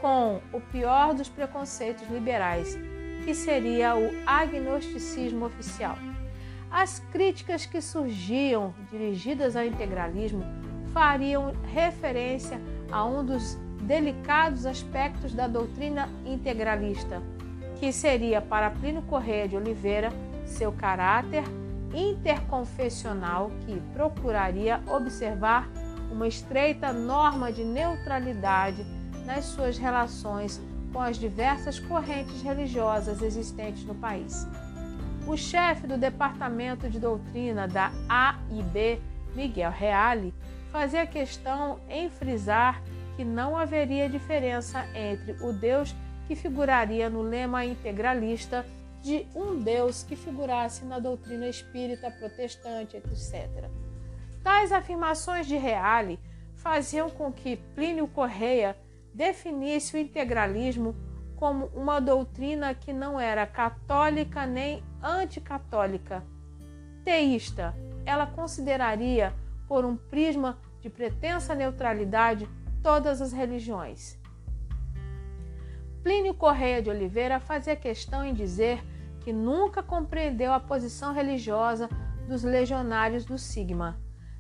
com 0.02 0.40
o 0.54 0.60
pior 0.60 1.14
dos 1.14 1.30
preconceitos 1.30 2.08
liberais, 2.10 2.78
que 3.24 3.34
seria 3.34 3.96
o 3.96 4.10
agnosticismo 4.26 5.46
oficial. 5.46 5.98
As 6.72 7.00
críticas 7.12 7.66
que 7.66 7.82
surgiam 7.82 8.74
dirigidas 8.92 9.56
ao 9.56 9.66
integralismo 9.66 10.44
fariam 10.94 11.54
referência 11.74 12.60
a 12.92 13.04
um 13.06 13.26
dos 13.26 13.56
delicados 13.82 14.66
aspectos 14.66 15.34
da 15.34 15.48
doutrina 15.48 16.08
integralista, 16.26 17.22
que 17.80 17.92
seria 17.92 18.42
para 18.42 18.70
Plínio 18.70 19.02
Correia 19.04 19.48
de 19.48 19.56
Oliveira 19.56 20.12
seu 20.46 20.72
caráter 20.72 21.44
interconfessional 21.94 23.52
que 23.66 23.80
procuraria 23.94 24.82
observar 24.88 25.68
uma 26.12 26.28
estreita 26.28 26.92
norma 26.92 27.52
de 27.52 27.64
neutralidade 27.64 28.86
nas 29.30 29.46
suas 29.46 29.78
relações 29.78 30.60
com 30.92 31.00
as 31.00 31.16
diversas 31.16 31.80
correntes 31.80 32.42
religiosas 32.42 33.22
existentes 33.22 33.86
no 33.86 33.94
país. 33.94 34.48
O 35.28 35.38
chefe 35.38 35.86
do 35.86 36.00
Departamento 36.00 36.90
de 36.90 37.00
Doutrina 37.00 37.68
da 37.68 37.92
AIB, 38.10 39.00
Miguel 39.36 39.70
Reale, 39.70 40.34
fazia 40.72 41.06
questão 41.06 41.80
em 41.88 42.10
frisar 42.10 42.82
que 43.16 43.24
não 43.24 43.56
haveria 43.56 44.10
diferença 44.10 44.84
entre 44.96 45.34
o 45.44 45.54
Deus 45.54 45.96
que 46.28 46.36
figuraria 46.36 47.08
no 47.08 47.22
lema 47.22 47.64
integralista 47.64 48.66
de 49.04 49.28
um 49.36 49.60
Deus 49.60 50.02
que 50.02 50.16
figurasse 50.16 50.84
na 50.86 50.98
doutrina 50.98 51.48
espírita 51.48 52.10
protestante, 52.10 52.98
etc. 52.98 53.70
Tais 54.44 54.72
afirmações 54.72 55.46
de 55.46 55.56
Reale 55.56 56.20
faziam 56.56 57.12
com 57.12 57.32
que 57.32 57.58
Plínio 57.76 58.08
Correia 58.08 58.76
definisse 59.20 59.98
o 59.98 60.00
integralismo 60.00 60.96
como 61.36 61.66
uma 61.76 62.00
doutrina 62.00 62.74
que 62.74 62.94
não 62.94 63.20
era 63.20 63.46
católica 63.46 64.46
nem 64.46 64.82
anticatólica. 65.04 66.24
Teísta, 67.04 67.76
ela 68.06 68.26
consideraria, 68.26 69.34
por 69.68 69.84
um 69.84 69.98
prisma 69.98 70.58
de 70.80 70.90
pretensa 70.90 71.54
neutralidade, 71.54 72.48
todas 72.82 73.22
as 73.22 73.34
religiões. 73.34 74.18
Plínio 76.02 76.34
Correia 76.34 76.82
de 76.82 76.90
Oliveira 76.90 77.42
fazia 77.42 77.76
questão 77.76 78.24
em 78.24 78.34
dizer 78.34 78.82
que 79.20 79.34
nunca 79.34 79.84
compreendeu 79.84 80.54
a 80.54 80.62
posição 80.62 81.14
religiosa 81.14 81.90
dos 82.26 82.42
legionários 82.42 83.26
do 83.26 83.38
Sigma, 83.38 84.00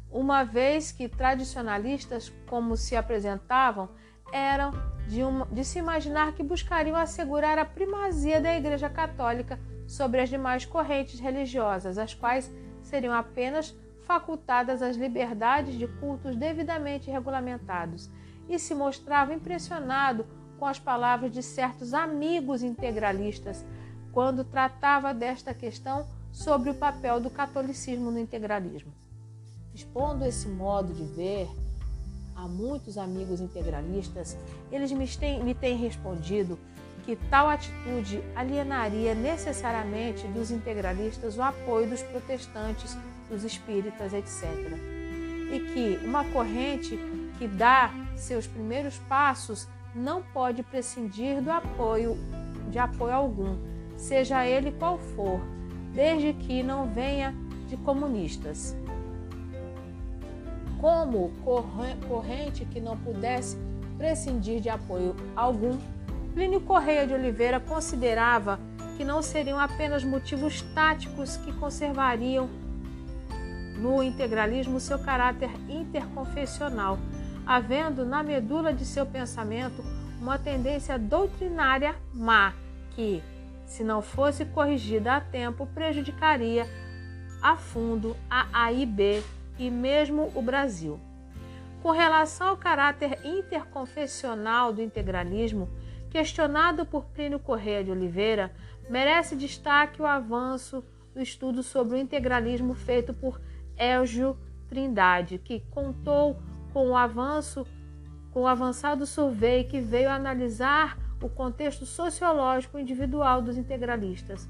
uma 0.10 0.46
vez 0.46 0.90
que 0.94 1.10
tradicionalistas, 1.10 2.32
como 2.48 2.78
se 2.78 2.96
apresentavam, 2.96 3.90
eram 4.32 4.72
de, 5.08 5.24
uma, 5.24 5.46
de 5.48 5.64
se 5.64 5.80
imaginar 5.80 6.34
que 6.34 6.44
buscariam 6.44 6.96
assegurar 6.96 7.58
a 7.58 7.66
primazia 7.66 8.40
da 8.40 8.56
Igreja 8.56 8.90
Católica 8.90 9.60
sobre 9.88 10.22
as 10.22 10.30
demais 10.30 10.66
correntes 10.66 11.20
religiosas, 11.20 11.98
as 11.98 12.14
quais 12.14 12.52
seriam 12.84 13.14
apenas 13.14 13.76
facultadas 14.04 14.82
as 14.82 14.96
liberdades 14.96 15.76
de 15.76 15.88
cultos 15.88 16.36
devidamente 16.36 17.10
regulamentados 17.10 18.10
e 18.48 18.58
se 18.58 18.74
mostrava 18.74 19.34
impressionado 19.34 20.26
com 20.58 20.66
as 20.66 20.80
palavras 20.80 21.32
de 21.32 21.42
certos 21.42 21.94
amigos 21.94 22.64
integralistas 22.64 23.64
quando 24.12 24.44
tratava 24.44 25.14
desta 25.14 25.54
questão 25.54 26.08
sobre 26.32 26.70
o 26.70 26.74
papel 26.74 27.20
do 27.20 27.30
catolicismo 27.30 28.12
no 28.12 28.20
integralismo. 28.20 28.92
Expondo 29.74 30.26
esse 30.26 30.48
modo 30.48 30.94
de 30.94 31.04
ver 31.04 31.48
a 32.44 32.48
muitos 32.48 32.98
amigos 32.98 33.42
integralistas, 33.42 34.38
eles 34.72 34.92
me 34.92 35.08
têm, 35.08 35.44
me 35.44 35.54
têm 35.54 35.78
respondido 35.78 36.58
que 37.06 37.16
tal 37.30 37.50
atitude 37.50 38.24
alienaria 38.36 39.14
necessariamente 39.14 40.26
dos 40.28 40.52
integralistas 40.52 41.38
o 41.38 41.42
apoio 41.42 41.90
dos 41.90 42.02
protestantes, 42.02 42.98
dos 43.30 43.44
espíritas, 43.44 44.14
etc. 44.14 44.44
E 45.52 45.60
que 45.74 46.06
uma 46.06 46.24
corrente 46.26 46.98
que 47.38 47.48
dá 47.48 47.92
seus 48.16 48.48
primeiros 48.48 48.98
passos 49.10 49.68
não 49.94 50.22
pode 50.22 50.64
prescindir 50.64 51.42
do 51.42 51.52
apoio 51.52 52.18
de 52.70 52.78
apoio 52.78 53.14
algum, 53.14 53.58
seja 53.98 54.46
ele 54.46 54.72
qual 54.72 55.00
for, 55.00 55.42
desde 55.94 56.34
que 56.34 56.62
não 56.62 56.88
venha 56.88 57.34
de 57.68 57.76
comunistas. 57.78 58.76
Como 60.80 61.32
corrente 62.08 62.64
que 62.66 62.80
não 62.80 62.98
pudesse 62.98 63.58
prescindir 63.98 64.62
de 64.62 64.70
apoio 64.70 65.16
algum, 65.36 65.78
Plínio 66.34 66.62
Correia 66.62 67.06
de 67.06 67.14
Oliveira 67.14 67.60
considerava 67.60 68.60
que 68.96 69.04
não 69.04 69.22
seriam 69.22 69.60
apenas 69.60 70.04
motivos 70.04 70.62
táticos 70.74 71.36
que 71.38 71.52
conservariam 71.54 72.50
no 73.78 74.02
integralismo 74.02 74.80
seu 74.80 75.00
caráter 75.00 75.50
interconfessional, 75.68 76.98
havendo 77.46 78.06
na 78.06 78.24
medula 78.24 78.74
de 78.74 78.86
seu 78.86 79.06
pensamento 79.06 79.84
uma 80.22 80.38
tendência 80.38 80.98
doutrinária 80.98 81.96
má 82.14 82.54
que, 82.92 83.24
se 83.66 83.84
não 83.84 84.02
fosse 84.02 84.46
corrigida 84.46 85.14
a 85.16 85.22
tempo, 85.22 85.66
prejudicaria 85.68 86.66
a 87.42 87.56
fundo 87.56 88.16
a 88.30 88.48
AIB 88.66 89.24
e 89.60 89.70
mesmo 89.70 90.32
o 90.34 90.42
Brasil. 90.42 91.00
Com 91.84 91.92
relação 91.92 92.48
ao 92.48 92.58
caráter 92.58 93.20
interconfessional 93.24 94.74
do 94.74 94.82
integralismo, 94.82 95.70
questionado 96.10 96.86
por 96.86 97.06
Plínio 97.06 97.40
Correia 97.40 97.84
de 97.84 97.92
Oliveira, 97.92 98.52
merece 98.90 99.36
destaque 99.36 100.02
o 100.02 100.06
avanço 100.06 100.84
do 101.14 101.22
estudo 101.22 101.62
sobre 101.62 101.96
o 101.96 102.00
integralismo 102.00 102.74
feito 102.74 103.14
por 103.14 103.40
Elgio 103.78 104.38
Trindade, 104.68 105.38
que 105.38 105.62
contou 105.72 106.38
com 106.74 106.90
o 106.90 106.98
avanço, 106.98 107.66
com 108.32 108.42
o 108.42 108.48
avançado 108.48 109.06
survey 109.06 109.64
que 109.64 109.80
veio 109.80 110.10
analisar 110.10 110.98
o 111.22 111.30
contexto 111.30 111.86
sociológico 111.86 112.80
individual 112.80 113.42
dos 113.42 113.58
integralistas. 113.58 114.48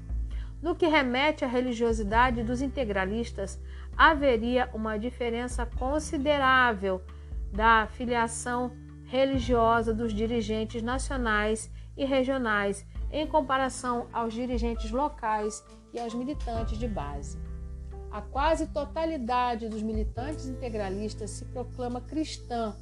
No 0.62 0.74
que 0.74 0.86
remete 0.86 1.44
à 1.44 1.48
religiosidade 1.48 2.42
dos 2.42 2.60
integralistas, 2.60 3.58
haveria 4.00 4.70
uma 4.72 4.98
diferença 4.98 5.66
considerável 5.66 7.02
da 7.52 7.86
filiação 7.86 8.72
religiosa 9.04 9.92
dos 9.92 10.14
dirigentes 10.14 10.82
nacionais 10.82 11.70
e 11.98 12.06
regionais 12.06 12.86
em 13.12 13.26
comparação 13.26 14.06
aos 14.10 14.32
dirigentes 14.32 14.90
locais 14.90 15.62
e 15.92 16.00
aos 16.00 16.14
militantes 16.14 16.78
de 16.78 16.88
base. 16.88 17.38
A 18.10 18.22
quase 18.22 18.68
totalidade 18.68 19.68
dos 19.68 19.82
militantes 19.82 20.46
integralistas 20.46 21.28
se 21.32 21.44
proclama 21.44 22.00
cristã, 22.00 22.74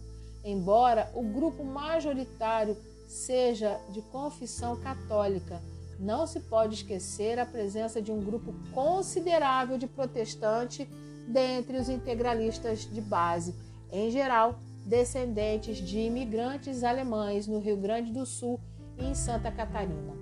embora 0.44 1.10
o 1.16 1.24
grupo 1.24 1.64
majoritário 1.64 2.76
seja 3.08 3.76
de 3.90 4.02
confissão 4.02 4.76
católica. 4.76 5.60
Não 5.98 6.28
se 6.28 6.38
pode 6.38 6.76
esquecer 6.76 7.40
a 7.40 7.44
presença 7.44 8.00
de 8.00 8.12
um 8.12 8.20
grupo 8.20 8.54
considerável 8.72 9.76
de 9.76 9.88
protestantes 9.88 10.86
dentre 11.28 11.76
os 11.76 11.88
integralistas 11.88 12.88
de 12.90 13.00
base, 13.00 13.54
em 13.92 14.10
geral 14.10 14.58
descendentes 14.84 15.78
de 15.78 15.98
imigrantes 15.98 16.82
alemães 16.82 17.46
no 17.46 17.60
Rio 17.60 17.76
Grande 17.76 18.10
do 18.10 18.24
Sul 18.24 18.58
e 18.96 19.04
em 19.04 19.14
Santa 19.14 19.52
Catarina. 19.52 20.16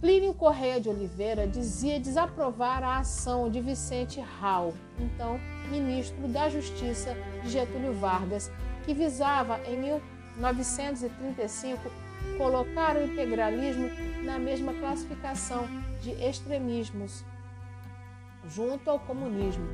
Plínio 0.00 0.34
Correia 0.34 0.78
de 0.78 0.90
Oliveira 0.90 1.46
dizia 1.46 1.98
desaprovar 1.98 2.82
a 2.82 2.98
ação 2.98 3.50
de 3.50 3.62
Vicente 3.62 4.20
Rau, 4.20 4.74
então 4.98 5.40
ministro 5.70 6.28
da 6.28 6.50
Justiça 6.50 7.16
de 7.42 7.48
Getúlio 7.48 7.94
Vargas, 7.94 8.50
que 8.84 8.92
visava 8.92 9.58
em 9.66 9.78
1935 10.36 11.80
colocar 12.36 12.96
o 12.96 13.04
integralismo 13.04 13.88
na 14.22 14.38
mesma 14.38 14.74
classificação 14.74 15.66
de 16.02 16.10
extremismos, 16.22 17.24
junto 18.48 18.90
ao 18.90 18.98
comunismo. 18.98 19.66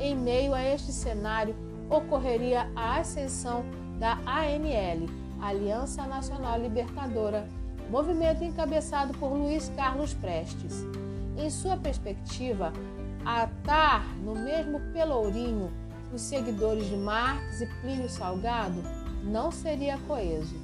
Em 0.00 0.16
meio 0.16 0.54
a 0.54 0.62
este 0.62 0.92
cenário, 0.92 1.54
ocorreria 1.88 2.70
a 2.74 2.98
ascensão 2.98 3.64
da 3.98 4.18
ANL, 4.26 5.08
Aliança 5.40 6.06
Nacional 6.06 6.60
Libertadora, 6.60 7.48
movimento 7.90 8.42
encabeçado 8.42 9.16
por 9.18 9.32
Luiz 9.32 9.70
Carlos 9.76 10.14
Prestes. 10.14 10.84
Em 11.36 11.50
sua 11.50 11.76
perspectiva, 11.76 12.72
atar 13.24 14.06
no 14.18 14.34
mesmo 14.34 14.80
pelourinho 14.92 15.70
os 16.12 16.22
seguidores 16.22 16.86
de 16.88 16.96
Marx 16.96 17.60
e 17.60 17.66
Plínio 17.80 18.08
Salgado 18.08 18.82
não 19.24 19.50
seria 19.50 19.98
coeso. 20.06 20.54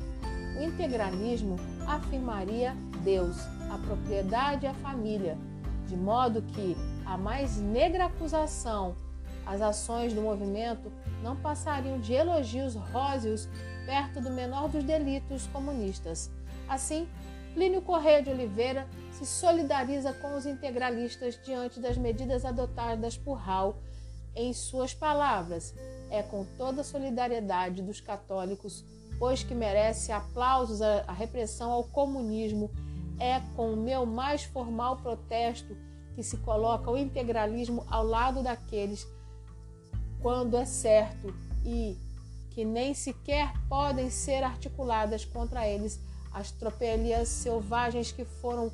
O 0.59 0.63
integralismo 0.63 1.57
afirmaria 1.87 2.77
Deus, 3.03 3.37
a 3.71 3.79
propriedade 3.79 4.67
e 4.67 4.69
a 4.69 4.75
família, 4.75 5.37
de 5.87 5.97
modo 5.97 6.43
que 6.43 6.77
a 7.11 7.19
mais 7.19 7.57
negra 7.57 8.07
acusação 8.07 8.95
as 9.45 9.61
ações 9.61 10.13
do 10.13 10.21
movimento 10.21 10.93
não 11.25 11.35
passariam 11.35 11.99
de 11.99 12.13
elogios 12.13 12.77
róseos 12.77 13.49
perto 13.85 14.21
do 14.21 14.31
menor 14.31 14.69
dos 14.69 14.85
delitos 14.85 15.49
comunistas. 15.49 16.31
Assim, 16.69 17.09
Plínio 17.53 17.83
Correia 17.83 18.23
de 18.23 18.31
Oliveira 18.31 18.87
se 19.11 19.27
solidariza 19.27 20.13
com 20.13 20.37
os 20.37 20.47
integralistas 20.47 21.37
diante 21.45 21.81
das 21.81 21.99
medidas 21.99 22.45
adotadas 22.45 23.17
por 23.17 23.35
Raul. 23.35 23.75
Em 24.37 24.53
suas 24.53 24.95
palavras, 24.95 25.75
é 26.11 26.23
com 26.23 26.45
toda 26.57 26.83
a 26.83 26.85
solidariedade 26.85 27.83
dos 27.83 28.01
católicos, 28.01 28.85
pois 29.19 29.43
que 29.43 29.53
merece 29.53 30.13
aplausos 30.13 30.81
a 30.81 31.13
repressão 31.13 31.73
ao 31.73 31.83
comunismo, 31.83 32.71
é 33.19 33.41
com 33.57 33.73
o 33.73 33.77
meu 33.77 34.07
mais 34.07 34.45
formal 34.45 34.99
protesto 34.99 35.77
que 36.21 36.25
se 36.25 36.37
coloca 36.37 36.91
o 36.91 36.99
integralismo 36.99 37.87
ao 37.89 38.05
lado 38.05 38.43
daqueles 38.43 39.09
quando 40.21 40.55
é 40.55 40.67
certo 40.67 41.35
e 41.65 41.97
que 42.51 42.63
nem 42.63 42.93
sequer 42.93 43.55
podem 43.71 44.11
ser 44.11 44.45
articuladas 44.45 45.25
contra 45.25 45.67
eles 45.67 45.99
as 46.31 46.51
tropelias 46.51 47.27
selvagens 47.27 48.13
que 48.13 48.27
foram 48.27 48.71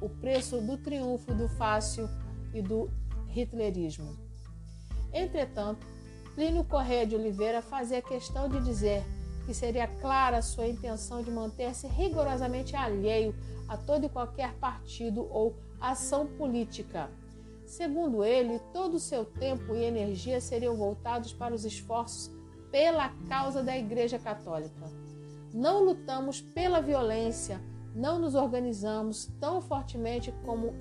o 0.00 0.08
preço 0.08 0.60
do 0.60 0.76
triunfo 0.76 1.32
do 1.32 1.48
fácil 1.48 2.08
e 2.52 2.60
do 2.60 2.90
hitlerismo. 3.32 4.18
Entretanto, 5.12 5.86
Plínio 6.34 6.64
Correia 6.64 7.06
de 7.06 7.14
Oliveira 7.14 7.62
fazia 7.62 8.02
questão 8.02 8.48
de 8.48 8.60
dizer 8.64 9.04
que 9.46 9.54
seria 9.54 9.86
clara 9.86 10.42
sua 10.42 10.66
intenção 10.66 11.22
de 11.22 11.30
manter-se 11.30 11.86
rigorosamente 11.86 12.74
alheio 12.74 13.32
a 13.68 13.76
todo 13.76 14.06
e 14.06 14.08
qualquer 14.08 14.54
partido 14.54 15.24
ou 15.30 15.54
ação 15.90 16.26
política 16.26 17.10
Segundo 17.66 18.22
ele, 18.24 18.60
todo 18.72 18.94
o 18.94 19.00
seu 19.00 19.24
tempo 19.24 19.74
e 19.74 19.84
energia 19.84 20.40
seriam 20.40 20.76
voltados 20.76 21.32
para 21.32 21.54
os 21.54 21.64
esforços 21.64 22.30
pela 22.70 23.10
causa 23.28 23.62
da 23.62 23.76
Igreja 23.76 24.18
Católica. 24.18 24.84
Não 25.52 25.82
lutamos 25.82 26.40
pela 26.40 26.80
violência, 26.80 27.60
não 27.94 28.18
nos 28.18 28.34
organizamos 28.34 29.26
tão 29.40 29.60
fortemente 29.60 30.32
como 30.44 30.74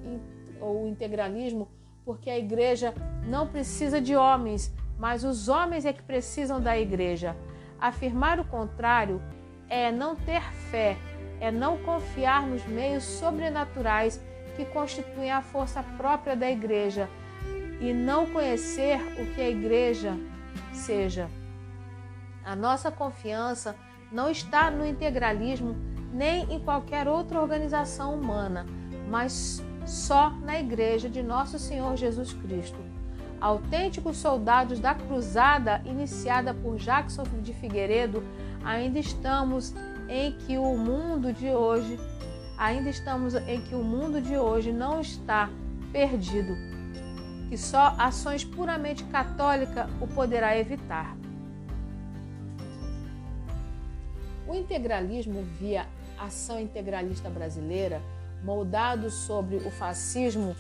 o 0.62 0.88
integralismo, 0.88 1.70
porque 2.04 2.30
a 2.30 2.38
Igreja 2.38 2.93
não 3.26 3.47
precisa 3.47 4.01
de 4.01 4.16
homens, 4.16 4.74
mas 4.97 5.24
os 5.24 5.47
homens 5.47 5.86
é 5.86 5.93
que 5.93 6.04
precisam 6.04 6.60
da 6.60 6.78
Igreja. 6.78 7.36
Afirmar 7.80 8.39
o 8.39 8.45
contrário 8.45 9.22
é 9.70 9.91
não 9.91 10.16
ter 10.16 10.43
fé, 10.70 10.97
é 11.39 11.51
não 11.51 11.78
confiar 11.84 12.45
nos 12.45 12.66
meios 12.66 13.04
sobrenaturais 13.04 14.20
que 14.56 14.66
constituem 14.66 15.32
a 15.32 15.41
força 15.41 15.84
própria 15.97 16.36
da 16.36 16.49
igreja 16.49 17.10
e 17.80 17.93
não 17.93 18.26
conhecer 18.28 18.99
o 19.20 19.34
que 19.34 19.41
a 19.41 19.49
igreja 19.49 20.14
seja. 20.72 21.30
A 22.45 22.56
nossa 22.56 22.91
confiança 22.91 23.76
não 24.12 24.30
está 24.30 24.70
no 24.70 24.86
integralismo 24.86 25.76
nem 26.14 26.54
em 26.54 26.60
qualquer 26.60 27.08
outra 27.08 27.41
organização 27.41 28.14
humana, 28.14 28.66
mas 29.10 29.64
só 29.86 30.30
na 30.30 30.60
igreja 30.60 31.10
de 31.10 31.24
nosso 31.24 31.58
Senhor 31.58 31.97
Jesus 31.97 32.34
Cristo. 32.34 32.78
Autênticos 33.41 34.18
soldados 34.18 34.80
da 34.80 34.93
cruzada 34.93 35.82
iniciada 35.86 36.54
por 36.54 36.78
Jackson 36.78 37.24
de 37.41 37.54
Figueiredo, 37.54 38.24
ainda 38.64 38.99
estamos 38.99 39.74
em 40.08 40.32
que 40.32 40.58
o 40.58 40.78
mundo 40.78 41.34
de 41.34 41.49
hoje 41.49 41.99
ainda 42.58 42.89
estamos 42.89 43.36
em 43.36 43.62
que 43.62 43.76
o 43.76 43.84
mundo 43.84 44.22
de 44.22 44.38
hoje 44.38 44.72
não 44.72 44.99
está 44.99 45.49
perdido, 45.91 46.56
que 47.49 47.58
só 47.58 47.95
ações 47.97 48.43
puramente 48.43 49.04
católicas 49.06 49.89
o 50.01 50.08
poderá 50.08 50.58
evitar. 50.58 51.16
O 54.47 54.54
integralismo 54.56 55.43
via 55.60 55.88
ação 56.18 56.60
integralista 56.60 57.30
brasileira, 57.30 58.01
moldado 58.43 59.10
sobre 59.10 59.58
o 59.58 59.72
fascismo 59.72 60.56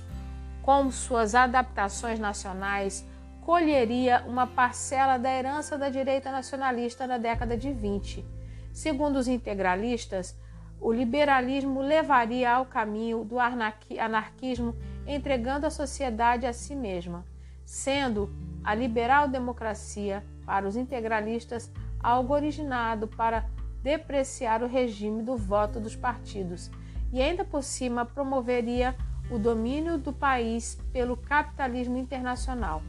com 0.61 0.89
suas 0.89 1.35
adaptações 1.35 2.19
nacionais, 2.19 3.05
colheria 3.41 4.23
uma 4.25 4.47
parcela 4.47 5.17
da 5.17 5.29
herança 5.29 5.77
da 5.77 5.89
direita 5.89 6.31
nacionalista 6.31 7.05
na 7.05 7.17
década 7.17 7.57
de 7.57 7.71
20. 7.73 8.25
Segundo 8.71 9.17
os 9.17 9.27
integralistas, 9.27 10.35
o 10.83 10.91
liberalismo 10.91 11.81
levaria 11.81 12.51
ao 12.51 12.65
caminho 12.65 13.23
do 13.23 13.37
anarquismo, 13.39 14.75
entregando 15.07 15.65
a 15.65 15.69
sociedade 15.69 16.45
a 16.45 16.51
si 16.51 16.75
mesma, 16.75 17.25
sendo 17.63 18.29
a 18.61 18.75
liberal 18.75 19.29
democracia 19.29 20.25
para 20.45 20.67
os 20.67 20.75
integralistas 20.75 21.71
algo 22.01 22.33
originado 22.33 23.07
para 23.07 23.45
depreciar 23.81 24.61
o 24.61 24.67
regime 24.67 25.23
do 25.23 25.37
voto 25.37 25.79
dos 25.79 25.95
partidos 25.95 26.69
e 27.13 27.21
ainda 27.21 27.45
por 27.45 27.63
cima 27.63 28.05
promoveria 28.05 28.93
o 29.31 29.39
domínio 29.39 29.97
do 29.97 30.11
país 30.11 30.77
pelo 30.91 31.15
capitalismo 31.15 31.97
internacional. 31.97 32.83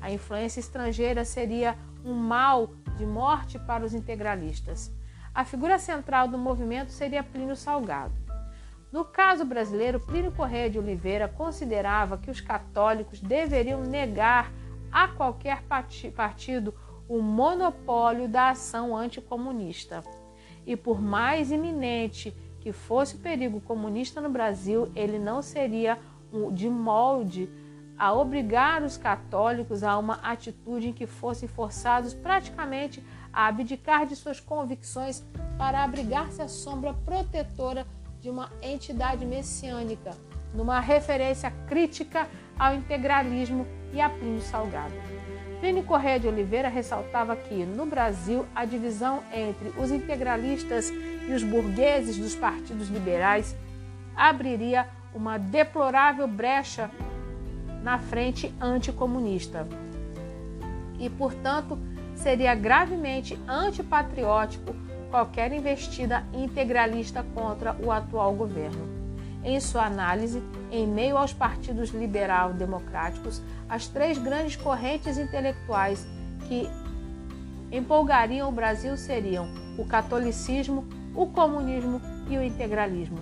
A 0.00 0.08
influência 0.08 0.60
estrangeira 0.60 1.24
seria 1.24 1.76
um 2.04 2.14
mal 2.14 2.70
de 2.96 3.04
morte 3.04 3.58
para 3.58 3.84
os 3.84 3.92
integralistas. 3.92 4.99
A 5.40 5.44
figura 5.46 5.78
central 5.78 6.28
do 6.28 6.36
movimento 6.36 6.92
seria 6.92 7.24
Plínio 7.24 7.56
Salgado. 7.56 8.12
No 8.92 9.06
caso 9.06 9.42
brasileiro, 9.42 9.98
Plínio 9.98 10.32
Correia 10.32 10.68
de 10.68 10.78
Oliveira 10.78 11.28
considerava 11.28 12.18
que 12.18 12.30
os 12.30 12.42
católicos 12.42 13.20
deveriam 13.20 13.80
negar 13.82 14.52
a 14.92 15.08
qualquer 15.08 15.62
partido 16.14 16.74
o 17.08 17.22
monopólio 17.22 18.28
da 18.28 18.50
ação 18.50 18.94
anticomunista. 18.94 20.04
E 20.66 20.76
por 20.76 21.00
mais 21.00 21.50
iminente 21.50 22.36
que 22.60 22.70
fosse 22.70 23.16
o 23.16 23.20
perigo 23.20 23.62
comunista 23.62 24.20
no 24.20 24.28
Brasil, 24.28 24.92
ele 24.94 25.18
não 25.18 25.40
seria 25.40 25.98
de 26.52 26.68
molde 26.68 27.48
a 27.96 28.12
obrigar 28.12 28.82
os 28.82 28.98
católicos 28.98 29.82
a 29.82 29.96
uma 29.96 30.16
atitude 30.16 30.88
em 30.88 30.92
que 30.92 31.06
fossem 31.06 31.48
forçados 31.48 32.12
praticamente 32.12 33.02
a 33.02 33.10
abdicar 33.32 34.06
de 34.06 34.16
suas 34.16 34.40
convicções 34.40 35.24
para 35.56 35.82
abrigar-se 35.82 36.42
à 36.42 36.48
sombra 36.48 36.94
protetora 37.04 37.86
de 38.20 38.28
uma 38.28 38.50
entidade 38.62 39.24
messiânica, 39.24 40.10
numa 40.54 40.80
referência 40.80 41.50
crítica 41.68 42.28
ao 42.58 42.74
integralismo 42.74 43.66
e 43.92 44.00
a 44.00 44.08
Plínio 44.08 44.42
Salgado. 44.42 44.94
Plínio 45.60 45.84
Correia 45.84 46.18
de 46.18 46.26
Oliveira 46.26 46.68
ressaltava 46.68 47.36
que, 47.36 47.64
no 47.64 47.84
Brasil, 47.84 48.46
a 48.54 48.64
divisão 48.64 49.22
entre 49.32 49.68
os 49.78 49.90
integralistas 49.90 50.90
e 50.90 51.32
os 51.32 51.42
burgueses 51.42 52.16
dos 52.16 52.34
partidos 52.34 52.88
liberais 52.88 53.54
abriria 54.16 54.88
uma 55.14 55.38
deplorável 55.38 56.26
brecha 56.26 56.90
na 57.82 57.98
frente 57.98 58.54
anticomunista 58.60 59.66
e, 60.98 61.08
portanto, 61.08 61.78
seria 62.22 62.54
gravemente 62.54 63.38
antipatriótico 63.48 64.74
qualquer 65.10 65.52
investida 65.52 66.24
integralista 66.32 67.24
contra 67.34 67.74
o 67.82 67.90
atual 67.90 68.32
governo. 68.34 68.88
Em 69.42 69.58
sua 69.58 69.86
análise, 69.86 70.42
em 70.70 70.86
meio 70.86 71.16
aos 71.16 71.32
partidos 71.32 71.90
liberal-democráticos, 71.90 73.42
as 73.68 73.88
três 73.88 74.18
grandes 74.18 74.54
correntes 74.54 75.16
intelectuais 75.16 76.06
que 76.46 76.68
empolgariam 77.72 78.48
o 78.48 78.52
Brasil 78.52 78.96
seriam 78.96 79.48
o 79.78 79.84
catolicismo, 79.84 80.86
o 81.14 81.26
comunismo 81.26 82.00
e 82.28 82.36
o 82.36 82.42
integralismo. 82.42 83.18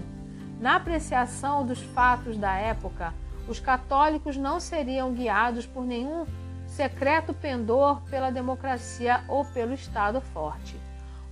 Na 0.60 0.74
apreciação 0.74 1.64
dos 1.64 1.80
fatos 1.80 2.36
da 2.36 2.54
época, 2.56 3.14
os 3.48 3.60
católicos 3.60 4.36
não 4.36 4.58
seriam 4.58 5.12
guiados 5.12 5.66
por 5.66 5.84
nenhum 5.84 6.26
secreto 6.78 7.34
pendor 7.34 8.02
pela 8.02 8.30
democracia 8.30 9.24
ou 9.26 9.44
pelo 9.44 9.74
Estado 9.74 10.20
forte. 10.20 10.76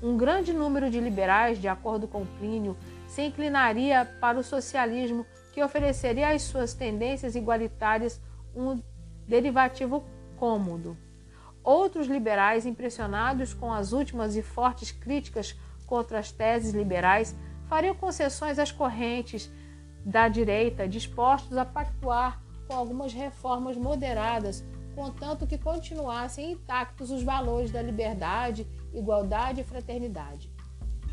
Um 0.02 0.16
grande 0.16 0.52
número 0.52 0.90
de 0.90 0.98
liberais, 0.98 1.60
de 1.60 1.68
acordo 1.68 2.08
com 2.08 2.26
Plínio, 2.26 2.76
se 3.06 3.22
inclinaria 3.22 4.04
para 4.20 4.40
o 4.40 4.42
socialismo, 4.42 5.24
que 5.52 5.62
ofereceria 5.62 6.30
às 6.30 6.42
suas 6.42 6.74
tendências 6.74 7.36
igualitárias 7.36 8.20
um 8.56 8.82
derivativo 9.28 10.04
cômodo. 10.36 10.96
Outros 11.62 12.08
liberais, 12.08 12.66
impressionados 12.66 13.54
com 13.54 13.72
as 13.72 13.92
últimas 13.92 14.34
e 14.34 14.42
fortes 14.42 14.90
críticas 14.90 15.56
contra 15.86 16.18
as 16.18 16.32
teses 16.32 16.74
liberais, 16.74 17.36
fariam 17.68 17.94
concessões 17.94 18.58
às 18.58 18.72
correntes 18.72 19.48
da 20.04 20.26
direita, 20.26 20.88
dispostos 20.88 21.56
a 21.56 21.64
pactuar 21.64 22.42
com 22.66 22.74
algumas 22.74 23.12
reformas 23.12 23.76
moderadas, 23.76 24.64
contanto 24.96 25.46
que 25.46 25.58
continuassem 25.58 26.52
intactos 26.52 27.10
os 27.10 27.22
valores 27.22 27.70
da 27.70 27.82
liberdade, 27.82 28.66
igualdade 28.94 29.60
e 29.60 29.64
fraternidade. 29.64 30.50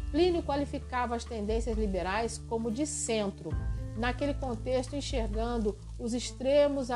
Plínio 0.10 0.42
qualificava 0.42 1.16
as 1.16 1.26
tendências 1.26 1.78
liberais 1.78 2.42
como 2.48 2.72
de 2.72 2.88
centro, 2.88 3.50
naquele 3.98 4.34
contexto 4.34 4.96
enxergando 4.96 5.78
os 6.00 6.14
extremos 6.14 6.90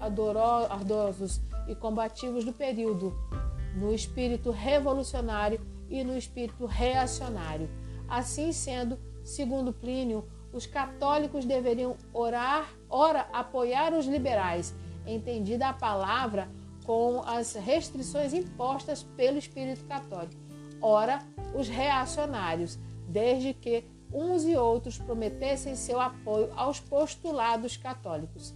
ardorosos 0.00 1.40
e 1.68 1.76
combativos 1.76 2.44
do 2.44 2.52
período, 2.52 3.16
no 3.76 3.94
espírito 3.94 4.50
revolucionário 4.50 5.60
e 5.88 6.02
no 6.02 6.16
espírito 6.16 6.66
reacionário. 6.66 7.70
Assim 8.08 8.52
sendo, 8.52 8.98
segundo 9.22 9.72
Plínio, 9.72 10.26
os 10.52 10.66
católicos 10.66 11.44
deveriam 11.44 11.96
orar, 12.12 12.68
ora 12.90 13.28
apoiar 13.32 13.94
os 13.94 14.06
liberais, 14.06 14.74
entendida 15.06 15.68
a 15.68 15.72
palavra 15.72 16.48
com 16.84 17.22
as 17.24 17.54
restrições 17.54 18.32
impostas 18.32 19.02
pelo 19.02 19.38
espírito 19.38 19.84
católico, 19.84 20.40
ora 20.80 21.20
os 21.54 21.68
reacionários, 21.68 22.78
desde 23.08 23.54
que 23.54 23.84
uns 24.12 24.44
e 24.44 24.56
outros 24.56 24.98
prometessem 24.98 25.74
seu 25.74 26.00
apoio 26.00 26.50
aos 26.56 26.80
postulados 26.80 27.76
católicos. 27.76 28.54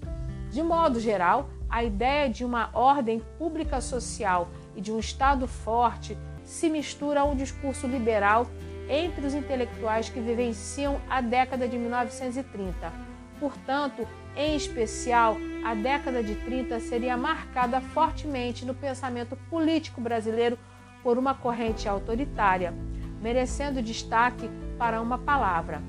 De 0.50 0.62
modo 0.62 1.00
geral, 1.00 1.48
a 1.68 1.82
ideia 1.82 2.28
de 2.28 2.44
uma 2.44 2.70
ordem 2.72 3.20
pública 3.38 3.80
social 3.80 4.48
e 4.74 4.80
de 4.80 4.92
um 4.92 4.98
Estado 4.98 5.46
forte 5.46 6.16
se 6.44 6.68
mistura 6.68 7.20
a 7.20 7.24
um 7.24 7.34
discurso 7.34 7.86
liberal 7.86 8.46
entre 8.88 9.26
os 9.26 9.34
intelectuais 9.34 10.08
que 10.08 10.20
vivenciam 10.20 11.00
a 11.08 11.20
década 11.20 11.66
de 11.66 11.76
1930. 11.76 12.92
Portanto, 13.40 14.06
em 14.36 14.54
especial, 14.54 15.38
a 15.64 15.74
década 15.74 16.22
de 16.22 16.34
30 16.34 16.78
seria 16.80 17.16
marcada 17.16 17.80
fortemente 17.80 18.66
no 18.66 18.74
pensamento 18.74 19.34
político 19.48 20.00
brasileiro 20.00 20.58
por 21.02 21.16
uma 21.16 21.34
corrente 21.34 21.88
autoritária, 21.88 22.74
merecendo 23.22 23.80
destaque 23.80 24.50
para 24.78 25.00
uma 25.00 25.16
palavra: 25.16 25.80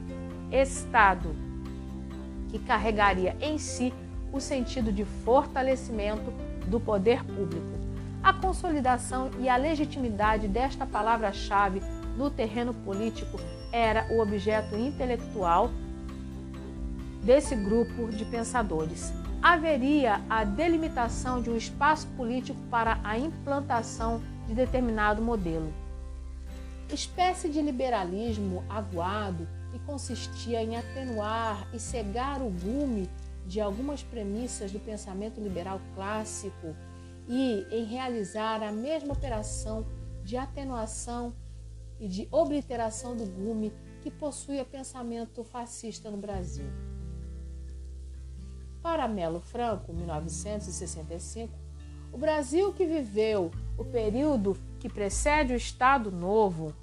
Estado, 0.49 1.35
que 2.49 2.57
carregaria 2.59 3.35
em 3.41 3.57
si 3.57 3.93
o 4.31 4.39
sentido 4.39 4.91
de 4.91 5.03
fortalecimento 5.03 6.31
do 6.67 6.79
poder 6.79 7.23
público. 7.23 7.77
A 8.23 8.33
consolidação 8.33 9.29
e 9.39 9.47
a 9.49 9.57
legitimidade 9.57 10.47
desta 10.47 10.85
palavra-chave 10.85 11.81
no 12.17 12.29
terreno 12.29 12.73
político 12.73 13.39
era 13.71 14.07
o 14.11 14.21
objeto 14.21 14.75
intelectual 14.75 15.69
desse 17.23 17.55
grupo 17.55 18.07
de 18.09 18.25
pensadores. 18.25 19.13
Haveria 19.41 20.21
a 20.29 20.43
delimitação 20.43 21.41
de 21.41 21.49
um 21.49 21.55
espaço 21.55 22.07
político 22.17 22.59
para 22.69 22.99
a 23.03 23.17
implantação 23.17 24.21
de 24.47 24.53
determinado 24.53 25.21
modelo. 25.21 25.71
Espécie 26.91 27.49
de 27.49 27.61
liberalismo 27.61 28.63
aguado 28.69 29.47
que 29.71 29.79
consistia 29.79 30.63
em 30.63 30.77
atenuar 30.77 31.67
e 31.73 31.79
cegar 31.79 32.41
o 32.41 32.49
gume 32.49 33.09
de 33.45 33.59
algumas 33.61 34.03
premissas 34.03 34.71
do 34.71 34.79
pensamento 34.79 35.39
liberal 35.39 35.81
clássico 35.95 36.75
e 37.27 37.65
em 37.71 37.83
realizar 37.83 38.63
a 38.63 38.71
mesma 38.71 39.13
operação 39.13 39.85
de 40.23 40.37
atenuação 40.37 41.33
e 41.99 42.07
de 42.07 42.27
obliteração 42.31 43.15
do 43.15 43.25
gume 43.25 43.73
que 44.01 44.11
possui 44.11 44.61
o 44.61 44.65
pensamento 44.65 45.43
fascista 45.43 46.09
no 46.09 46.17
Brasil. 46.17 46.86
Para 48.89 49.05
Melo 49.05 49.41
Franco, 49.41 49.91
1965, 49.91 51.53
o 52.13 52.17
Brasil 52.17 52.71
que 52.71 52.85
viveu 52.85 53.51
o 53.77 53.83
período 53.83 54.55
que 54.79 54.87
precede 54.87 55.51
o 55.51 55.57
Estado 55.57 56.09
Novo 56.09 56.73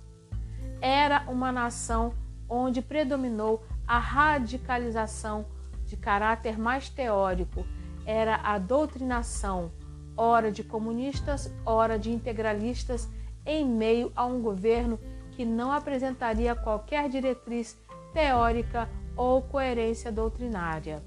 era 0.83 1.25
uma 1.29 1.51
nação 1.51 2.13
onde 2.47 2.83
predominou 2.83 3.65
a 3.87 3.99
radicalização 3.99 5.47
de 5.87 5.97
caráter 5.97 6.59
mais 6.59 6.91
teórico, 6.91 7.65
era 8.05 8.37
a 8.37 8.59
doutrinação, 8.59 9.73
ora 10.15 10.53
de 10.53 10.63
comunistas, 10.63 11.51
ora 11.65 11.99
de 11.99 12.13
integralistas, 12.13 13.09
em 13.47 13.67
meio 13.67 14.13
a 14.15 14.27
um 14.27 14.43
governo 14.43 15.01
que 15.31 15.47
não 15.47 15.73
apresentaria 15.73 16.55
qualquer 16.55 17.09
diretriz 17.09 17.79
teórica 18.13 18.91
ou 19.17 19.41
coerência 19.41 20.13
doutrinária. 20.13 21.03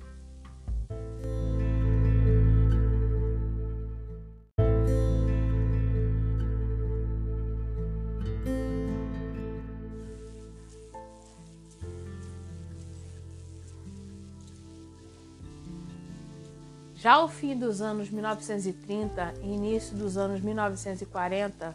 Já 17.08 17.14
ao 17.14 17.30
fim 17.30 17.58
dos 17.58 17.82
anos 17.82 18.10
1930 18.10 19.36
e 19.42 19.48
início 19.48 19.96
dos 19.96 20.18
anos 20.18 20.42
1940, 20.42 21.74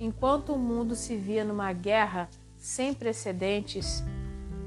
enquanto 0.00 0.54
o 0.54 0.58
mundo 0.58 0.94
se 0.94 1.16
via 1.16 1.44
numa 1.44 1.70
guerra 1.74 2.30
sem 2.56 2.94
precedentes, 2.94 4.02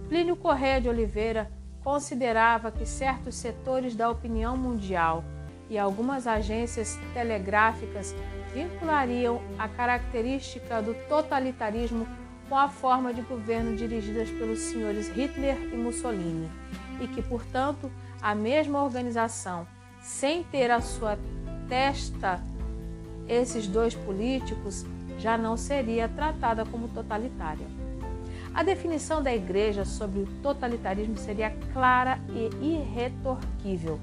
Plínio 0.08 0.36
Correia 0.36 0.80
de 0.80 0.88
Oliveira 0.88 1.50
considerava 1.84 2.70
que 2.70 2.86
certos 2.86 3.34
setores 3.34 3.95
da 3.95 4.08
opinião 4.08 4.56
mundial 4.56 5.24
e 5.68 5.80
algumas 5.80 6.28
agências 6.28 6.95
telegráficas 7.12 8.14
vinculariam 8.54 9.41
a 9.58 9.68
característica 9.68 10.80
do 10.80 10.93
totalitarismo 11.10 12.08
com 12.48 12.56
a 12.56 12.70
forma 12.70 13.12
de 13.12 13.22
governo 13.22 13.76
dirigidas 13.76 14.30
pelos 14.30 14.60
senhores 14.60 15.10
Hitler 15.10 15.58
e 15.74 15.76
Mussolini, 15.76 16.52
e 17.02 17.08
que, 17.08 17.24
portanto, 17.24 17.91
a 18.22 18.36
mesma 18.36 18.84
organização 18.84 19.66
sem 20.08 20.41
ter 20.41 20.72
a 20.72 20.80
sua 20.80 21.20
testa 21.68 22.41
esses 23.28 23.68
dois 23.68 23.93
políticos, 23.93 24.86
já 25.20 25.38
não 25.38 25.58
seria 25.58 26.08
tratada 26.08 26.66
como 26.66 26.88
totalitária. 26.88 27.68
A 28.53 28.64
definição 28.64 29.22
da 29.22 29.36
Igreja 29.36 29.84
sobre 29.84 30.22
o 30.22 30.28
totalitarismo 30.41 31.18
seria 31.18 31.51
clara 31.74 32.20
e 32.30 32.66
irretorquível. 32.66 33.99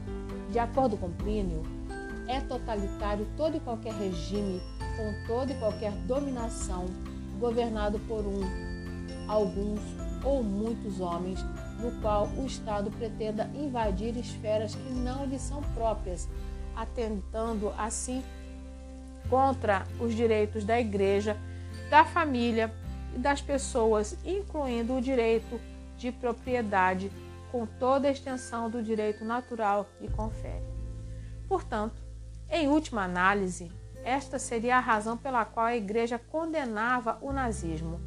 De 0.51 0.59
acordo 0.59 0.99
com 0.99 1.11
Plínio, 1.11 1.63
é 2.29 2.39
totalitário 2.41 3.27
todo 3.35 3.57
e 3.57 3.61
qualquer 3.61 3.95
regime 3.95 4.61
com 4.97 5.27
toda 5.27 5.53
e 5.53 5.59
qualquer 5.59 5.93
dominação 6.07 6.85
governado 7.41 7.99
por 8.01 8.27
um, 8.27 8.43
alguns 9.27 9.81
ou 10.23 10.43
muitos 10.43 11.01
homens 11.01 11.43
no 11.79 11.91
qual 12.01 12.27
o 12.37 12.47
Estado 12.47 12.91
pretenda 12.91 13.51
invadir 13.55 14.17
esferas 14.17 14.75
que 14.75 14.91
não 14.91 15.25
lhe 15.25 15.39
são 15.39 15.63
próprias, 15.75 16.29
atentando 16.75 17.73
assim 17.79 18.23
contra 19.29 19.85
os 20.01 20.15
direitos 20.15 20.65
da 20.65 20.81
Igreja, 20.81 21.37
da 21.91 22.05
família 22.05 22.73
e 23.15 23.19
das 23.19 23.41
pessoas, 23.41 24.17
incluindo 24.25 24.95
o 24.95 25.01
direito 25.01 25.61
de 25.97 26.11
propriedade, 26.13 27.11
com 27.51 27.67
toda 27.67 28.09
a 28.09 28.11
extensão 28.11 28.69
do 28.69 28.83
direito 28.83 29.25
natural 29.25 29.87
que 29.99 30.11
confere. 30.11 30.65
Portanto, 31.49 32.03
em 32.51 32.69
última 32.69 33.05
análise, 33.05 33.71
esta 34.03 34.39
seria 34.39 34.77
a 34.77 34.81
razão 34.81 35.17
pela 35.17 35.45
qual 35.45 35.67
a 35.67 35.77
Igreja 35.77 36.19
condenava 36.19 37.19
o 37.23 37.33
nazismo. 37.33 38.01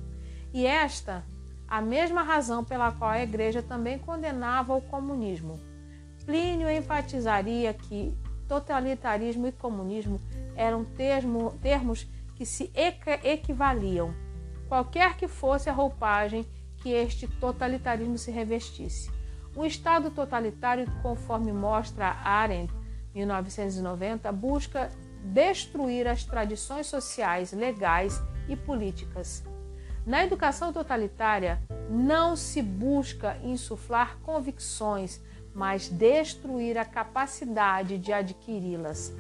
E 0.54 0.66
esta, 0.66 1.24
a 1.68 1.82
mesma 1.82 2.24
razão 2.24 2.64
pela 2.64 2.92
qual 2.92 3.12
a 3.12 3.22
Igreja 3.22 3.62
também 3.62 4.00
condenava 4.00 4.74
o 4.74 4.82
comunismo. 4.82 5.60
Plínio 6.26 6.70
enfatizaria 6.70 7.74
que 7.74 8.16
totalitarismo 8.48 9.48
e 9.48 9.52
comunismo 9.52 10.22
eram 10.56 10.86
termo, 10.86 11.58
termos 11.62 12.08
que 12.36 12.46
se 12.46 12.72
equivaliam, 13.24 14.14
qualquer 14.68 15.18
que 15.18 15.28
fosse 15.28 15.70
a 15.70 15.74
roupagem 15.74 16.46
que 16.78 16.90
este 16.90 17.28
totalitarismo 17.28 18.18
se 18.18 18.32
revestisse. 18.32 19.12
Um 19.56 19.66
Estado 19.66 20.12
totalitário, 20.12 20.86
conforme 21.02 21.52
mostra 21.52 22.18
Arendt, 22.24 22.72
1990, 23.14 24.32
busca 24.32 24.92
destruir 25.24 26.08
as 26.08 26.24
tradições 26.24 26.88
sociais, 26.88 27.52
legais 27.52 28.22
e 28.48 28.56
políticas. 28.56 29.44
Na 30.08 30.24
educação 30.24 30.72
totalitária, 30.72 31.62
não 31.90 32.38
se 32.38 32.62
busca 32.62 33.38
insuflar 33.44 34.18
convicções, 34.20 35.22
mas 35.54 35.90
destruir 35.90 36.78
a 36.78 36.86
capacidade 36.86 37.98
de 37.98 38.14
adquiri-las. 38.14 39.14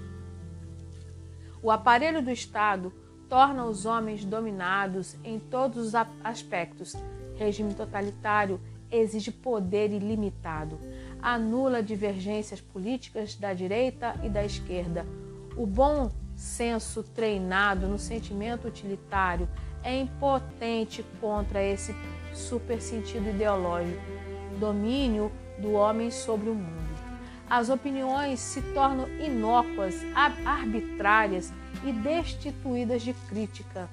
O 1.61 1.69
aparelho 1.69 2.21
do 2.21 2.31
Estado 2.31 2.93
torna 3.27 3.65
os 3.65 3.85
homens 3.85 4.23
dominados 4.23 5.17
em 5.25 5.38
todos 5.38 5.88
os 5.88 5.93
aspectos. 6.23 6.95
Regime 7.35 7.73
totalitário 7.73 8.57
exige 8.89 9.29
poder 9.29 9.91
ilimitado, 9.91 10.79
anula 11.21 11.83
divergências 11.83 12.61
políticas 12.61 13.35
da 13.35 13.53
direita 13.53 14.15
e 14.23 14.29
da 14.29 14.45
esquerda. 14.45 15.05
O 15.57 15.65
bom 15.65 16.09
senso 16.33 17.03
treinado 17.03 17.88
no 17.88 17.99
sentimento 17.99 18.69
utilitário 18.69 19.49
é 19.88 20.01
impotente 20.01 21.03
contra 21.21 21.63
esse 21.63 21.95
super 22.33 22.81
sentido 22.81 23.29
ideológico, 23.29 24.03
domínio 24.59 25.31
do 25.57 25.71
homem 25.71 26.11
sobre 26.11 26.49
o 26.49 26.53
mundo. 26.53 26.75
As 27.49 27.69
opiniões 27.69 28.41
se 28.41 28.61
tornam 28.73 29.07
inócuas, 29.17 29.95
arbitrárias 30.45 31.53
e 31.85 31.93
destituídas 31.93 33.01
de 33.01 33.13
crítica. 33.29 33.89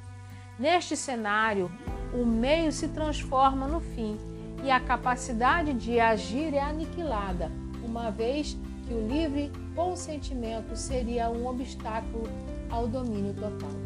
Neste 0.59 0.97
cenário, 0.97 1.71
o 2.13 2.27
meio 2.27 2.73
se 2.73 2.89
transforma 2.89 3.69
no 3.69 3.79
fim 3.79 4.19
e 4.65 4.73
a 4.73 4.81
capacidade 4.81 5.73
de 5.75 6.01
agir 6.01 6.55
é 6.55 6.61
aniquilada, 6.61 7.53
uma 7.85 8.11
vez 8.11 8.59
que 8.89 8.93
o 8.93 9.07
livre 9.07 9.53
consentimento 9.77 10.75
seria 10.75 11.31
um 11.31 11.47
obstáculo 11.47 12.25
ao 12.69 12.89
domínio 12.89 13.33
total. 13.35 13.84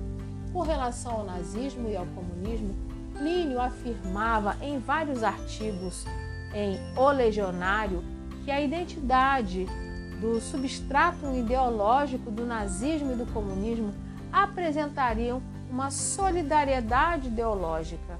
Com 0.52 0.62
relação 0.62 1.12
ao 1.12 1.24
nazismo 1.24 1.88
e 1.88 1.96
ao 1.96 2.06
comunismo, 2.06 2.74
Plínio 3.12 3.60
afirmava 3.60 4.56
em 4.62 4.78
vários 4.78 5.22
artigos 5.22 6.06
em 6.54 6.78
O 6.96 7.10
Legionário 7.10 8.02
que 8.44 8.50
a 8.50 8.60
identidade 8.60 9.66
do 10.20 10.40
substrato 10.40 11.26
ideológico 11.34 12.30
do 12.30 12.46
nazismo 12.46 13.12
e 13.12 13.16
do 13.16 13.26
comunismo 13.26 13.92
apresentariam 14.32 15.42
uma 15.70 15.90
solidariedade 15.90 17.28
ideológica. 17.28 18.18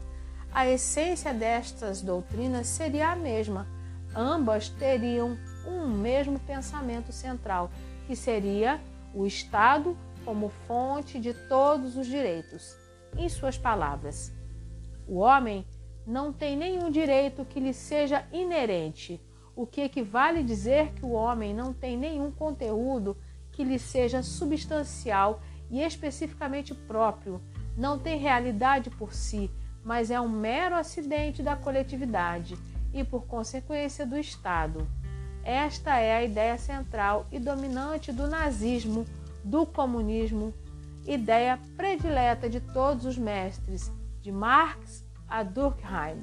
A 0.53 0.67
essência 0.67 1.33
destas 1.33 2.03
doutrinas 2.03 2.67
seria 2.67 3.11
a 3.11 3.17
mesma. 3.17 3.67
Ambas 4.15 4.69
teriam 4.69 5.37
um 5.67 5.87
mesmo 5.89 6.39
pensamento 6.41 7.13
central, 7.13 7.71
que 8.07 8.17
seria 8.17 8.81
o 9.15 9.27
Estado 9.27 9.97
como 10.29 10.51
fonte 10.51 11.19
de 11.19 11.33
todos 11.33 11.97
os 11.97 12.07
direitos. 12.07 12.77
Em 13.17 13.31
suas 13.31 13.57
palavras, 13.57 14.31
o 15.07 15.21
homem 15.21 15.67
não 16.07 16.35
tem 16.35 16.55
nenhum 16.55 16.91
direito 16.91 17.47
que 17.47 17.59
lhe 17.59 17.73
seja 17.73 18.27
inerente, 18.31 19.19
o 19.57 19.67
que 19.67 19.81
equivale 19.81 20.43
dizer 20.43 20.93
que 20.93 21.03
o 21.03 21.13
homem 21.13 21.55
não 21.55 21.73
tem 21.73 21.97
nenhum 21.97 22.31
conteúdo 22.31 23.17
que 23.51 23.65
lhe 23.65 23.79
seja 23.79 24.23
substancial 24.23 25.41
e 25.71 25.81
especificamente 25.81 26.75
próprio, 26.75 27.41
não 27.75 27.99
tem 27.99 28.19
realidade 28.19 28.91
por 28.91 29.15
si, 29.15 29.51
mas 29.83 30.11
é 30.11 30.21
um 30.21 30.29
mero 30.29 30.77
acidente 30.77 31.43
da 31.43 31.57
coletividade 31.57 32.55
e, 32.93 33.03
por 33.03 33.25
consequência, 33.25 34.05
do 34.05 34.19
Estado. 34.19 34.87
Esta 35.43 35.99
é 35.99 36.15
a 36.15 36.23
ideia 36.23 36.59
central 36.59 37.27
e 37.33 37.39
dominante 37.39 38.13
do 38.13 38.29
nazismo, 38.29 39.07
do 39.49 39.65
comunismo, 39.65 40.53
ideia 41.07 41.59
predileta 41.77 42.51
de 42.51 42.61
todos 42.61 43.07
os 43.07 43.17
mestres, 43.17 43.91
de 44.21 44.31
Marx 44.31 45.05
a 45.27 45.43
Durkheim. 45.43 46.23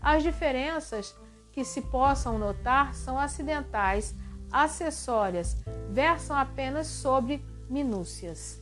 As 0.00 0.22
diferenças 0.22 1.14
que 1.52 1.62
se 1.62 1.82
possam 1.82 2.38
notar 2.38 2.94
são 2.94 3.18
acidentais, 3.18 4.14
acessórias, 4.50 5.62
versam 5.90 6.34
apenas 6.34 6.86
sobre 6.86 7.44
minúcias. 7.68 8.58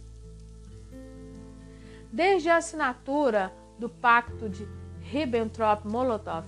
Desde 2.12 2.48
a 2.48 2.56
assinatura 2.56 3.52
do 3.78 3.88
Pacto 3.88 4.48
de 4.48 4.66
Ribbentrop-Molotov 5.00 6.44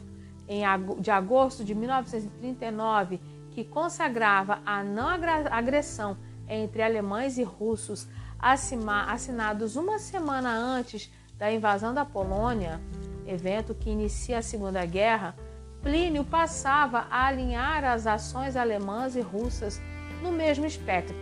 de 0.98 1.10
agosto 1.10 1.64
de 1.64 1.72
1939, 1.72 3.20
que 3.52 3.64
consagrava 3.64 4.60
a 4.66 4.82
não 4.82 5.08
agressão 5.08 6.16
entre 6.48 6.82
alemães 6.82 7.38
e 7.38 7.42
russos, 7.42 8.08
assinados 8.38 9.76
uma 9.76 9.98
semana 9.98 10.50
antes 10.50 11.10
da 11.38 11.52
invasão 11.52 11.94
da 11.94 12.04
Polônia, 12.04 12.80
evento 13.26 13.74
que 13.74 13.90
inicia 13.90 14.38
a 14.38 14.42
Segunda 14.42 14.84
Guerra, 14.84 15.34
Plínio 15.82 16.24
passava 16.24 17.06
a 17.10 17.26
alinhar 17.26 17.84
as 17.84 18.06
ações 18.06 18.54
alemãs 18.54 19.16
e 19.16 19.20
russas 19.20 19.80
no 20.22 20.30
mesmo 20.30 20.64
espectro. 20.64 21.16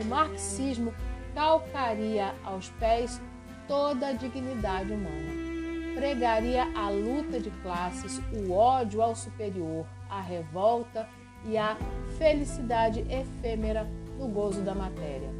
O 0.00 0.04
marxismo 0.06 0.94
calcaria 1.34 2.34
aos 2.42 2.70
pés 2.70 3.20
toda 3.68 4.08
a 4.08 4.12
dignidade 4.12 4.92
humana. 4.92 5.46
Pregaria 5.94 6.64
a 6.74 6.88
luta 6.88 7.38
de 7.38 7.50
classes, 7.62 8.18
o 8.32 8.52
ódio 8.52 9.02
ao 9.02 9.14
superior, 9.14 9.86
a 10.08 10.20
revolta 10.20 11.06
e 11.44 11.58
a 11.58 11.76
felicidade 12.18 13.00
efêmera 13.10 13.86
no 14.18 14.28
gozo 14.28 14.60
da 14.62 14.74
matéria. 14.74 15.30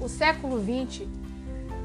O 0.00 0.08
século 0.08 0.58
XX 0.58 1.06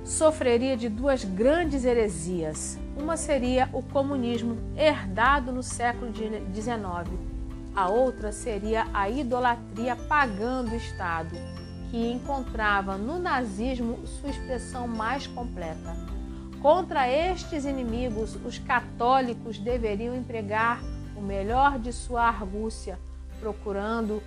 sofreria 0.04 0.78
de 0.78 0.90
duas 0.90 1.24
grandes 1.24 1.84
heresias. 1.86 2.80
Uma 2.98 3.18
seria 3.18 3.70
o 3.74 3.84
comunismo, 3.84 4.58
herdado 4.76 5.52
no 5.52 5.62
século 5.62 6.12
XIX. 6.14 7.20
A 7.76 7.90
outra 7.90 8.32
seria 8.32 8.88
a 8.94 9.10
idolatria 9.10 9.96
pagã 9.96 10.64
do 10.64 10.76
Estado, 10.76 11.36
que 11.92 12.12
encontrava 12.12 12.98
no 12.98 13.20
nazismo 13.20 14.00
sua 14.08 14.30
expressão 14.30 14.88
mais 14.88 15.28
completa. 15.28 15.96
Contra 16.62 17.08
estes 17.08 17.66
inimigos, 17.66 18.36
os 18.44 18.58
católicos 18.58 19.60
deveriam 19.60 20.16
empregar 20.16 20.82
o 21.16 21.22
melhor 21.22 21.78
de 21.78 21.94
sua 21.94 22.24
argúcia, 22.24 22.98
procurando 23.40 24.24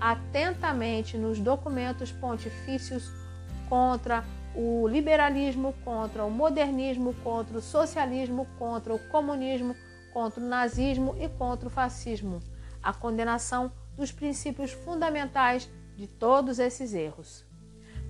atentamente 0.00 1.16
nos 1.16 1.38
documentos 1.38 2.12
pontifícios 2.12 3.10
contra 3.68 4.24
o 4.54 4.88
liberalismo, 4.88 5.74
contra 5.84 6.24
o 6.24 6.30
modernismo, 6.30 7.14
contra 7.22 7.58
o 7.58 7.62
socialismo, 7.62 8.46
contra 8.58 8.94
o 8.94 8.98
comunismo, 9.08 9.76
contra 10.12 10.40
o 10.40 10.48
nazismo 10.48 11.14
e 11.20 11.28
contra 11.28 11.68
o 11.68 11.70
fascismo. 11.70 12.40
A 12.82 12.92
condenação 12.92 13.70
dos 13.96 14.12
princípios 14.12 14.72
fundamentais 14.72 15.68
de 15.96 16.06
todos 16.06 16.58
esses 16.58 16.94
erros. 16.94 17.44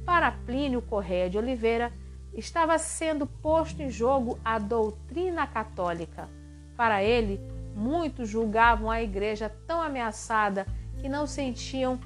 Para 0.05 0.31
Plínio 0.31 0.83
Correia 0.83 1.29
de 1.29 1.39
Oliveira, 1.39 1.93
estava 2.33 2.79
sendo 2.79 3.27
posto 3.27 3.83
em 3.83 3.91
jogo 3.91 4.39
a 4.45 4.59
doutrina 4.59 5.47
católica. 5.47 6.29
Para 6.77 7.03
ele, 7.03 7.41
muitos 7.75 8.29
julgavam 8.29 8.91
a 8.91 9.03
igreja 9.03 9.49
tão 9.67 9.81
ameaçada 9.81 10.67
que 11.07 11.11
não 11.11 11.25
sentiam 11.25 12.01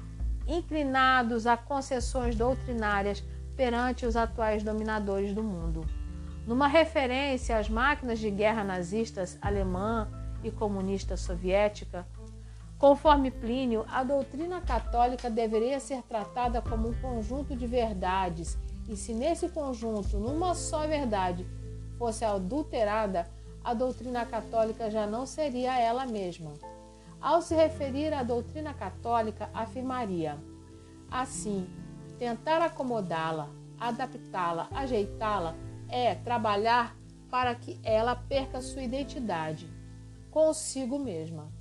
inclinados 0.47 1.47
a 1.47 1.57
concessões 1.57 2.35
doutrinárias 2.35 3.23
perante 3.55 4.05
os 4.05 4.15
atuais 4.15 4.61
dominadores 4.61 5.33
do 5.33 5.41
mundo. 5.41 5.83
numa 6.45 6.67
referência 6.67 7.57
às 7.57 7.67
máquinas 7.67 8.19
de 8.19 8.29
guerra 8.29 8.63
nazistas 8.63 9.39
alemã 9.41 10.07
e 10.43 10.51
comunista 10.51 11.17
soviética, 11.17 12.05
conforme 12.77 13.31
Plínio, 13.31 13.85
a 13.89 14.03
doutrina 14.03 14.61
católica 14.61 15.31
deveria 15.31 15.79
ser 15.79 16.03
tratada 16.03 16.61
como 16.61 16.89
um 16.89 16.93
conjunto 16.93 17.55
de 17.55 17.65
verdades, 17.65 18.55
e 18.87 18.95
se 18.95 19.13
nesse 19.13 19.49
conjunto, 19.49 20.19
numa 20.19 20.53
só 20.53 20.85
verdade, 20.85 21.43
fosse 21.97 22.23
adulterada, 22.23 23.27
a 23.63 23.73
doutrina 23.73 24.25
católica 24.27 24.91
já 24.91 25.07
não 25.07 25.25
seria 25.25 25.79
ela 25.79 26.05
mesma. 26.05 26.53
Ao 27.21 27.39
se 27.41 27.53
referir 27.53 28.13
à 28.13 28.23
doutrina 28.23 28.73
católica, 28.73 29.49
afirmaria: 29.53 30.37
assim, 31.09 31.69
tentar 32.17 32.61
acomodá-la, 32.61 33.47
adaptá-la, 33.79 34.67
ajeitá-la 34.73 35.55
é 35.87 36.15
trabalhar 36.15 36.95
para 37.29 37.53
que 37.53 37.79
ela 37.83 38.15
perca 38.15 38.59
sua 38.59 38.81
identidade 38.81 39.69
consigo 40.31 40.97
mesma. 40.97 41.51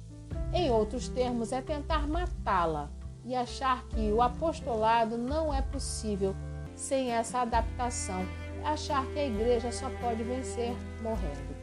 Em 0.52 0.70
outros 0.70 1.08
termos, 1.08 1.52
é 1.52 1.60
tentar 1.60 2.08
matá-la 2.08 2.90
e 3.24 3.34
achar 3.34 3.84
que 3.88 4.10
o 4.12 4.22
apostolado 4.22 5.18
não 5.18 5.52
é 5.52 5.60
possível 5.60 6.34
sem 6.74 7.10
essa 7.10 7.40
adaptação, 7.40 8.24
achar 8.64 9.04
que 9.08 9.18
a 9.18 9.26
igreja 9.26 9.70
só 9.70 9.90
pode 10.00 10.22
vencer 10.22 10.74
morrendo. 11.02 11.59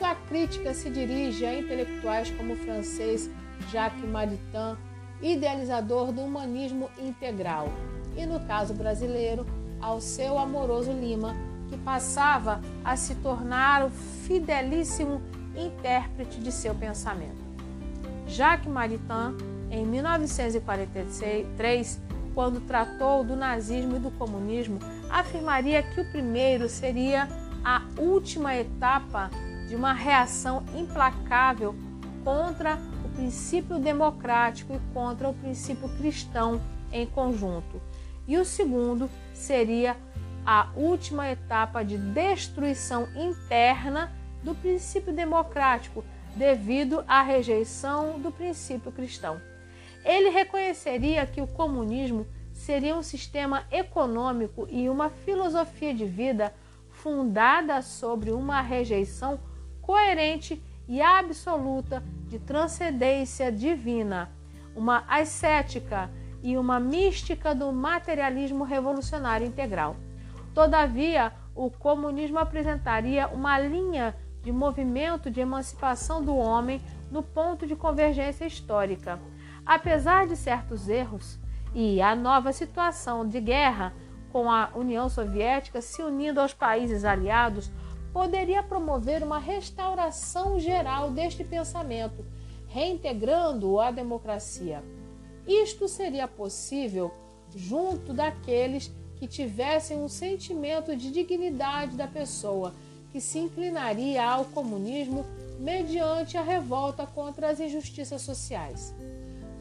Sua 0.00 0.14
crítica 0.14 0.72
se 0.72 0.88
dirige 0.88 1.44
a 1.44 1.58
intelectuais 1.58 2.30
como 2.30 2.54
o 2.54 2.56
francês 2.56 3.28
Jacques 3.70 4.08
Maritain, 4.08 4.78
idealizador 5.20 6.10
do 6.10 6.22
humanismo 6.22 6.88
integral, 6.98 7.68
e 8.16 8.24
no 8.24 8.40
caso 8.46 8.72
brasileiro, 8.72 9.44
ao 9.78 10.00
seu 10.00 10.38
amoroso 10.38 10.90
Lima, 10.90 11.36
que 11.68 11.76
passava 11.76 12.62
a 12.82 12.96
se 12.96 13.14
tornar 13.16 13.84
o 13.84 13.90
fidelíssimo 13.90 15.20
intérprete 15.54 16.40
de 16.40 16.50
seu 16.50 16.74
pensamento. 16.74 17.44
Jacques 18.26 18.72
Maritain, 18.72 19.36
em 19.70 19.84
1943, 19.84 22.00
quando 22.34 22.58
tratou 22.62 23.22
do 23.22 23.36
nazismo 23.36 23.96
e 23.96 24.00
do 24.00 24.10
comunismo, 24.12 24.78
afirmaria 25.10 25.82
que 25.82 26.00
o 26.00 26.10
primeiro 26.10 26.70
seria 26.70 27.28
a 27.62 27.82
última 27.98 28.56
etapa 28.56 29.28
de 29.70 29.76
uma 29.76 29.92
reação 29.92 30.64
implacável 30.74 31.76
contra 32.24 32.76
o 33.04 33.08
princípio 33.10 33.78
democrático 33.78 34.74
e 34.74 34.92
contra 34.92 35.28
o 35.28 35.32
princípio 35.32 35.88
cristão 35.90 36.60
em 36.92 37.06
conjunto. 37.06 37.80
E 38.26 38.36
o 38.36 38.44
segundo 38.44 39.08
seria 39.32 39.96
a 40.44 40.68
última 40.74 41.30
etapa 41.30 41.84
de 41.84 41.96
destruição 41.96 43.06
interna 43.14 44.12
do 44.42 44.56
princípio 44.56 45.12
democrático 45.12 46.04
devido 46.34 47.04
à 47.06 47.22
rejeição 47.22 48.18
do 48.18 48.32
princípio 48.32 48.90
cristão. 48.90 49.40
Ele 50.04 50.30
reconheceria 50.30 51.24
que 51.26 51.40
o 51.40 51.46
comunismo 51.46 52.26
seria 52.52 52.96
um 52.96 53.04
sistema 53.04 53.62
econômico 53.70 54.66
e 54.68 54.88
uma 54.88 55.10
filosofia 55.10 55.94
de 55.94 56.06
vida 56.06 56.52
fundada 56.88 57.80
sobre 57.82 58.32
uma 58.32 58.60
rejeição 58.60 59.38
coerente 59.90 60.62
e 60.86 61.02
absoluta 61.02 62.00
de 62.28 62.38
transcendência 62.38 63.50
divina, 63.50 64.30
uma 64.72 65.02
ascética 65.08 66.08
e 66.44 66.56
uma 66.56 66.78
mística 66.78 67.52
do 67.56 67.72
materialismo 67.72 68.62
revolucionário 68.62 69.44
integral. 69.44 69.96
Todavia, 70.54 71.32
o 71.56 71.68
comunismo 71.72 72.38
apresentaria 72.38 73.26
uma 73.26 73.58
linha 73.58 74.14
de 74.44 74.52
movimento 74.52 75.28
de 75.28 75.40
emancipação 75.40 76.24
do 76.24 76.36
homem 76.36 76.80
no 77.10 77.20
ponto 77.20 77.66
de 77.66 77.74
convergência 77.74 78.44
histórica. 78.44 79.18
Apesar 79.66 80.24
de 80.24 80.36
certos 80.36 80.88
erros 80.88 81.36
e 81.74 82.00
a 82.00 82.14
nova 82.14 82.52
situação 82.52 83.26
de 83.26 83.40
guerra 83.40 83.92
com 84.30 84.48
a 84.48 84.70
União 84.72 85.08
Soviética 85.08 85.82
se 85.82 86.00
unindo 86.00 86.40
aos 86.40 86.54
países 86.54 87.04
aliados, 87.04 87.72
poderia 88.12 88.62
promover 88.62 89.22
uma 89.22 89.38
restauração 89.38 90.58
geral 90.58 91.10
deste 91.10 91.44
pensamento, 91.44 92.24
reintegrando-o 92.68 93.80
à 93.80 93.90
democracia. 93.90 94.82
Isto 95.46 95.88
seria 95.88 96.28
possível 96.28 97.12
junto 97.54 98.12
daqueles 98.12 98.92
que 99.16 99.26
tivessem 99.26 99.98
um 99.98 100.08
sentimento 100.08 100.96
de 100.96 101.10
dignidade 101.10 101.96
da 101.96 102.06
pessoa, 102.06 102.74
que 103.12 103.20
se 103.20 103.38
inclinaria 103.38 104.24
ao 104.24 104.44
comunismo 104.46 105.26
mediante 105.58 106.38
a 106.38 106.42
revolta 106.42 107.06
contra 107.06 107.50
as 107.50 107.60
injustiças 107.60 108.22
sociais. 108.22 108.94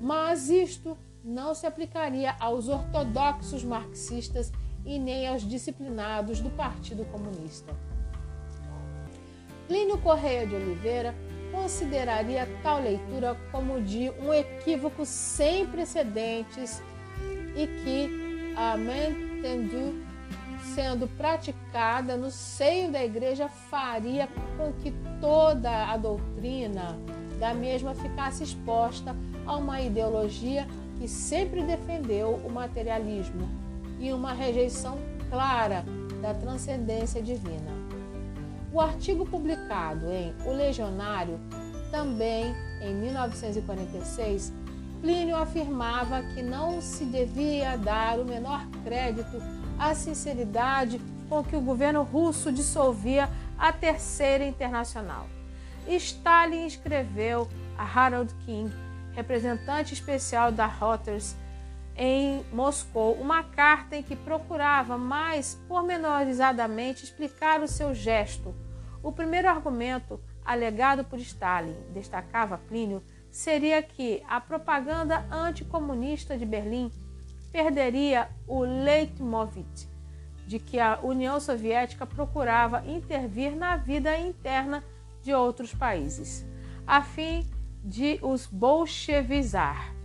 Mas 0.02 0.50
isto 0.50 0.98
não 1.24 1.54
se 1.54 1.68
aplicaria 1.68 2.36
aos 2.40 2.70
ortodoxos 2.70 3.64
marxistas 3.64 4.52
e 4.86 4.98
nem 4.98 5.28
aos 5.28 5.42
disciplinados 5.42 6.40
do 6.40 6.50
Partido 6.52 7.04
Comunista. 7.06 7.76
Plínio 9.70 10.00
Correia 10.00 10.48
de 10.48 10.56
Oliveira 10.56 11.14
consideraria 11.52 12.50
tal 12.64 12.82
leitura 12.82 13.38
como 13.52 13.80
de 13.80 14.10
um 14.20 14.34
equívoco 14.34 15.06
sem 15.06 15.68
precedentes 15.68 16.82
e 17.56 17.68
que 17.68 18.54
a 18.58 18.76
Mentendu, 18.76 20.04
sendo 20.74 21.08
praticada 21.08 22.18
no 22.18 22.32
seio 22.32 22.92
da 22.92 23.06
igreja, 23.06 23.48
faria 23.48 24.28
com 24.58 24.74
que 24.74 24.92
toda 25.22 25.92
a 25.92 25.96
doutrina 25.98 26.98
da 27.40 27.54
mesma 27.54 27.94
ficasse 27.94 28.44
exposta 28.44 29.16
a 29.46 29.56
uma 29.56 29.80
ideologia 29.82 30.68
que 30.98 31.08
sempre 31.08 31.62
defendeu 31.62 32.42
o 32.44 32.50
materialismo 32.50 33.48
e 34.00 34.12
uma 34.12 34.34
rejeição 34.34 34.98
clara 35.30 35.86
da 36.24 36.34
transcendência 36.34 37.22
divina. 37.22 37.79
O 38.72 38.80
artigo 38.80 39.26
publicado 39.26 40.12
em 40.12 40.34
O 40.46 40.52
Legionário, 40.52 41.40
também 41.92 42.56
em 42.82 42.94
1946, 42.94 44.54
Plínio 45.02 45.38
afirmava 45.38 46.22
que 46.22 46.42
não 46.42 46.82
se 46.82 47.06
devia 47.06 47.78
dar 47.78 48.20
o 48.20 48.26
menor 48.26 48.68
crédito 48.84 49.42
à 49.78 49.96
sinceridade 49.96 51.02
com 51.30 51.44
que 51.44 51.56
o 51.56 51.62
governo 51.62 52.04
russo 52.04 52.52
dissolvia 52.52 53.30
a 53.58 53.72
Terceira 53.72 54.46
Internacional. 54.46 55.28
Stalin 55.88 56.66
escreveu 56.66 57.48
a 57.78 57.84
Harold 57.84 58.34
King, 58.46 58.72
representante 59.14 59.94
especial 59.94 60.52
da 60.52 60.68
Reuters 60.68 61.36
em 62.02 62.46
Moscou, 62.54 63.16
uma 63.16 63.44
carta 63.44 63.98
em 63.98 64.02
que 64.02 64.16
procurava 64.16 64.98
mais 64.98 65.56
pormenorizadamente 65.68 67.04
explicar 67.04 67.62
o 67.62 67.68
seu 67.68 67.94
gesto. 67.94 68.56
O 69.04 69.12
primeiro 69.12 69.50
argumento, 69.50 70.18
alegado 70.46 71.04
por 71.04 71.20
Stalin, 71.20 71.76
destacava 71.94 72.58
Plínio, 72.58 73.04
seria 73.30 73.84
que 73.84 74.24
a 74.30 74.40
propaganda 74.40 75.26
anticomunista 75.30 76.38
de 76.38 76.46
Berlim 76.46 76.90
perderia 77.52 78.30
o 78.48 78.62
leitmotiv 78.62 79.68
de 80.48 80.58
que 80.58 80.80
a 80.80 81.00
União 81.04 81.38
Soviética 81.40 82.06
procurava 82.08 82.82
intervir 82.88 83.56
na 83.56 83.76
vida 83.76 84.18
interna 84.18 84.84
de 85.22 85.34
outros 85.34 85.76
países, 85.76 86.46
a 86.88 87.04
fim 87.04 87.46
de 87.84 88.20
os 88.22 88.48
bolchevizar. 88.48 89.99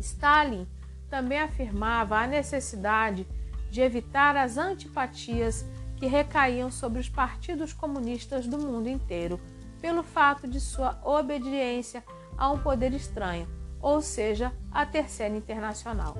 Stalin 0.00 0.66
também 1.08 1.40
afirmava 1.40 2.18
a 2.18 2.26
necessidade 2.26 3.26
de 3.70 3.80
evitar 3.80 4.36
as 4.36 4.56
antipatias 4.56 5.64
que 5.96 6.06
recaíam 6.06 6.70
sobre 6.70 7.00
os 7.00 7.08
partidos 7.08 7.72
comunistas 7.72 8.46
do 8.46 8.58
mundo 8.58 8.88
inteiro 8.88 9.40
pelo 9.80 10.02
fato 10.02 10.46
de 10.46 10.60
sua 10.60 10.98
obediência 11.04 12.04
a 12.36 12.50
um 12.50 12.58
poder 12.58 12.92
estranho, 12.92 13.48
ou 13.80 14.00
seja, 14.00 14.52
a 14.70 14.84
Terceira 14.84 15.36
Internacional. 15.36 16.16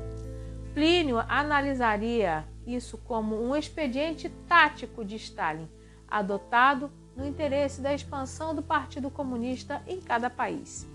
Plínio 0.72 1.18
analisaria 1.18 2.44
isso 2.66 2.98
como 2.98 3.40
um 3.42 3.54
expediente 3.54 4.28
tático 4.48 5.04
de 5.04 5.16
Stalin, 5.16 5.68
adotado 6.08 6.90
no 7.16 7.26
interesse 7.26 7.80
da 7.80 7.94
expansão 7.94 8.54
do 8.54 8.62
Partido 8.62 9.10
Comunista 9.10 9.82
em 9.86 10.00
cada 10.00 10.28
país. 10.28 10.86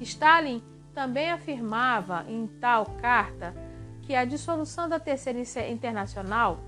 Stalin 0.00 0.62
também 0.94 1.30
afirmava 1.30 2.24
em 2.28 2.46
tal 2.46 2.86
carta 3.00 3.54
que 4.02 4.14
a 4.14 4.24
dissolução 4.24 4.88
da 4.88 5.00
Terceira 5.00 5.40
Internacional 5.70 6.60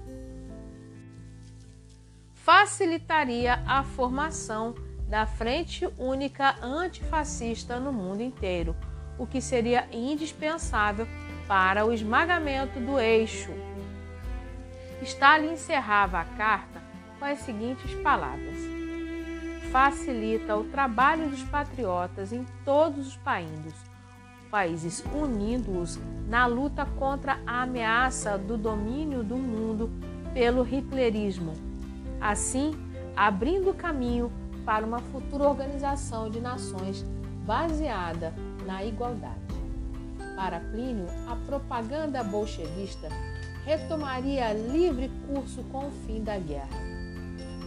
facilitaria 2.35 3.63
a 3.67 3.83
formação 3.83 4.75
da 5.09 5.27
Frente 5.27 5.89
Única 5.99 6.57
Antifascista 6.63 7.79
no 7.79 7.93
mundo 7.93 8.23
inteiro, 8.23 8.75
o 9.19 9.27
que 9.27 9.41
seria 9.41 9.87
indispensável 9.93 11.07
para 11.47 11.85
o 11.85 11.93
esmagamento 11.93 12.81
do 12.81 12.99
eixo. 12.99 13.51
Stalin 15.03 15.53
encerrava 15.53 16.21
a 16.21 16.25
carta 16.25 16.83
com 17.19 17.25
as 17.25 17.39
seguintes 17.41 17.95
palavras: 18.03 18.59
Facilita 19.71 20.57
o 20.57 20.65
trabalho 20.65 21.29
dos 21.29 21.43
patriotas 21.45 22.33
em 22.33 22.45
todos 22.65 23.09
os 23.09 23.17
países, 23.17 23.75
países 24.57 25.05
unindo-os 25.15 26.01
na 26.27 26.47
luta 26.47 26.87
contra 26.99 27.39
a 27.47 27.65
ameaça 27.65 28.39
do 28.39 28.57
domínio 28.57 29.23
do 29.23 29.37
mundo 29.37 29.91
pelo 30.33 30.67
hitlerismo. 30.67 31.53
Assim, 32.19 32.73
abrindo 33.15 33.75
caminho 33.75 34.33
para 34.65 34.87
uma 34.87 34.99
futura 34.99 35.47
organização 35.47 36.31
de 36.31 36.41
nações 36.41 37.05
baseada 37.45 38.33
na 38.65 38.83
igualdade. 38.83 39.37
Para 40.35 40.61
Plínio, 40.61 41.07
a 41.29 41.37
propaganda 41.37 42.25
bolchevista 42.25 43.11
retomaria 43.67 44.55
livre 44.55 45.11
curso 45.27 45.63
com 45.65 45.89
o 45.89 45.93
fim 46.07 46.25
da 46.25 46.39
guerra, 46.39 46.81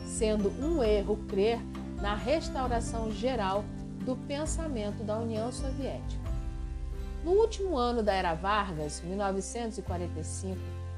sendo 0.08 0.50
um 0.60 0.84
erro 0.84 1.20
crer 1.28 1.60
na 2.02 2.16
restauração 2.16 3.12
geral 3.12 3.64
do 4.04 4.16
pensamento 4.16 5.04
da 5.04 5.20
União 5.20 5.52
Soviética. 5.52 6.29
No 7.24 7.32
último 7.32 7.78
ano 7.78 8.02
da 8.02 8.14
era 8.14 8.34
Vargas, 8.34 9.02
1945, 9.02 10.58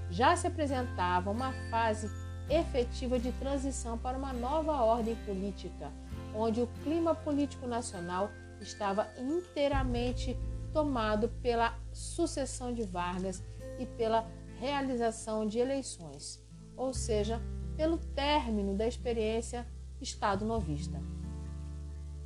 já 0.10 0.36
se 0.36 0.46
apresentava 0.46 1.32
uma 1.32 1.52
fase 1.72 2.10
efetiva 2.50 3.18
de 3.18 3.32
transição 3.34 3.98
para 3.98 4.18
uma 4.18 4.32
nova 4.32 4.74
ordem 4.84 5.16
política, 5.26 5.92
onde 6.36 6.62
o 6.62 6.68
clima 6.84 7.16
político 7.16 7.66
nacional 7.66 8.30
estava 8.60 9.08
inteiramente 9.18 10.38
tomado 10.72 11.30
pela 11.42 11.78
sucessão 11.92 12.74
de 12.74 12.84
Vargas 12.84 13.44
e 13.80 13.86
pela 13.86 14.28
realização 14.60 15.48
de 15.48 15.58
eleições, 15.58 16.40
ou 16.78 16.94
seja, 16.94 17.42
pelo 17.76 17.98
término 17.98 18.76
da 18.76 18.88
experiência 18.88 19.66
Estado 20.00 20.46
novista. 20.46 21.02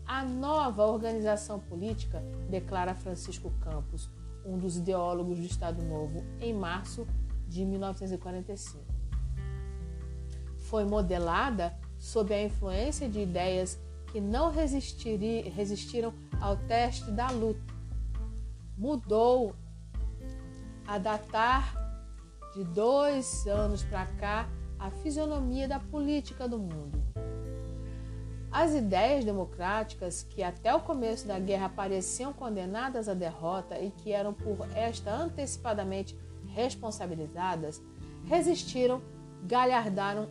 A 0.08 0.24
nova 0.24 0.86
organização 0.86 1.60
política, 1.60 2.24
declara 2.50 2.94
Francisco 2.94 3.52
Campos, 3.62 4.10
um 4.46 4.58
dos 4.58 4.78
ideólogos 4.78 5.40
do 5.40 5.46
Estado 5.46 5.84
Novo, 5.84 6.24
em 6.40 6.54
março 6.54 7.08
de 7.48 7.66
1945. 7.66 8.84
Foi 10.58 10.84
modelada 10.84 11.76
sob 11.98 12.34
a 12.34 12.44
influência 12.44 13.10
de 13.10 13.20
ideias 13.20 13.80
que 14.12 14.22
não 14.22 14.52
resistiram 14.52 16.14
ao 16.40 16.56
teste 16.56 17.10
da 17.12 17.30
luta. 17.32 17.74
Mudou 18.78 19.56
a 20.88 20.98
datar 21.00 21.76
de 22.54 22.64
dois 22.64 23.48
anos 23.48 23.84
para 23.84 24.06
cá 24.06 24.50
a 24.78 24.92
fisionomia 24.92 25.68
da 25.68 25.80
política 25.80 26.48
do 26.48 26.60
mundo. 26.60 27.05
As 28.58 28.74
ideias 28.74 29.26
democráticas, 29.26 30.24
que 30.24 30.42
até 30.42 30.74
o 30.74 30.80
começo 30.80 31.28
da 31.28 31.38
guerra 31.38 31.68
pareciam 31.68 32.32
condenadas 32.32 33.10
à 33.10 33.14
derrota 33.14 33.78
e 33.78 33.92
que 33.92 34.14
eram 34.14 34.34
por 34.34 34.66
esta 34.74 35.14
antecipadamente 35.14 36.18
responsabilizadas, 36.48 37.82
resistiram, 38.24 39.02
galhardaram 39.44 40.30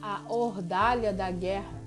a 0.00 0.22
ordalha 0.26 1.12
da 1.12 1.30
guerra, 1.30 1.78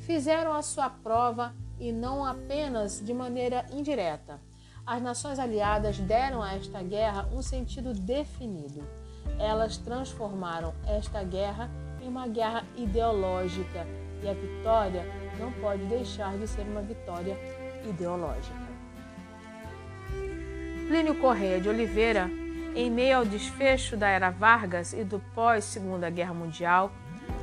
fizeram 0.00 0.52
a 0.52 0.60
sua 0.60 0.90
prova 0.90 1.54
e 1.78 1.92
não 1.92 2.24
apenas 2.24 3.00
de 3.00 3.14
maneira 3.14 3.64
indireta. 3.70 4.40
As 4.84 5.00
nações 5.00 5.38
aliadas 5.38 6.00
deram 6.00 6.42
a 6.42 6.54
esta 6.54 6.82
guerra 6.82 7.28
um 7.32 7.42
sentido 7.42 7.94
definido. 7.94 8.82
Elas 9.38 9.76
transformaram 9.76 10.74
esta 10.84 11.22
guerra 11.22 11.70
em 12.02 12.08
uma 12.08 12.26
guerra 12.26 12.64
ideológica 12.76 13.86
e 14.20 14.28
a 14.28 14.32
vitória 14.32 15.17
não 15.38 15.52
pode 15.52 15.82
deixar 15.84 16.36
de 16.36 16.46
ser 16.46 16.62
uma 16.62 16.82
vitória 16.82 17.36
ideológica. 17.88 18.68
Plínio 20.88 21.14
Correia 21.16 21.60
de 21.60 21.68
Oliveira, 21.68 22.30
em 22.74 22.90
meio 22.90 23.18
ao 23.18 23.24
desfecho 23.24 23.96
da 23.96 24.08
era 24.08 24.30
Vargas 24.30 24.92
e 24.92 25.04
do 25.04 25.20
pós-Segunda 25.34 26.08
Guerra 26.08 26.34
Mundial, 26.34 26.90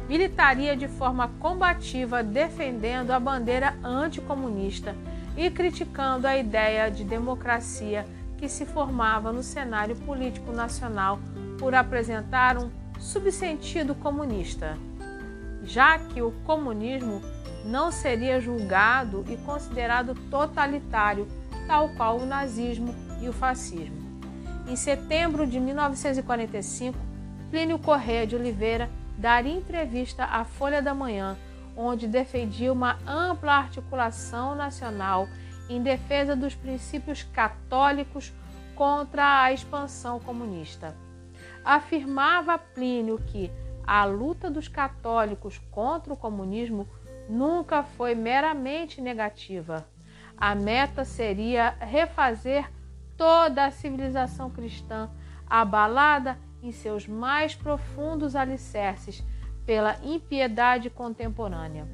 militaria 0.10 0.76
de 0.76 0.88
forma 0.88 1.32
combativa 1.40 2.24
defendendo 2.24 3.12
a 3.12 3.20
bandeira 3.20 3.76
anticomunista 3.84 4.96
e 5.38 5.50
criticando 5.50 6.28
a 6.28 6.38
ideia 6.38 6.90
de 6.90 7.04
democracia 7.04 8.06
que 8.38 8.48
se 8.48 8.66
formava 8.66 9.32
no 9.32 9.44
cenário 9.44 9.96
político 9.96 10.52
nacional 10.52 11.20
por 11.60 11.74
apresentar 11.74 12.58
um 12.58 12.70
subsentido 13.00 13.96
comunista, 13.96 14.78
já 15.64 16.00
que 16.00 16.22
o 16.22 16.32
comunismo 16.46 17.22
não 17.66 17.92
seria 17.92 18.40
julgado 18.40 19.26
e 19.28 19.36
considerado 19.38 20.14
totalitário, 20.30 21.28
tal 21.68 21.90
qual 21.90 22.20
o 22.20 22.26
nazismo 22.26 22.94
e 23.22 23.28
o 23.28 23.34
fascismo. 23.34 24.06
Em 24.68 24.76
setembro 24.76 25.48
de 25.48 25.60
1945, 25.60 26.98
Plínio 27.50 27.80
Corrêa 27.80 28.26
de 28.26 28.36
Oliveira 28.36 28.90
daria 29.18 29.54
entrevista 29.54 30.26
à 30.26 30.46
Folha 30.46 30.82
da 30.82 30.94
Manhã, 30.94 31.38
onde 31.76 32.08
defendia 32.08 32.72
uma 32.72 33.00
ampla 33.06 33.54
articulação 33.54 34.56
nacional 34.56 35.28
em 35.68 35.82
defesa 35.82 36.36
dos 36.36 36.54
princípios 36.54 37.24
católicos 37.24 38.32
contra 38.76 39.42
a 39.42 39.52
expansão 39.52 40.20
comunista. 40.20 40.96
Afirmava 41.64 42.58
Plínio 42.58 43.18
que 43.18 43.52
a 43.86 44.06
luta 44.06 44.50
dos 44.50 44.68
católicos 44.68 45.60
contra 45.72 46.14
o 46.14 46.18
comunismo 46.18 46.88
nunca 47.30 47.84
foi 47.84 48.16
meramente 48.16 49.02
negativa. 49.02 49.88
A 50.38 50.54
meta 50.54 51.06
seria 51.06 51.70
refazer 51.80 52.70
toda 53.18 53.66
a 53.66 53.72
civilização 53.72 54.50
cristã, 54.50 55.10
abalada 55.48 56.38
em 56.62 56.72
seus 56.72 57.08
mais 57.08 57.56
profundos 57.56 58.36
alicerces 58.36 59.24
pela 59.66 59.98
impiedade 60.04 60.90
contemporânea. 60.90 61.88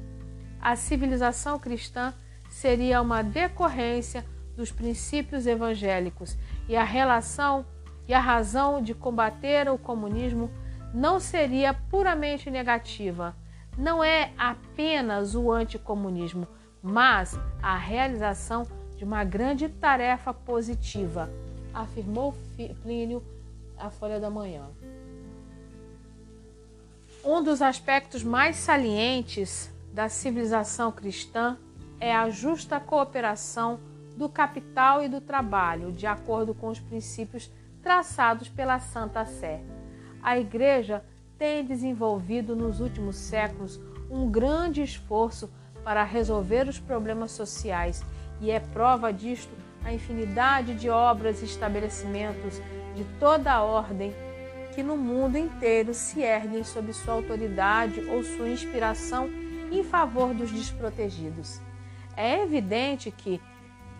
A 0.60 0.76
civilização 0.76 1.58
cristã 1.58 2.14
seria 2.48 3.00
uma 3.00 3.22
decorrência 3.22 4.24
dos 4.56 4.70
princípios 4.70 5.46
evangélicos 5.46 6.36
e 6.68 6.76
a 6.76 6.84
relação 6.84 7.64
e 8.06 8.14
a 8.14 8.20
razão 8.20 8.82
de 8.82 8.94
combater 8.94 9.68
o 9.70 9.78
comunismo 9.78 10.50
não 10.92 11.18
seria 11.18 11.72
puramente 11.72 12.50
negativa, 12.50 13.34
não 13.76 14.02
é 14.02 14.32
apenas 14.36 15.34
o 15.34 15.50
anticomunismo, 15.50 16.46
mas 16.82 17.38
a 17.62 17.76
realização 17.76 18.66
de 18.96 19.04
uma 19.04 19.24
grande 19.24 19.68
tarefa 19.68 20.32
positiva, 20.32 21.30
afirmou 21.72 22.34
Plínio 22.82 23.22
à 23.76 23.90
Folha 23.90 24.20
da 24.20 24.30
Manhã. 24.30 24.68
Um 27.24 27.42
dos 27.42 27.62
aspectos 27.62 28.22
mais 28.22 28.56
salientes 28.56 29.72
da 29.92 30.08
civilização 30.08 30.90
cristã 30.90 31.56
é 32.00 32.14
a 32.14 32.28
justa 32.30 32.80
cooperação 32.80 33.78
do 34.16 34.28
capital 34.28 35.02
e 35.02 35.08
do 35.08 35.20
trabalho, 35.20 35.92
de 35.92 36.06
acordo 36.06 36.52
com 36.52 36.68
os 36.68 36.80
princípios 36.80 37.50
traçados 37.82 38.48
pela 38.48 38.78
Santa 38.78 39.24
Sé. 39.24 39.62
A 40.22 40.38
Igreja 40.38 41.04
tem 41.42 41.64
desenvolvido 41.64 42.54
nos 42.54 42.78
últimos 42.78 43.16
séculos 43.16 43.80
um 44.08 44.30
grande 44.30 44.80
esforço 44.80 45.52
para 45.82 46.04
resolver 46.04 46.68
os 46.68 46.78
problemas 46.78 47.32
sociais 47.32 48.00
e 48.40 48.48
é 48.48 48.60
prova 48.60 49.12
disto 49.12 49.50
a 49.84 49.92
infinidade 49.92 50.76
de 50.76 50.88
obras 50.88 51.42
e 51.42 51.44
estabelecimentos 51.44 52.62
de 52.94 53.02
toda 53.18 53.50
a 53.50 53.60
ordem 53.60 54.14
que 54.72 54.84
no 54.84 54.96
mundo 54.96 55.36
inteiro 55.36 55.92
se 55.92 56.20
erguem 56.20 56.62
sob 56.62 56.92
sua 56.92 57.14
autoridade 57.14 58.00
ou 58.02 58.22
sua 58.22 58.48
inspiração 58.48 59.28
em 59.72 59.82
favor 59.82 60.32
dos 60.32 60.52
desprotegidos. 60.52 61.60
É 62.16 62.40
evidente 62.40 63.10
que, 63.10 63.40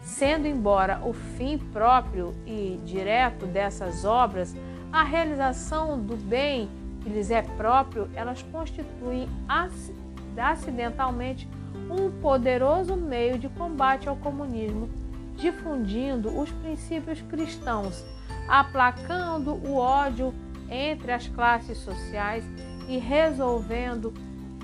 sendo 0.01 0.47
embora 0.47 1.01
o 1.05 1.12
fim 1.12 1.59
próprio 1.59 2.36
e 2.47 2.78
direto 2.85 3.47
dessas 3.47 4.05
obras, 4.05 4.55
a 4.93 5.02
realização 5.02 5.98
do 5.98 6.16
bem 6.16 6.69
que 7.03 7.09
lhes 7.09 7.31
é 7.31 7.43
próprio, 7.43 8.09
elas 8.15 8.43
constituem 8.43 9.29
acidentalmente 10.37 11.49
um 11.91 12.11
poderoso 12.20 12.97
meio 12.97 13.39
de 13.39 13.49
combate 13.49 14.09
ao 14.09 14.16
comunismo, 14.16 14.89
difundindo 15.37 16.39
os 16.39 16.51
princípios 16.51 17.20
cristãos, 17.23 18.05
aplacando 18.49 19.55
o 19.55 19.77
ódio 19.77 20.33
entre 20.70 21.12
as 21.12 21.27
classes 21.29 21.79
sociais 21.79 22.45
e 22.89 22.99
resolvendo, 22.99 24.12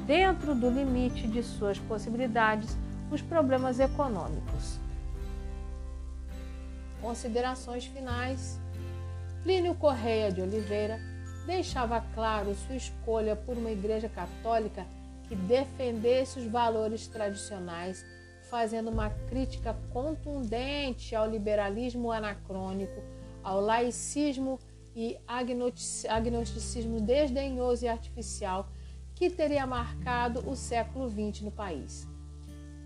dentro 0.06 0.54
do 0.54 0.70
limite 0.70 1.26
de 1.26 1.42
suas 1.42 1.78
possibilidades, 1.78 2.76
os 3.10 3.20
problemas 3.20 3.78
econômicos. 3.78 4.78
Considerações 7.00 7.84
finais. 7.84 8.58
Plínio 9.42 9.74
Correia 9.74 10.32
de 10.32 10.40
Oliveira 10.40 10.98
deixava 11.48 12.02
claro 12.14 12.54
sua 12.54 12.76
escolha 12.76 13.34
por 13.34 13.56
uma 13.56 13.70
igreja 13.70 14.06
católica 14.06 14.86
que 15.26 15.34
defendesse 15.34 16.38
os 16.38 16.44
valores 16.44 17.08
tradicionais, 17.08 18.04
fazendo 18.50 18.90
uma 18.90 19.08
crítica 19.30 19.74
contundente 19.90 21.16
ao 21.16 21.26
liberalismo 21.26 22.12
anacrônico, 22.12 23.02
ao 23.42 23.62
laicismo 23.62 24.58
e 24.94 25.16
agnosticismo 26.06 27.00
desdenhoso 27.00 27.86
e 27.86 27.88
artificial 27.88 28.68
que 29.14 29.30
teria 29.30 29.66
marcado 29.66 30.46
o 30.48 30.54
século 30.54 31.08
XX 31.08 31.40
no 31.42 31.50
país. 31.50 32.06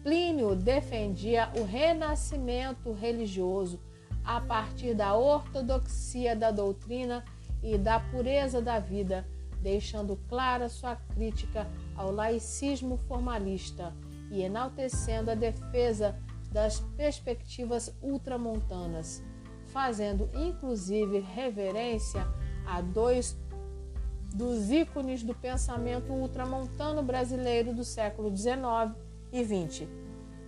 Plínio 0.04 0.54
defendia 0.54 1.50
o 1.58 1.64
renascimento 1.64 2.92
religioso 2.92 3.80
a 4.24 4.40
partir 4.40 4.94
da 4.94 5.16
ortodoxia 5.16 6.36
da 6.36 6.52
doutrina 6.52 7.24
e 7.62 7.78
da 7.78 8.00
pureza 8.00 8.60
da 8.60 8.78
vida, 8.78 9.26
deixando 9.60 10.16
clara 10.28 10.68
sua 10.68 10.96
crítica 10.96 11.70
ao 11.94 12.10
laicismo 12.10 12.96
formalista 12.96 13.94
e 14.30 14.42
enaltecendo 14.42 15.30
a 15.30 15.34
defesa 15.34 16.18
das 16.50 16.80
perspectivas 16.96 17.94
ultramontanas, 18.02 19.22
fazendo 19.66 20.28
inclusive 20.34 21.20
reverência 21.20 22.26
a 22.66 22.80
dois 22.80 23.36
dos 24.34 24.70
ícones 24.70 25.22
do 25.22 25.34
pensamento 25.34 26.12
ultramontano 26.12 27.02
brasileiro 27.02 27.74
do 27.74 27.84
século 27.84 28.34
XIX 28.34 28.96
e 29.30 29.44
XX, 29.44 29.88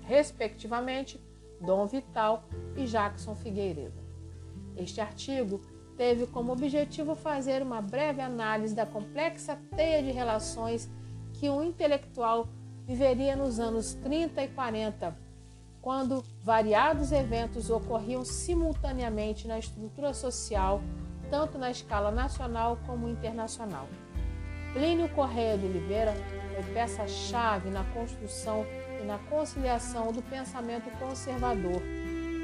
respectivamente 0.03 1.21
Dom 1.61 1.87
Vital 1.87 2.45
e 2.77 2.87
Jackson 2.87 3.35
Figueiredo. 3.35 4.03
Este 4.77 5.01
artigo 5.01 5.61
teve 5.97 6.27
como 6.27 6.53
objetivo 6.53 7.15
fazer 7.15 7.63
uma 7.63 7.81
breve 7.81 8.21
análise 8.21 8.75
da 8.75 8.87
complexa 8.87 9.59
teia 9.75 10.03
de 10.03 10.11
relações 10.11 10.89
que 11.35 11.49
um 11.49 11.63
intelectual 11.63 12.49
viveria 12.87 13.35
nos 13.35 13.59
anos 13.59 13.95
30 13.95 14.43
e 14.43 14.49
40, 14.49 15.17
quando 15.81 16.25
variados 16.43 17.13
eventos 17.13 17.71
ocorriam 17.71 18.25
simultaneamente 18.25 19.47
na 19.47 19.59
estrutura 19.59 20.13
social, 20.13 20.83
tanto 21.31 21.59
na 21.59 21.71
escala 21.71 22.11
nacional 22.11 22.79
como 22.87 23.09
internacional. 23.09 23.89
Plínio 24.73 25.09
Correia 25.11 25.57
de 25.57 25.67
Oliveira 25.67 26.15
foi 26.55 26.75
peça-chave 26.75 27.71
na 27.71 27.85
construção 27.85 28.67
e 29.01 29.05
na 29.05 29.19
conciliação 29.19 30.13
do 30.13 30.23
pensamento 30.23 30.91
conservador, 30.99 31.81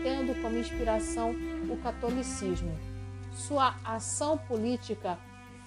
tendo 0.02 0.40
como 0.40 0.56
inspiração 0.56 1.34
o 1.68 1.76
catolicismo 1.82 2.89
sua 3.32 3.74
ação 3.84 4.36
política 4.36 5.18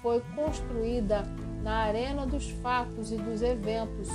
foi 0.01 0.21
construída 0.35 1.23
na 1.61 1.77
arena 1.77 2.25
dos 2.25 2.49
fatos 2.49 3.11
e 3.11 3.15
dos 3.15 3.41
eventos 3.41 4.09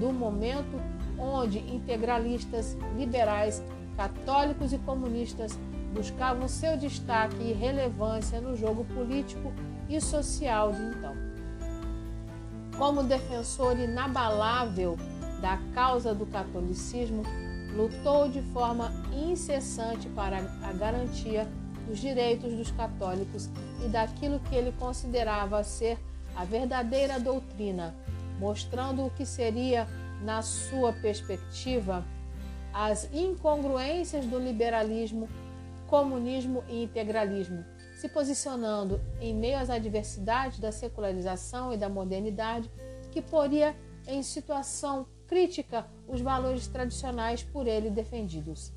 do 0.00 0.12
momento 0.12 0.80
onde 1.18 1.58
integralistas, 1.58 2.76
liberais, 2.96 3.62
católicos 3.96 4.72
e 4.72 4.78
comunistas 4.78 5.56
buscavam 5.92 6.48
seu 6.48 6.76
destaque 6.76 7.36
e 7.40 7.52
relevância 7.52 8.40
no 8.40 8.56
jogo 8.56 8.84
político 8.86 9.52
e 9.88 10.00
social 10.00 10.72
de 10.72 10.82
então. 10.82 11.14
Como 12.76 13.04
defensor 13.04 13.78
inabalável 13.78 14.96
da 15.40 15.58
causa 15.72 16.12
do 16.12 16.26
catolicismo, 16.26 17.22
lutou 17.76 18.28
de 18.28 18.42
forma 18.52 18.90
incessante 19.12 20.08
para 20.08 20.38
a 20.62 20.72
garantia 20.72 21.46
dos 21.86 21.98
direitos 21.98 22.52
dos 22.52 22.70
católicos 22.70 23.48
e 23.84 23.88
daquilo 23.88 24.40
que 24.40 24.54
ele 24.54 24.72
considerava 24.72 25.62
ser 25.62 25.98
a 26.34 26.44
verdadeira 26.44 27.20
doutrina, 27.20 27.94
mostrando 28.38 29.04
o 29.04 29.10
que 29.10 29.24
seria, 29.24 29.86
na 30.22 30.42
sua 30.42 30.92
perspectiva, 30.92 32.04
as 32.72 33.08
incongruências 33.12 34.26
do 34.26 34.38
liberalismo, 34.38 35.28
comunismo 35.86 36.64
e 36.68 36.82
integralismo, 36.82 37.64
se 37.96 38.08
posicionando 38.08 39.00
em 39.20 39.34
meio 39.34 39.58
às 39.58 39.70
adversidades 39.70 40.58
da 40.58 40.72
secularização 40.72 41.72
e 41.72 41.76
da 41.76 41.88
modernidade, 41.88 42.70
que 43.12 43.22
poria 43.22 43.76
em 44.06 44.22
situação 44.22 45.06
crítica 45.26 45.86
os 46.08 46.20
valores 46.20 46.66
tradicionais 46.66 47.42
por 47.42 47.66
ele 47.66 47.90
defendidos. 47.90 48.72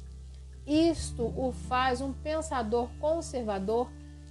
Isto 0.67 1.33
o 1.37 1.53
faz 1.53 2.01
um 2.01 2.11
pensador 2.11 2.89
conservador 2.99 3.89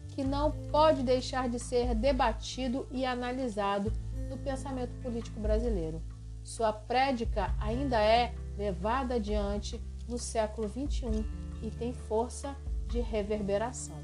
que 0.08 0.22
não 0.22 0.52
pode 0.70 1.02
deixar 1.02 1.48
de 1.48 1.58
ser 1.58 1.94
debatido 1.94 2.86
e 2.90 3.06
analisado 3.06 3.90
no 4.28 4.36
pensamento 4.36 4.92
político 5.00 5.40
brasileiro. 5.40 6.02
Sua 6.44 6.72
prédica 6.72 7.54
ainda 7.58 7.98
é 7.98 8.34
levada 8.56 9.14
adiante 9.14 9.80
no 10.06 10.18
século 10.18 10.68
XXI 10.68 11.24
e 11.62 11.70
tem 11.70 11.92
força 11.92 12.54
de 12.88 13.00
reverberação. 13.00 13.96